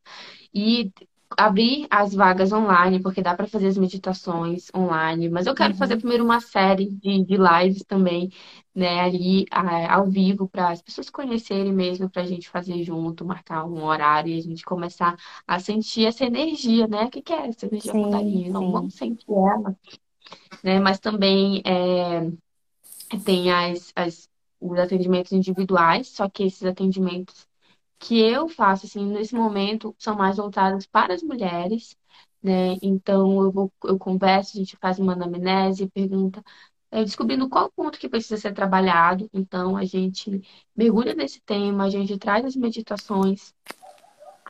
e 0.55 0.91
abrir 1.37 1.87
as 1.91 2.14
vagas 2.14 2.53
online, 2.53 3.01
porque 3.03 3.22
dá 3.22 3.35
para 3.35 3.47
fazer 3.47 3.68
as 3.68 3.78
meditações 3.78 4.68
online, 4.74 5.28
mas 5.31 5.47
eu 5.47 5.55
quero 5.55 5.74
fazer 5.74 5.97
Uhum, 5.97 5.99
primeiro 5.99 6.24
uma 6.24 6.41
série 6.41 6.87
de, 6.91 7.24
de 7.24 7.37
lives 7.37 7.83
também, 7.85 8.31
né, 8.74 9.01
ali 9.01 9.47
ah, 9.51 9.95
ao 9.95 10.07
vivo, 10.07 10.49
para 10.49 10.70
as 10.70 10.83
pessoas 10.83 11.11
conhecerem 11.11 11.72
mesmo, 11.72 12.11
para 12.11 12.22
a 12.22 12.26
gente 12.26 12.49
fazer 12.49 12.83
junto, 12.85 13.24
marcar 13.24 13.64
um 13.66 13.83
horário 13.85 14.33
e 14.33 14.39
a 14.39 14.43
gente 14.43 14.64
começar 14.64 15.16
a 15.47 15.59
sentir 15.61 16.07
essa 16.07 16.24
energia, 16.24 16.87
né? 16.87 17.05
O 17.05 17.11
que 17.11 17.22
que 17.22 17.33
é 17.33 17.47
essa 17.49 17.66
energia 17.66 17.93
Sim? 17.93 18.51
Não, 18.51 18.70
vamos 18.70 18.95
sentir 18.95 19.24
ela, 19.33 19.76
né? 20.62 20.81
Mas 20.81 20.99
também 21.01 21.62
é, 21.66 22.31
tem 23.24 23.51
as, 23.53 23.93
as 23.97 24.28
os 24.62 24.78
atendimentos 24.78 25.33
individuais, 25.33 26.09
só 26.09 26.28
que 26.28 26.43
esses 26.45 26.64
atendimentos 26.64 27.47
que 28.01 28.18
eu 28.18 28.48
faço, 28.48 28.86
assim, 28.86 29.07
nesse 29.07 29.34
momento, 29.34 29.94
são 29.98 30.16
mais 30.16 30.38
voltados 30.38 30.86
para 30.86 31.14
as 31.14 31.22
mulheres, 31.22 31.96
né? 32.42 32.76
Então, 32.82 33.42
eu 33.42 33.53
vou, 33.53 33.72
eu 33.84 33.98
converso, 33.98 34.57
a 34.57 34.61
gente 34.61 34.76
faz 34.78 34.98
uma 34.98 35.12
anamnese, 35.12 35.86
pergunta, 35.90 36.42
é, 36.90 37.05
descobrindo 37.05 37.48
qual 37.48 37.70
ponto 37.70 37.98
que 37.98 38.09
precisa 38.09 38.38
ser 38.40 38.55
trabalhado. 38.55 39.28
Então, 39.34 39.76
a 39.76 39.84
gente 39.84 40.42
mergulha 40.74 41.14
nesse 41.14 41.40
tema, 41.42 41.84
a 41.84 41.90
gente 41.90 42.18
traz 42.18 42.44
as 42.44 42.57
meditações 42.57 43.55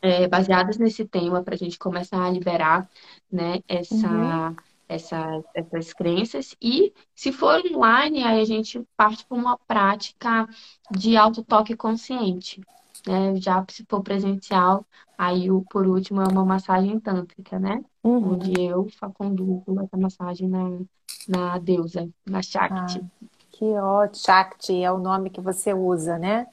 é, 0.00 0.28
baseadas 0.28 0.78
nesse 0.78 1.04
tema 1.04 1.42
para 1.42 1.54
a 1.54 1.58
gente 1.58 1.78
começar 1.78 2.24
a 2.24 2.30
liberar, 2.30 2.88
né, 3.30 3.60
essa... 3.68 4.08
Uhum 4.08 4.56
essa, 4.90 5.40
essas 5.54 5.92
crenças. 5.92 6.56
E 6.60 6.92
se 7.14 7.30
for 7.30 7.62
online, 7.72 8.24
aí 8.24 8.40
a 8.40 8.44
gente 8.44 8.84
parte 8.96 9.24
para 9.24 9.38
uma 9.38 9.56
prática 9.56 10.48
de 10.90 11.16
autotoque 11.16 11.76
consciente. 11.76 12.60
Né? 13.06 13.36
Já 13.36 13.64
se 13.68 13.84
for 13.88 14.02
presencial, 14.02 14.84
aí 15.16 15.50
o, 15.50 15.62
por 15.62 15.86
último 15.86 16.20
é 16.20 16.28
uma 16.28 16.44
massagem 16.44 16.98
tântrica, 17.00 17.58
né? 17.58 17.82
Uhum. 18.02 18.34
Onde 18.34 18.60
eu 18.60 18.86
conduzo 19.14 19.64
essa 19.82 19.96
massagem 19.96 20.48
na, 20.48 20.80
na 21.28 21.58
deusa, 21.58 22.08
na 22.26 22.42
Shakti. 22.42 23.00
Ah, 23.00 23.26
que 23.50 23.64
ótimo. 23.64 24.24
Shakti 24.24 24.82
é 24.82 24.90
o 24.90 24.98
nome 24.98 25.30
que 25.30 25.40
você 25.40 25.72
usa, 25.72 26.18
né? 26.18 26.46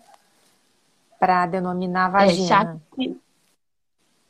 Para 1.20 1.46
denominar 1.48 2.08
a 2.08 2.10
vagina. 2.10 2.44
É, 2.44 2.48
Shakti... 2.48 3.22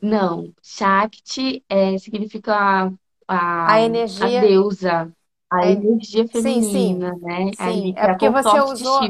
Não, 0.00 0.52
Shakti 0.62 1.64
é, 1.68 1.98
significa 1.98 2.92
a, 3.26 3.72
a 3.72 3.80
energia, 3.82 4.38
a 4.38 4.40
deusa, 4.40 5.12
a 5.50 5.66
é, 5.66 5.72
energia 5.72 6.28
feminina, 6.28 7.14
sim, 7.14 7.18
sim. 7.18 7.24
né? 7.24 7.50
Sim, 7.56 7.94
é 7.96 8.08
porque 8.08 8.30
você 8.30 8.60
usou. 8.60 9.00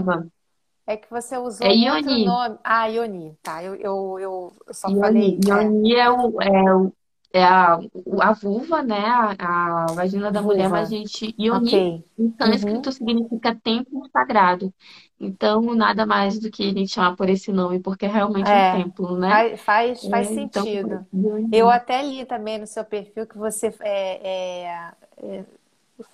É 0.88 0.96
que 0.96 1.10
você 1.10 1.36
usou 1.36 1.66
é 1.66 1.74
Ioni. 1.74 2.24
nome. 2.24 2.56
Ah, 2.64 2.86
Ioni, 2.86 3.36
tá. 3.42 3.62
Eu, 3.62 3.74
eu, 3.74 4.18
eu 4.18 4.72
só 4.72 4.88
Ioni. 4.88 5.00
falei. 5.00 5.38
Ioni 5.46 5.94
é, 5.94 5.98
é, 5.98 6.10
o, 6.10 6.40
é, 6.40 6.74
o, 6.74 6.92
é 7.30 7.44
a, 7.44 7.78
a 8.22 8.32
vulva, 8.32 8.82
né? 8.82 9.04
A, 9.04 9.84
a 9.84 9.86
vagina 9.92 10.32
da 10.32 10.40
vulva. 10.40 10.54
mulher, 10.54 10.70
mas 10.70 10.88
a 10.88 10.90
gente. 10.90 11.34
Ioni, 11.38 11.68
okay. 11.68 12.04
em 12.18 12.34
sânscrito, 12.40 12.88
uhum. 12.88 12.92
significa 12.92 13.54
templo 13.54 14.08
sagrado. 14.10 14.72
Então, 15.20 15.60
nada 15.74 16.06
mais 16.06 16.38
do 16.38 16.50
que 16.50 16.62
a 16.62 16.72
gente 16.72 16.90
chamar 16.90 17.16
por 17.16 17.28
esse 17.28 17.52
nome, 17.52 17.80
porque 17.80 18.06
é 18.06 18.08
realmente 18.08 18.48
é, 18.48 18.72
um 18.72 18.82
templo, 18.82 19.18
né? 19.18 19.58
Faz, 19.58 20.06
faz, 20.06 20.30
é, 20.30 20.40
então, 20.40 20.64
sentido. 20.64 21.06
Então, 21.12 21.48
eu 21.52 21.68
até 21.68 22.02
li 22.02 22.24
também 22.24 22.56
no 22.56 22.66
seu 22.66 22.82
perfil 22.82 23.26
que 23.26 23.36
você 23.36 23.74
é, 23.82 24.26
é, 24.26 24.94
é 25.18 25.44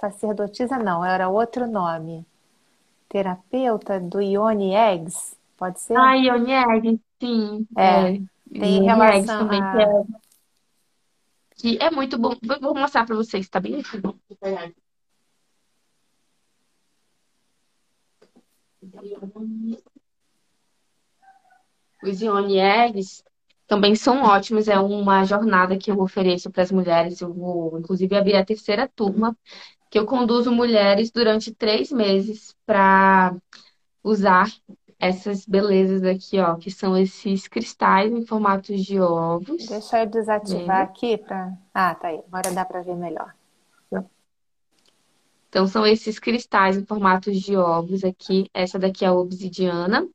sacerdotisa, 0.00 0.78
não, 0.78 1.04
era 1.04 1.28
outro 1.28 1.64
nome 1.68 2.26
terapeuta 3.14 4.00
do 4.00 4.20
Ione 4.20 4.74
Eggs, 4.74 5.36
pode 5.56 5.80
ser? 5.80 5.96
Ah, 5.96 6.16
Ione 6.16 6.50
Eggs, 6.50 7.00
sim. 7.20 7.64
É, 7.78 7.84
é. 7.84 8.20
tem 8.58 8.78
Ione 8.78 8.86
relação 8.86 9.06
Eggs 9.14 9.26
também, 9.38 9.62
a... 9.62 9.72
que, 11.54 11.76
é, 11.76 11.78
que 11.78 11.84
é 11.84 11.90
muito 11.92 12.18
bom. 12.18 12.34
Vou 12.60 12.74
mostrar 12.74 13.06
para 13.06 13.14
vocês, 13.14 13.48
tá 13.48 13.60
bem. 13.60 13.80
Os 22.02 22.20
Ione 22.20 22.58
Eggs 22.58 23.22
também 23.68 23.94
são 23.94 24.24
ótimos, 24.24 24.66
é 24.66 24.78
uma 24.80 25.22
jornada 25.24 25.78
que 25.78 25.88
eu 25.88 26.00
ofereço 26.00 26.50
para 26.50 26.64
as 26.64 26.72
mulheres. 26.72 27.20
Eu 27.20 27.32
vou, 27.32 27.78
inclusive, 27.78 28.16
abrir 28.16 28.34
a 28.34 28.44
terceira 28.44 28.88
turma 28.88 29.38
que 29.94 29.98
eu 30.00 30.06
conduzo 30.06 30.50
mulheres 30.50 31.12
durante 31.12 31.54
três 31.54 31.92
meses 31.92 32.52
para 32.66 33.32
usar 34.02 34.50
essas 34.98 35.46
belezas 35.46 36.02
aqui, 36.02 36.40
ó, 36.40 36.56
que 36.56 36.68
são 36.68 36.96
esses 36.96 37.46
cristais 37.46 38.10
em 38.10 38.26
formatos 38.26 38.84
de 38.84 38.98
ovos. 38.98 39.68
Deixa 39.68 40.02
eu 40.02 40.06
desativar 40.06 40.80
aqui 40.80 41.16
para. 41.16 41.56
Ah, 41.72 41.94
tá 41.94 42.08
aí. 42.08 42.20
Agora 42.26 42.50
dá 42.50 42.64
para 42.64 42.82
ver 42.82 42.96
melhor. 42.96 43.32
Então, 45.48 45.68
são 45.68 45.86
esses 45.86 46.18
cristais 46.18 46.76
em 46.76 46.84
formatos 46.84 47.40
de 47.40 47.56
ovos 47.56 48.02
aqui. 48.02 48.50
Essa 48.52 48.80
daqui 48.80 49.04
é 49.04 49.08
a 49.08 49.14
obsidiana. 49.14 50.08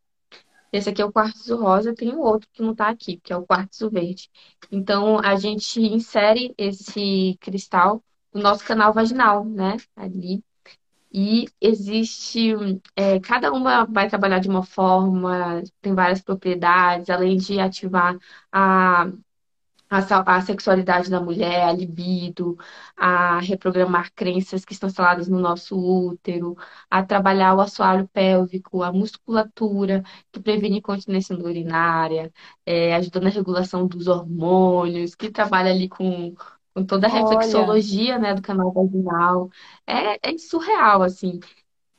Esse 0.74 0.90
aqui 0.90 1.02
é 1.02 1.06
o 1.06 1.14
quartzo 1.14 1.56
rosa. 1.56 1.96
Tem 1.96 2.14
um 2.14 2.20
outro 2.20 2.50
que 2.52 2.62
não 2.62 2.74
está 2.74 2.90
aqui, 2.90 3.16
que 3.24 3.32
é 3.32 3.38
o 3.38 3.46
quartzo 3.46 3.90
verde. 3.90 4.30
Então, 4.70 5.20
a 5.20 5.38
gente 5.38 5.80
insere 5.80 6.54
esse 6.58 7.38
cristal 7.40 8.04
no 8.34 8.42
nosso 8.42 8.64
canal 8.66 8.94
vaginal, 8.94 9.46
né? 9.46 9.78
Ali. 9.96 10.44
E 11.12 11.48
existe, 11.62 12.54
é, 12.96 13.20
cada 13.20 13.52
uma 13.52 13.86
vai 13.86 14.10
trabalhar 14.10 14.40
de 14.40 14.50
uma 14.50 14.64
forma, 14.64 15.64
tem 15.82 15.96
várias 15.96 16.22
propriedades, 16.22 17.10
além 17.10 17.38
de 17.38 17.60
ativar 17.60 18.18
a 18.52 19.08
a, 19.90 20.38
a 20.38 20.42
sexualidade 20.42 21.10
da 21.10 21.20
mulher, 21.20 21.64
a 21.64 21.72
libido, 21.74 22.58
a 22.96 23.40
reprogramar 23.40 24.12
crenças 24.14 24.64
que 24.66 24.74
estão 24.74 24.88
instaladas 24.90 25.28
no 25.28 25.40
nosso 25.40 25.78
útero, 25.78 26.56
a 26.90 27.04
trabalhar 27.04 27.56
o 27.56 27.62
assoalho 27.62 28.08
pélvico, 28.10 28.84
a 28.84 28.92
musculatura, 28.92 30.04
que 30.32 30.40
previne 30.40 30.78
incontinência 30.80 31.36
urinária, 31.36 32.32
é, 32.66 32.94
ajuda 32.96 33.20
na 33.22 33.30
regulação 33.30 33.88
dos 33.88 34.08
hormônios, 34.08 35.16
que 35.16 35.32
trabalha 35.32 35.72
ali 35.72 35.90
com, 35.90 36.36
com 36.74 36.86
toda 36.86 37.08
a 37.08 37.10
reflexologia, 37.10 38.18
né, 38.20 38.34
do 38.34 38.42
canal 38.42 38.72
vaginal. 38.72 39.50
É, 39.86 40.32
é 40.32 40.38
surreal, 40.38 41.02
assim. 41.04 41.40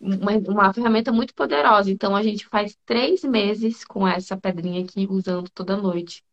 Uma, 0.01 0.33
uma 0.49 0.75
ferramenta 0.75 1.13
muito 1.13 1.35
poderosa. 1.35 1.91
Então, 1.91 2.17
a 2.17 2.23
gente 2.23 2.47
faz 2.47 2.77
três 2.87 3.23
meses 3.23 3.85
com 3.85 4.07
essa 4.07 4.37
pedrinha 4.37 4.83
aqui, 4.83 5.07
usando 5.11 5.51
toda 5.51 5.77
noite. 5.77 6.25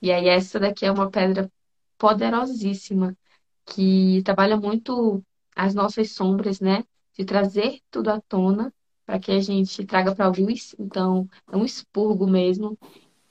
E 0.00 0.10
aí 0.12 0.28
essa 0.28 0.58
daqui 0.58 0.84
é 0.84 0.92
uma 0.92 1.10
pedra 1.10 1.50
poderosíssima 1.98 3.16
que 3.64 4.22
trabalha 4.24 4.56
muito 4.56 5.22
as 5.54 5.74
nossas 5.74 6.12
sombras, 6.12 6.60
né? 6.60 6.84
De 7.16 7.24
trazer 7.24 7.80
tudo 7.90 8.10
à 8.10 8.20
tona 8.20 8.72
para 9.06 9.18
que 9.20 9.30
a 9.30 9.40
gente 9.40 9.84
traga 9.86 10.14
para 10.14 10.26
a 10.26 10.28
luz. 10.28 10.74
Então, 10.78 11.28
é 11.50 11.56
um 11.56 11.64
expurgo 11.64 12.26
mesmo 12.26 12.78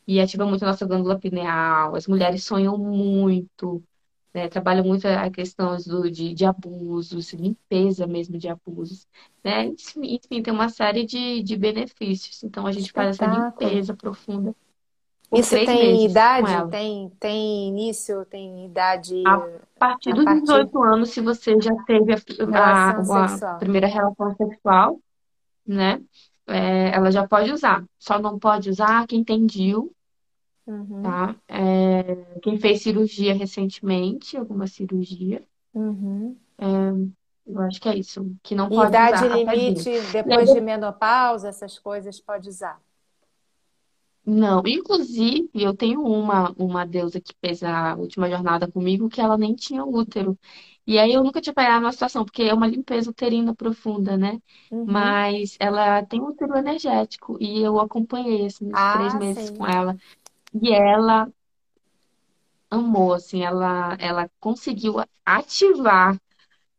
e 0.07 0.19
ativa 0.19 0.45
muito 0.45 0.63
a 0.63 0.67
nossa 0.67 0.85
glândula 0.85 1.19
pineal. 1.19 1.95
As 1.95 2.07
mulheres 2.07 2.43
sonham 2.43 2.77
muito, 2.77 3.83
né? 4.33 4.47
Trabalham 4.47 4.83
muito 4.83 5.05
a 5.05 5.29
questão 5.29 5.77
do, 5.77 6.09
de, 6.09 6.33
de 6.33 6.45
abusos, 6.45 7.33
limpeza 7.33 8.07
mesmo 8.07 8.37
de 8.37 8.47
abusos, 8.47 9.07
né? 9.43 9.65
Enfim, 9.97 10.41
tem 10.41 10.53
uma 10.53 10.69
série 10.69 11.05
de, 11.05 11.41
de 11.43 11.55
benefícios. 11.55 12.43
Então, 12.43 12.65
a 12.65 12.71
gente 12.71 12.91
faz 12.91 13.19
essa 13.19 13.25
limpeza 13.25 13.95
profunda 13.95 14.55
isso 15.33 15.55
tem 15.55 16.05
idade? 16.05 16.69
Tem, 16.69 17.09
tem 17.17 17.69
início? 17.69 18.25
Tem 18.25 18.65
idade? 18.65 19.23
A 19.25 19.39
partir 19.79 20.13
dos 20.13 20.25
partir... 20.25 20.41
18 20.41 20.83
anos, 20.83 21.09
se 21.09 21.21
você 21.21 21.59
já 21.59 21.73
teve 21.85 22.13
a, 22.13 22.17
a, 22.57 23.53
a 23.53 23.55
primeira 23.55 23.87
relação 23.87 24.35
sexual, 24.35 24.99
né? 25.65 26.01
É, 26.47 26.89
ela 26.89 27.09
já 27.11 27.25
pode 27.25 27.49
usar. 27.51 27.81
Só 27.97 28.19
não 28.19 28.37
pode 28.37 28.69
usar 28.69 29.07
quem 29.07 29.23
tem 29.23 29.45
DIU, 29.45 29.93
uhum. 30.71 31.01
tá? 31.03 31.35
É, 31.47 32.39
quem 32.41 32.57
fez 32.57 32.81
cirurgia 32.81 33.33
recentemente, 33.33 34.37
alguma 34.37 34.67
cirurgia. 34.67 35.43
Uhum. 35.73 36.35
É, 36.57 36.65
eu 37.45 37.61
acho 37.61 37.81
que 37.81 37.89
é 37.89 37.95
isso. 37.95 38.33
Que 38.41 38.55
não 38.55 38.69
pode 38.69 38.89
idade 38.89 39.25
usar. 39.25 39.35
Limite, 39.35 39.89
depois 40.11 40.53
de 40.53 40.61
menopausa, 40.61 41.49
essas 41.49 41.77
coisas, 41.77 42.19
pode 42.19 42.49
usar. 42.49 42.79
Não, 44.23 44.61
inclusive 44.65 45.49
eu 45.55 45.75
tenho 45.75 46.03
uma 46.03 46.51
uma 46.51 46.85
deusa 46.85 47.19
que 47.19 47.33
fez 47.43 47.63
a 47.63 47.95
última 47.95 48.29
jornada 48.29 48.69
comigo 48.69 49.09
que 49.09 49.19
ela 49.19 49.35
nem 49.35 49.55
tinha 49.55 49.83
útero. 49.83 50.37
E 50.85 50.97
aí 50.99 51.13
eu 51.13 51.23
nunca 51.23 51.41
tinha 51.41 51.53
pegado 51.53 51.85
uma 51.85 51.91
situação, 51.91 52.25
porque 52.25 52.43
é 52.43 52.53
uma 52.53 52.67
limpeza 52.67 53.09
uterina 53.09 53.55
profunda, 53.55 54.17
né? 54.17 54.39
Uhum. 54.71 54.85
Mas 54.85 55.55
ela 55.59 56.03
tem 56.03 56.21
útero 56.21 56.55
energético 56.57 57.37
e 57.39 57.61
eu 57.61 57.79
acompanhei 57.79 58.45
assim, 58.45 58.67
uns 58.67 58.73
ah, 58.73 58.93
três 58.97 59.15
meses 59.15 59.47
sim. 59.47 59.55
com 59.55 59.65
ela. 59.65 59.95
E 60.53 60.73
ela 60.73 61.31
amou, 62.69 63.13
assim, 63.13 63.43
ela, 63.43 63.95
ela 63.99 64.29
conseguiu 64.39 64.95
ativar 65.25 66.19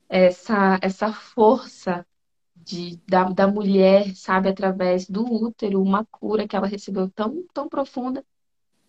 essa, 0.09 0.79
essa 0.83 1.13
força 1.13 2.07
de, 2.55 3.01
da, 3.09 3.25
da 3.25 3.47
mulher, 3.47 4.15
sabe, 4.15 4.49
através 4.49 5.09
do 5.09 5.25
útero, 5.25 5.83
uma 5.83 6.05
cura 6.05 6.47
que 6.47 6.57
ela 6.57 6.67
recebeu 6.67 7.11
tão, 7.11 7.45
tão 7.53 7.69
profunda, 7.69 8.25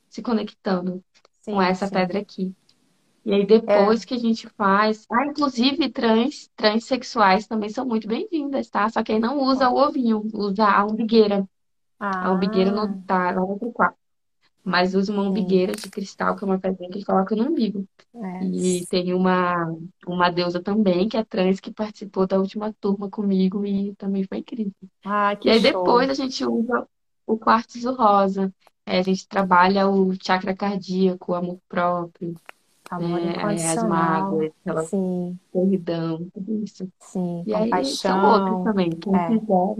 se 0.09 0.21
conectando 0.21 1.03
sim, 1.41 1.51
com 1.51 1.61
essa 1.61 1.87
sim. 1.87 1.93
pedra 1.93 2.19
aqui. 2.19 2.53
E 3.25 3.33
aí 3.33 3.45
depois 3.45 4.03
é. 4.03 4.05
que 4.05 4.13
a 4.13 4.19
gente 4.19 4.49
faz, 4.49 5.05
ah, 5.09 5.25
inclusive 5.25 5.89
trans, 5.89 6.51
transexuais 6.57 7.47
também 7.47 7.69
são 7.69 7.85
muito 7.85 8.05
bem-vindas, 8.05 8.69
tá? 8.69 8.89
Só 8.89 9.01
que 9.01 9.13
aí 9.13 9.19
não 9.19 9.39
usa 9.39 9.69
o 9.69 9.77
ovinho, 9.77 10.21
usa 10.33 10.65
a 10.65 10.85
umbigueira. 10.85 11.47
Ah. 11.97 12.27
A 12.27 12.31
umbigueira 12.33 12.71
não 12.71 13.01
tá, 13.03 13.31
lá 13.31 13.41
no 13.41 13.71
quarto. 13.71 14.02
Mas 14.63 14.95
usa 14.95 15.11
uma 15.13 15.23
umbigueira 15.23 15.73
de 15.75 15.89
cristal, 15.89 16.35
que 16.35 16.43
é 16.43 16.47
uma 16.47 16.59
pedrinha 16.59 16.91
que 16.91 17.05
coloca 17.05 17.35
no 17.35 17.45
umbigo. 17.49 17.87
É. 18.15 18.53
E 18.59 18.85
tem 18.89 19.13
uma, 19.13 19.67
uma 20.07 20.29
deusa 20.31 20.61
também, 20.61 21.07
que 21.09 21.17
é 21.17 21.23
trans, 21.23 21.59
que 21.59 21.71
participou 21.73 22.27
da 22.27 22.37
última 22.39 22.73
turma 22.73 23.09
comigo 23.09 23.65
e 23.65 23.95
também 23.95 24.23
foi 24.25 24.39
incrível. 24.39 24.73
Ah, 25.05 25.35
E 25.43 25.49
que 25.49 25.51
aí 25.51 25.59
show. 25.59 25.61
depois 25.61 26.09
a 26.09 26.13
gente 26.13 26.45
usa 26.45 26.87
o 27.25 27.37
quartzo 27.37 27.93
rosa. 27.93 28.53
É, 28.85 28.99
a 28.99 29.03
gente 29.03 29.27
trabalha 29.27 29.87
o 29.89 30.13
chakra 30.21 30.55
cardíaco, 30.55 31.31
o 31.31 31.35
amor 31.35 31.59
próprio, 31.69 32.35
Amor 32.89 33.19
né? 33.21 33.33
É, 33.67 33.71
as 33.71 33.83
mágoas, 33.83 34.51
aquela 34.61 34.89
Sim, 34.89 35.39
solidão, 35.53 36.29
tudo 36.31 36.63
isso. 36.63 36.91
sim, 36.99 37.45
E 37.45 37.55
aí 37.55 37.97
são 37.97 38.21
outros 38.23 38.59
compaixão. 38.59 38.63
também. 38.63 38.89
Quem 38.99 39.17
É. 39.17 39.37
quiser, 39.39 39.75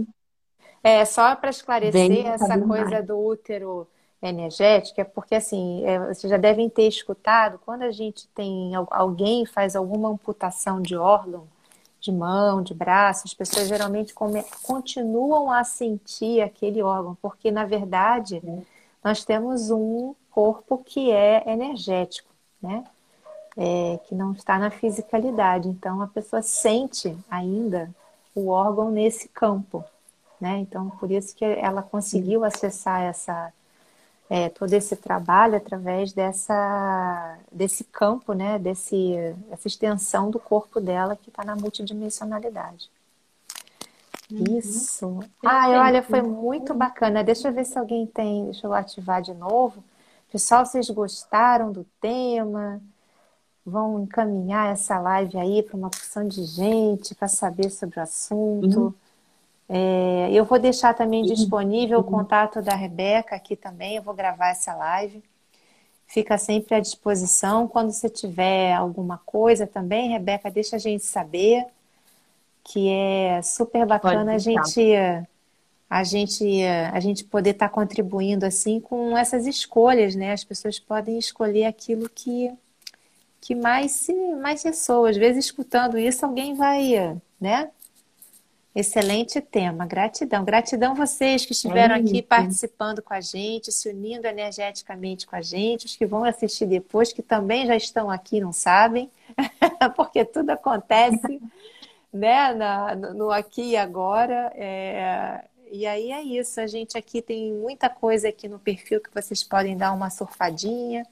É, 0.82 1.04
só 1.04 1.34
para 1.36 1.50
esclarecer 1.50 2.26
essa 2.26 2.58
coisa 2.58 3.02
mais. 3.02 3.02
do 3.02 3.18
útero 3.18 3.88
energético, 4.28 5.00
é 5.00 5.04
porque 5.04 5.34
assim, 5.34 5.84
é, 5.84 5.98
vocês 5.98 6.30
já 6.30 6.36
devem 6.36 6.68
ter 6.68 6.86
escutado, 6.88 7.58
quando 7.64 7.82
a 7.82 7.90
gente 7.90 8.26
tem 8.28 8.74
al- 8.74 8.88
alguém 8.90 9.46
faz 9.46 9.76
alguma 9.76 10.08
amputação 10.08 10.80
de 10.80 10.96
órgão, 10.96 11.46
de 12.00 12.12
mão, 12.12 12.62
de 12.62 12.74
braço, 12.74 13.22
as 13.26 13.34
pessoas 13.34 13.68
geralmente 13.68 14.12
come- 14.14 14.44
continuam 14.62 15.50
a 15.50 15.64
sentir 15.64 16.42
aquele 16.42 16.82
órgão, 16.82 17.16
porque 17.20 17.50
na 17.50 17.64
verdade 17.64 18.42
nós 19.02 19.24
temos 19.24 19.70
um 19.70 20.14
corpo 20.30 20.78
que 20.78 21.10
é 21.10 21.42
energético, 21.50 22.28
né? 22.62 22.84
É, 23.56 23.98
que 24.08 24.14
não 24.14 24.32
está 24.32 24.58
na 24.58 24.70
fisicalidade. 24.70 25.68
Então 25.68 26.02
a 26.02 26.08
pessoa 26.08 26.42
sente 26.42 27.16
ainda 27.30 27.88
o 28.34 28.48
órgão 28.48 28.90
nesse 28.90 29.28
campo 29.28 29.84
né? 30.40 30.58
Então, 30.58 30.90
por 30.90 31.10
isso 31.10 31.34
que 31.34 31.44
ela 31.44 31.82
conseguiu 31.82 32.44
acessar 32.44 33.02
essa, 33.02 33.52
é, 34.28 34.48
todo 34.48 34.72
esse 34.72 34.96
trabalho 34.96 35.56
através 35.56 36.12
dessa, 36.12 37.38
desse 37.52 37.84
campo, 37.84 38.32
né? 38.32 38.58
Desse, 38.58 39.14
essa 39.50 39.68
extensão 39.68 40.30
do 40.30 40.38
corpo 40.38 40.80
dela 40.80 41.16
que 41.16 41.28
está 41.28 41.44
na 41.44 41.54
multidimensionalidade. 41.54 42.90
Uhum. 44.30 44.58
Isso. 44.58 45.20
Ai, 45.44 45.78
olha, 45.78 46.02
foi 46.02 46.22
muito 46.22 46.72
bacana. 46.72 47.22
Deixa 47.22 47.48
eu 47.48 47.52
ver 47.52 47.64
se 47.64 47.78
alguém 47.78 48.06
tem. 48.06 48.46
Deixa 48.46 48.66
eu 48.66 48.72
ativar 48.72 49.20
de 49.20 49.34
novo. 49.34 49.84
Pessoal, 50.32 50.64
vocês 50.64 50.88
gostaram 50.90 51.70
do 51.70 51.84
tema? 52.00 52.80
Vão 53.64 54.00
encaminhar 54.00 54.72
essa 54.72 54.98
live 54.98 55.38
aí 55.38 55.62
para 55.62 55.76
uma 55.76 55.90
porção 55.90 56.26
de 56.26 56.44
gente 56.44 57.14
para 57.14 57.28
saber 57.28 57.70
sobre 57.70 58.00
o 58.00 58.02
assunto. 58.02 58.80
Uhum. 58.80 58.94
É, 59.68 60.30
eu 60.32 60.44
vou 60.44 60.58
deixar 60.58 60.94
também 60.94 61.24
disponível 61.24 61.98
o 62.00 62.02
Uhum. 62.02 62.10
contato 62.10 62.62
da 62.62 62.74
Rebeca 62.74 63.34
aqui 63.36 63.56
também. 63.56 63.96
Eu 63.96 64.02
vou 64.02 64.14
gravar 64.14 64.50
essa 64.50 64.74
live. 64.74 65.22
Fica 66.06 66.38
sempre 66.38 66.74
à 66.74 66.80
disposição. 66.80 67.66
Quando 67.68 67.90
você 67.92 68.08
tiver 68.08 68.72
alguma 68.74 69.18
coisa 69.18 69.66
também, 69.66 70.10
Rebeca, 70.10 70.50
deixa 70.50 70.76
a 70.76 70.78
gente 70.78 71.04
saber, 71.04 71.66
que 72.64 72.88
é 72.88 73.42
super 73.42 73.86
bacana 73.86 74.34
a 74.34 74.38
gente 74.38 74.80
a 75.88 76.02
gente 76.02 76.62
a 76.92 77.00
gente 77.00 77.24
poder 77.24 77.50
estar 77.50 77.68
contribuindo 77.68 78.44
assim 78.46 78.80
com 78.80 79.16
essas 79.16 79.46
escolhas, 79.46 80.14
né? 80.14 80.32
As 80.32 80.44
pessoas 80.44 80.78
podem 80.80 81.18
escolher 81.18 81.64
aquilo 81.66 82.08
que 82.08 82.52
que 83.40 83.54
mais 83.54 83.92
se 83.92 84.14
mais 84.36 84.62
ressoa. 84.64 85.10
Às 85.10 85.16
vezes 85.16 85.46
escutando 85.46 85.98
isso, 85.98 86.24
alguém 86.24 86.54
vai, 86.54 87.18
né? 87.40 87.70
Excelente 88.74 89.40
tema, 89.40 89.86
gratidão. 89.86 90.44
Gratidão 90.44 90.94
vocês 90.96 91.46
que 91.46 91.52
É 91.64 91.78
estiveram 91.78 91.94
aqui 91.94 92.20
isso. 92.20 92.22
participando 92.22 93.00
com 93.00 93.14
a 93.14 93.20
gente, 93.20 93.70
se 93.70 93.88
unindo 93.88 94.26
energeticamente 94.26 95.26
com 95.26 95.36
a 95.36 95.40
gente, 95.40 95.86
os 95.86 95.94
que 95.96 96.04
vão 96.04 96.24
assistir 96.24 96.66
depois, 96.66 97.12
que 97.12 97.22
também 97.22 97.66
já 97.66 97.76
estão 97.76 98.10
aqui, 98.10 98.40
não 98.40 98.52
sabem, 98.52 99.08
porque 99.96 100.24
tudo 100.24 100.50
acontece, 100.50 101.40
né, 102.12 102.54
na- 102.54 102.94
no, 102.96 103.14
no 103.14 103.30
aqui 103.32 103.62
e 103.72 103.76
agora. 103.76 104.52
é, 104.56 105.44
e 105.72 105.86
aí 105.86 106.12
é 106.12 106.22
isso, 106.22 106.60
a 106.60 106.66
gente 106.66 106.98
aqui 106.98 107.22
tem 107.22 107.52
muita 107.52 107.88
coisa 107.90 108.28
aqui 108.28 108.48
no 108.48 108.58
perfil 108.60 109.00
que 109.00 109.10
vocês 109.14 109.42
podem 109.44 109.76
dar 109.76 109.92
uma 109.92 110.10
surfadinha, 110.10 111.06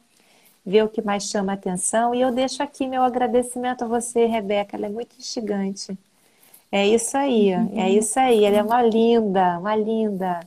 ver 0.66 0.84
o 0.84 0.88
que 0.90 1.02
mais 1.02 1.24
chama 1.24 1.52
atenção. 1.54 2.14
E 2.14 2.20
eu 2.22 2.32
deixo 2.32 2.62
aqui 2.62 2.86
meu 2.88 3.02
agradecimento 3.04 3.84
a 3.84 3.88
você, 3.88 4.26
Rebeca, 4.26 4.76
ela 4.76 4.86
é 4.86 4.90
muito 4.90 5.16
instigante. 5.18 5.96
É 6.72 6.86
isso 6.88 7.16
aí, 7.16 7.50
é 7.76 7.90
isso 7.90 8.18
aí. 8.18 8.44
Ela 8.44 8.58
é 8.58 8.62
uma 8.62 8.82
linda, 8.82 9.58
uma 9.60 9.76
linda. 9.76 10.40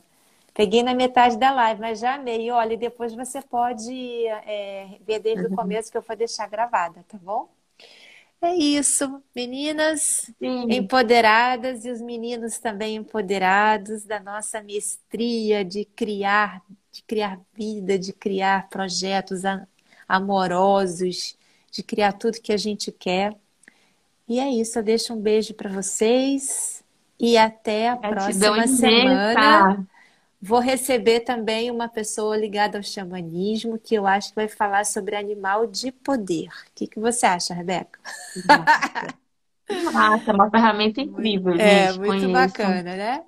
Peguei 0.54 0.82
na 0.82 0.94
metade 0.94 1.38
da 1.38 1.52
live, 1.52 1.80
mas 1.80 2.00
já 2.00 2.14
amei. 2.16 2.50
Olha, 2.50 2.74
e 2.74 2.76
depois 2.78 3.14
você 3.14 3.42
pode 3.42 3.92
é, 4.28 4.98
ver 5.02 5.20
desde 5.20 5.46
o 5.46 5.50
começo 5.50 5.90
que 5.92 5.98
eu 5.98 6.02
vou 6.02 6.16
deixar 6.16 6.48
gravada, 6.48 7.04
tá 7.08 7.18
bom? 7.18 7.48
É 8.40 8.54
isso, 8.54 9.22
meninas 9.34 10.30
Sim. 10.40 10.66
empoderadas 10.68 11.84
e 11.84 11.90
os 11.90 12.00
meninos 12.00 12.58
também 12.58 12.96
empoderados 12.96 14.04
da 14.04 14.20
nossa 14.20 14.62
mestria 14.62 15.64
de 15.64 15.84
criar, 15.84 16.62
de 16.92 17.02
criar 17.02 17.40
vida, 17.54 17.98
de 17.98 18.12
criar 18.12 18.68
projetos 18.68 19.42
amorosos, 20.06 21.36
de 21.70 21.82
criar 21.82 22.12
tudo 22.12 22.40
que 22.40 22.52
a 22.52 22.56
gente 22.56 22.92
quer. 22.92 23.34
E 24.28 24.38
é 24.40 24.48
isso, 24.50 24.78
eu 24.78 24.82
deixo 24.82 25.14
um 25.14 25.20
beijo 25.20 25.54
para 25.54 25.70
vocês 25.70 26.82
e 27.18 27.36
até 27.38 27.88
a 27.88 27.96
Gratidão 28.00 28.56
próxima 28.56 28.66
semana. 28.66 29.86
Vou 30.40 30.60
receber 30.60 31.20
também 31.20 31.70
uma 31.70 31.88
pessoa 31.88 32.36
ligada 32.36 32.78
ao 32.78 32.82
xamanismo 32.84 33.78
que 33.78 33.94
eu 33.94 34.06
acho 34.06 34.30
que 34.30 34.36
vai 34.36 34.48
falar 34.48 34.84
sobre 34.86 35.16
animal 35.16 35.66
de 35.66 35.92
poder. 35.92 36.48
O 36.48 36.72
que 36.74 36.86
que 36.86 37.00
você 37.00 37.26
acha, 37.26 37.54
Rebeca? 37.54 37.98
Massa, 39.70 40.30
é 40.30 40.34
uma 40.34 40.50
ferramenta 40.50 41.00
incrível, 41.00 41.58
É, 41.58 41.92
gente. 41.92 41.98
muito 41.98 42.28
Conheçam. 42.28 42.28
bacana, 42.28 42.96
né? 42.96 43.24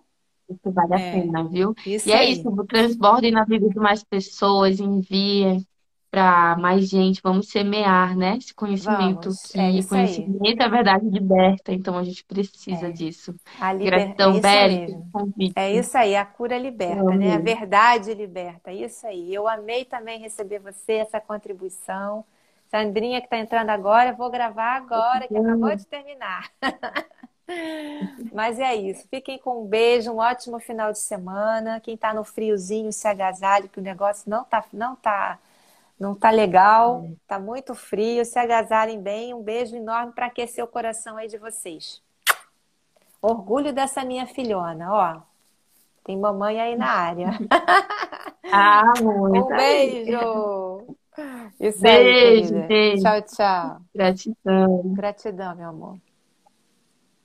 Isso 0.48 0.72
vale 0.72 0.94
a 0.94 1.00
É, 1.00 1.10
pena, 1.10 1.48
viu? 1.48 1.74
E 2.04 2.12
é 2.12 2.24
aí. 2.24 2.30
isso, 2.30 2.50
transbordem 2.66 3.32
na 3.32 3.44
vida 3.44 3.68
de 3.68 3.78
mais 3.78 4.04
pessoas, 4.04 4.80
enviem 4.80 5.66
para 6.10 6.56
mais 6.58 6.88
gente. 6.88 7.20
Vamos 7.22 7.48
semear, 7.50 8.16
né? 8.16 8.36
Esse 8.38 8.54
conhecimento 8.54 9.30
Vamos, 9.30 9.54
é 9.54 9.70
que 9.72 9.82
isso 9.82 9.96
aí. 9.98 10.34
conhecimento 10.38 10.62
é 10.62 10.68
verdade 10.68 11.06
liberta, 11.08 11.72
então 11.72 11.96
a 11.98 12.04
gente 12.04 12.24
precisa 12.24 12.92
É, 12.92 12.92
disso. 12.92 13.34
a 13.58 13.72
liber... 13.72 14.16
é 14.16 14.16
Gratidão, 14.16 14.40
Belle, 14.40 14.96
convite. 15.12 15.56
É 15.56 15.72
isso 15.72 15.98
aí, 15.98 16.14
a 16.16 16.24
cura 16.24 16.56
Eu 16.88 17.08
liberta, 17.08 17.16
né? 17.16 17.34
A 17.34 17.38
amei. 17.38 17.38
verdade 17.38 18.14
liberta, 18.14 18.72
isso 18.72 19.06
aí. 19.06 19.34
Eu 19.34 19.48
amei 19.48 19.84
também 19.84 20.20
receber 20.20 20.60
você, 20.60 20.94
essa 20.94 21.20
contribuição. 21.20 22.24
Sandrinha 22.70 23.20
que 23.20 23.26
está 23.26 23.38
entrando 23.38 23.70
agora, 23.70 24.10
eu 24.10 24.16
vou 24.16 24.30
gravar 24.30 24.76
agora, 24.76 25.26
que 25.28 25.36
acabou 25.38 25.74
de 25.74 25.86
terminar. 25.86 26.50
Mas 28.32 28.58
é 28.58 28.74
isso. 28.74 29.06
Fiquem 29.08 29.38
com 29.38 29.62
um 29.62 29.66
beijo, 29.66 30.12
um 30.12 30.18
ótimo 30.18 30.58
final 30.60 30.92
de 30.92 30.98
semana. 30.98 31.80
Quem 31.80 31.94
está 31.94 32.12
no 32.14 32.24
friozinho, 32.24 32.92
se 32.92 33.06
agasalhe, 33.08 33.68
que 33.68 33.78
o 33.80 33.82
negócio 33.82 34.28
não 34.30 34.44
tá, 34.44 34.64
não 34.72 34.96
tá, 34.96 35.38
não 35.98 36.14
tá 36.14 36.30
legal, 36.30 37.08
tá 37.26 37.38
muito 37.38 37.74
frio. 37.74 38.24
Se 38.24 38.38
agasalhem 38.38 39.00
bem. 39.00 39.34
Um 39.34 39.42
beijo 39.42 39.74
enorme 39.76 40.12
para 40.12 40.26
aquecer 40.26 40.62
o 40.64 40.68
coração 40.68 41.16
aí 41.16 41.28
de 41.28 41.38
vocês. 41.38 42.02
Orgulho 43.20 43.72
dessa 43.72 44.04
minha 44.04 44.26
filhona, 44.26 44.92
ó. 44.92 45.20
Tem 46.04 46.16
mamãe 46.16 46.60
aí 46.60 46.76
na 46.76 46.90
área. 46.90 47.30
Ah, 48.50 48.94
muito. 49.02 49.46
Um 49.46 49.52
aí. 49.52 50.06
beijo. 50.06 50.96
Isso 51.60 51.86
aí, 51.86 52.04
Beijo, 52.04 52.48
querida. 52.48 52.66
beijo. 52.66 53.02
Tchau, 53.02 53.22
tchau. 53.22 53.80
Gratidão. 53.94 54.82
Gratidão, 54.94 55.54
meu 55.54 55.68
amor. 55.68 55.98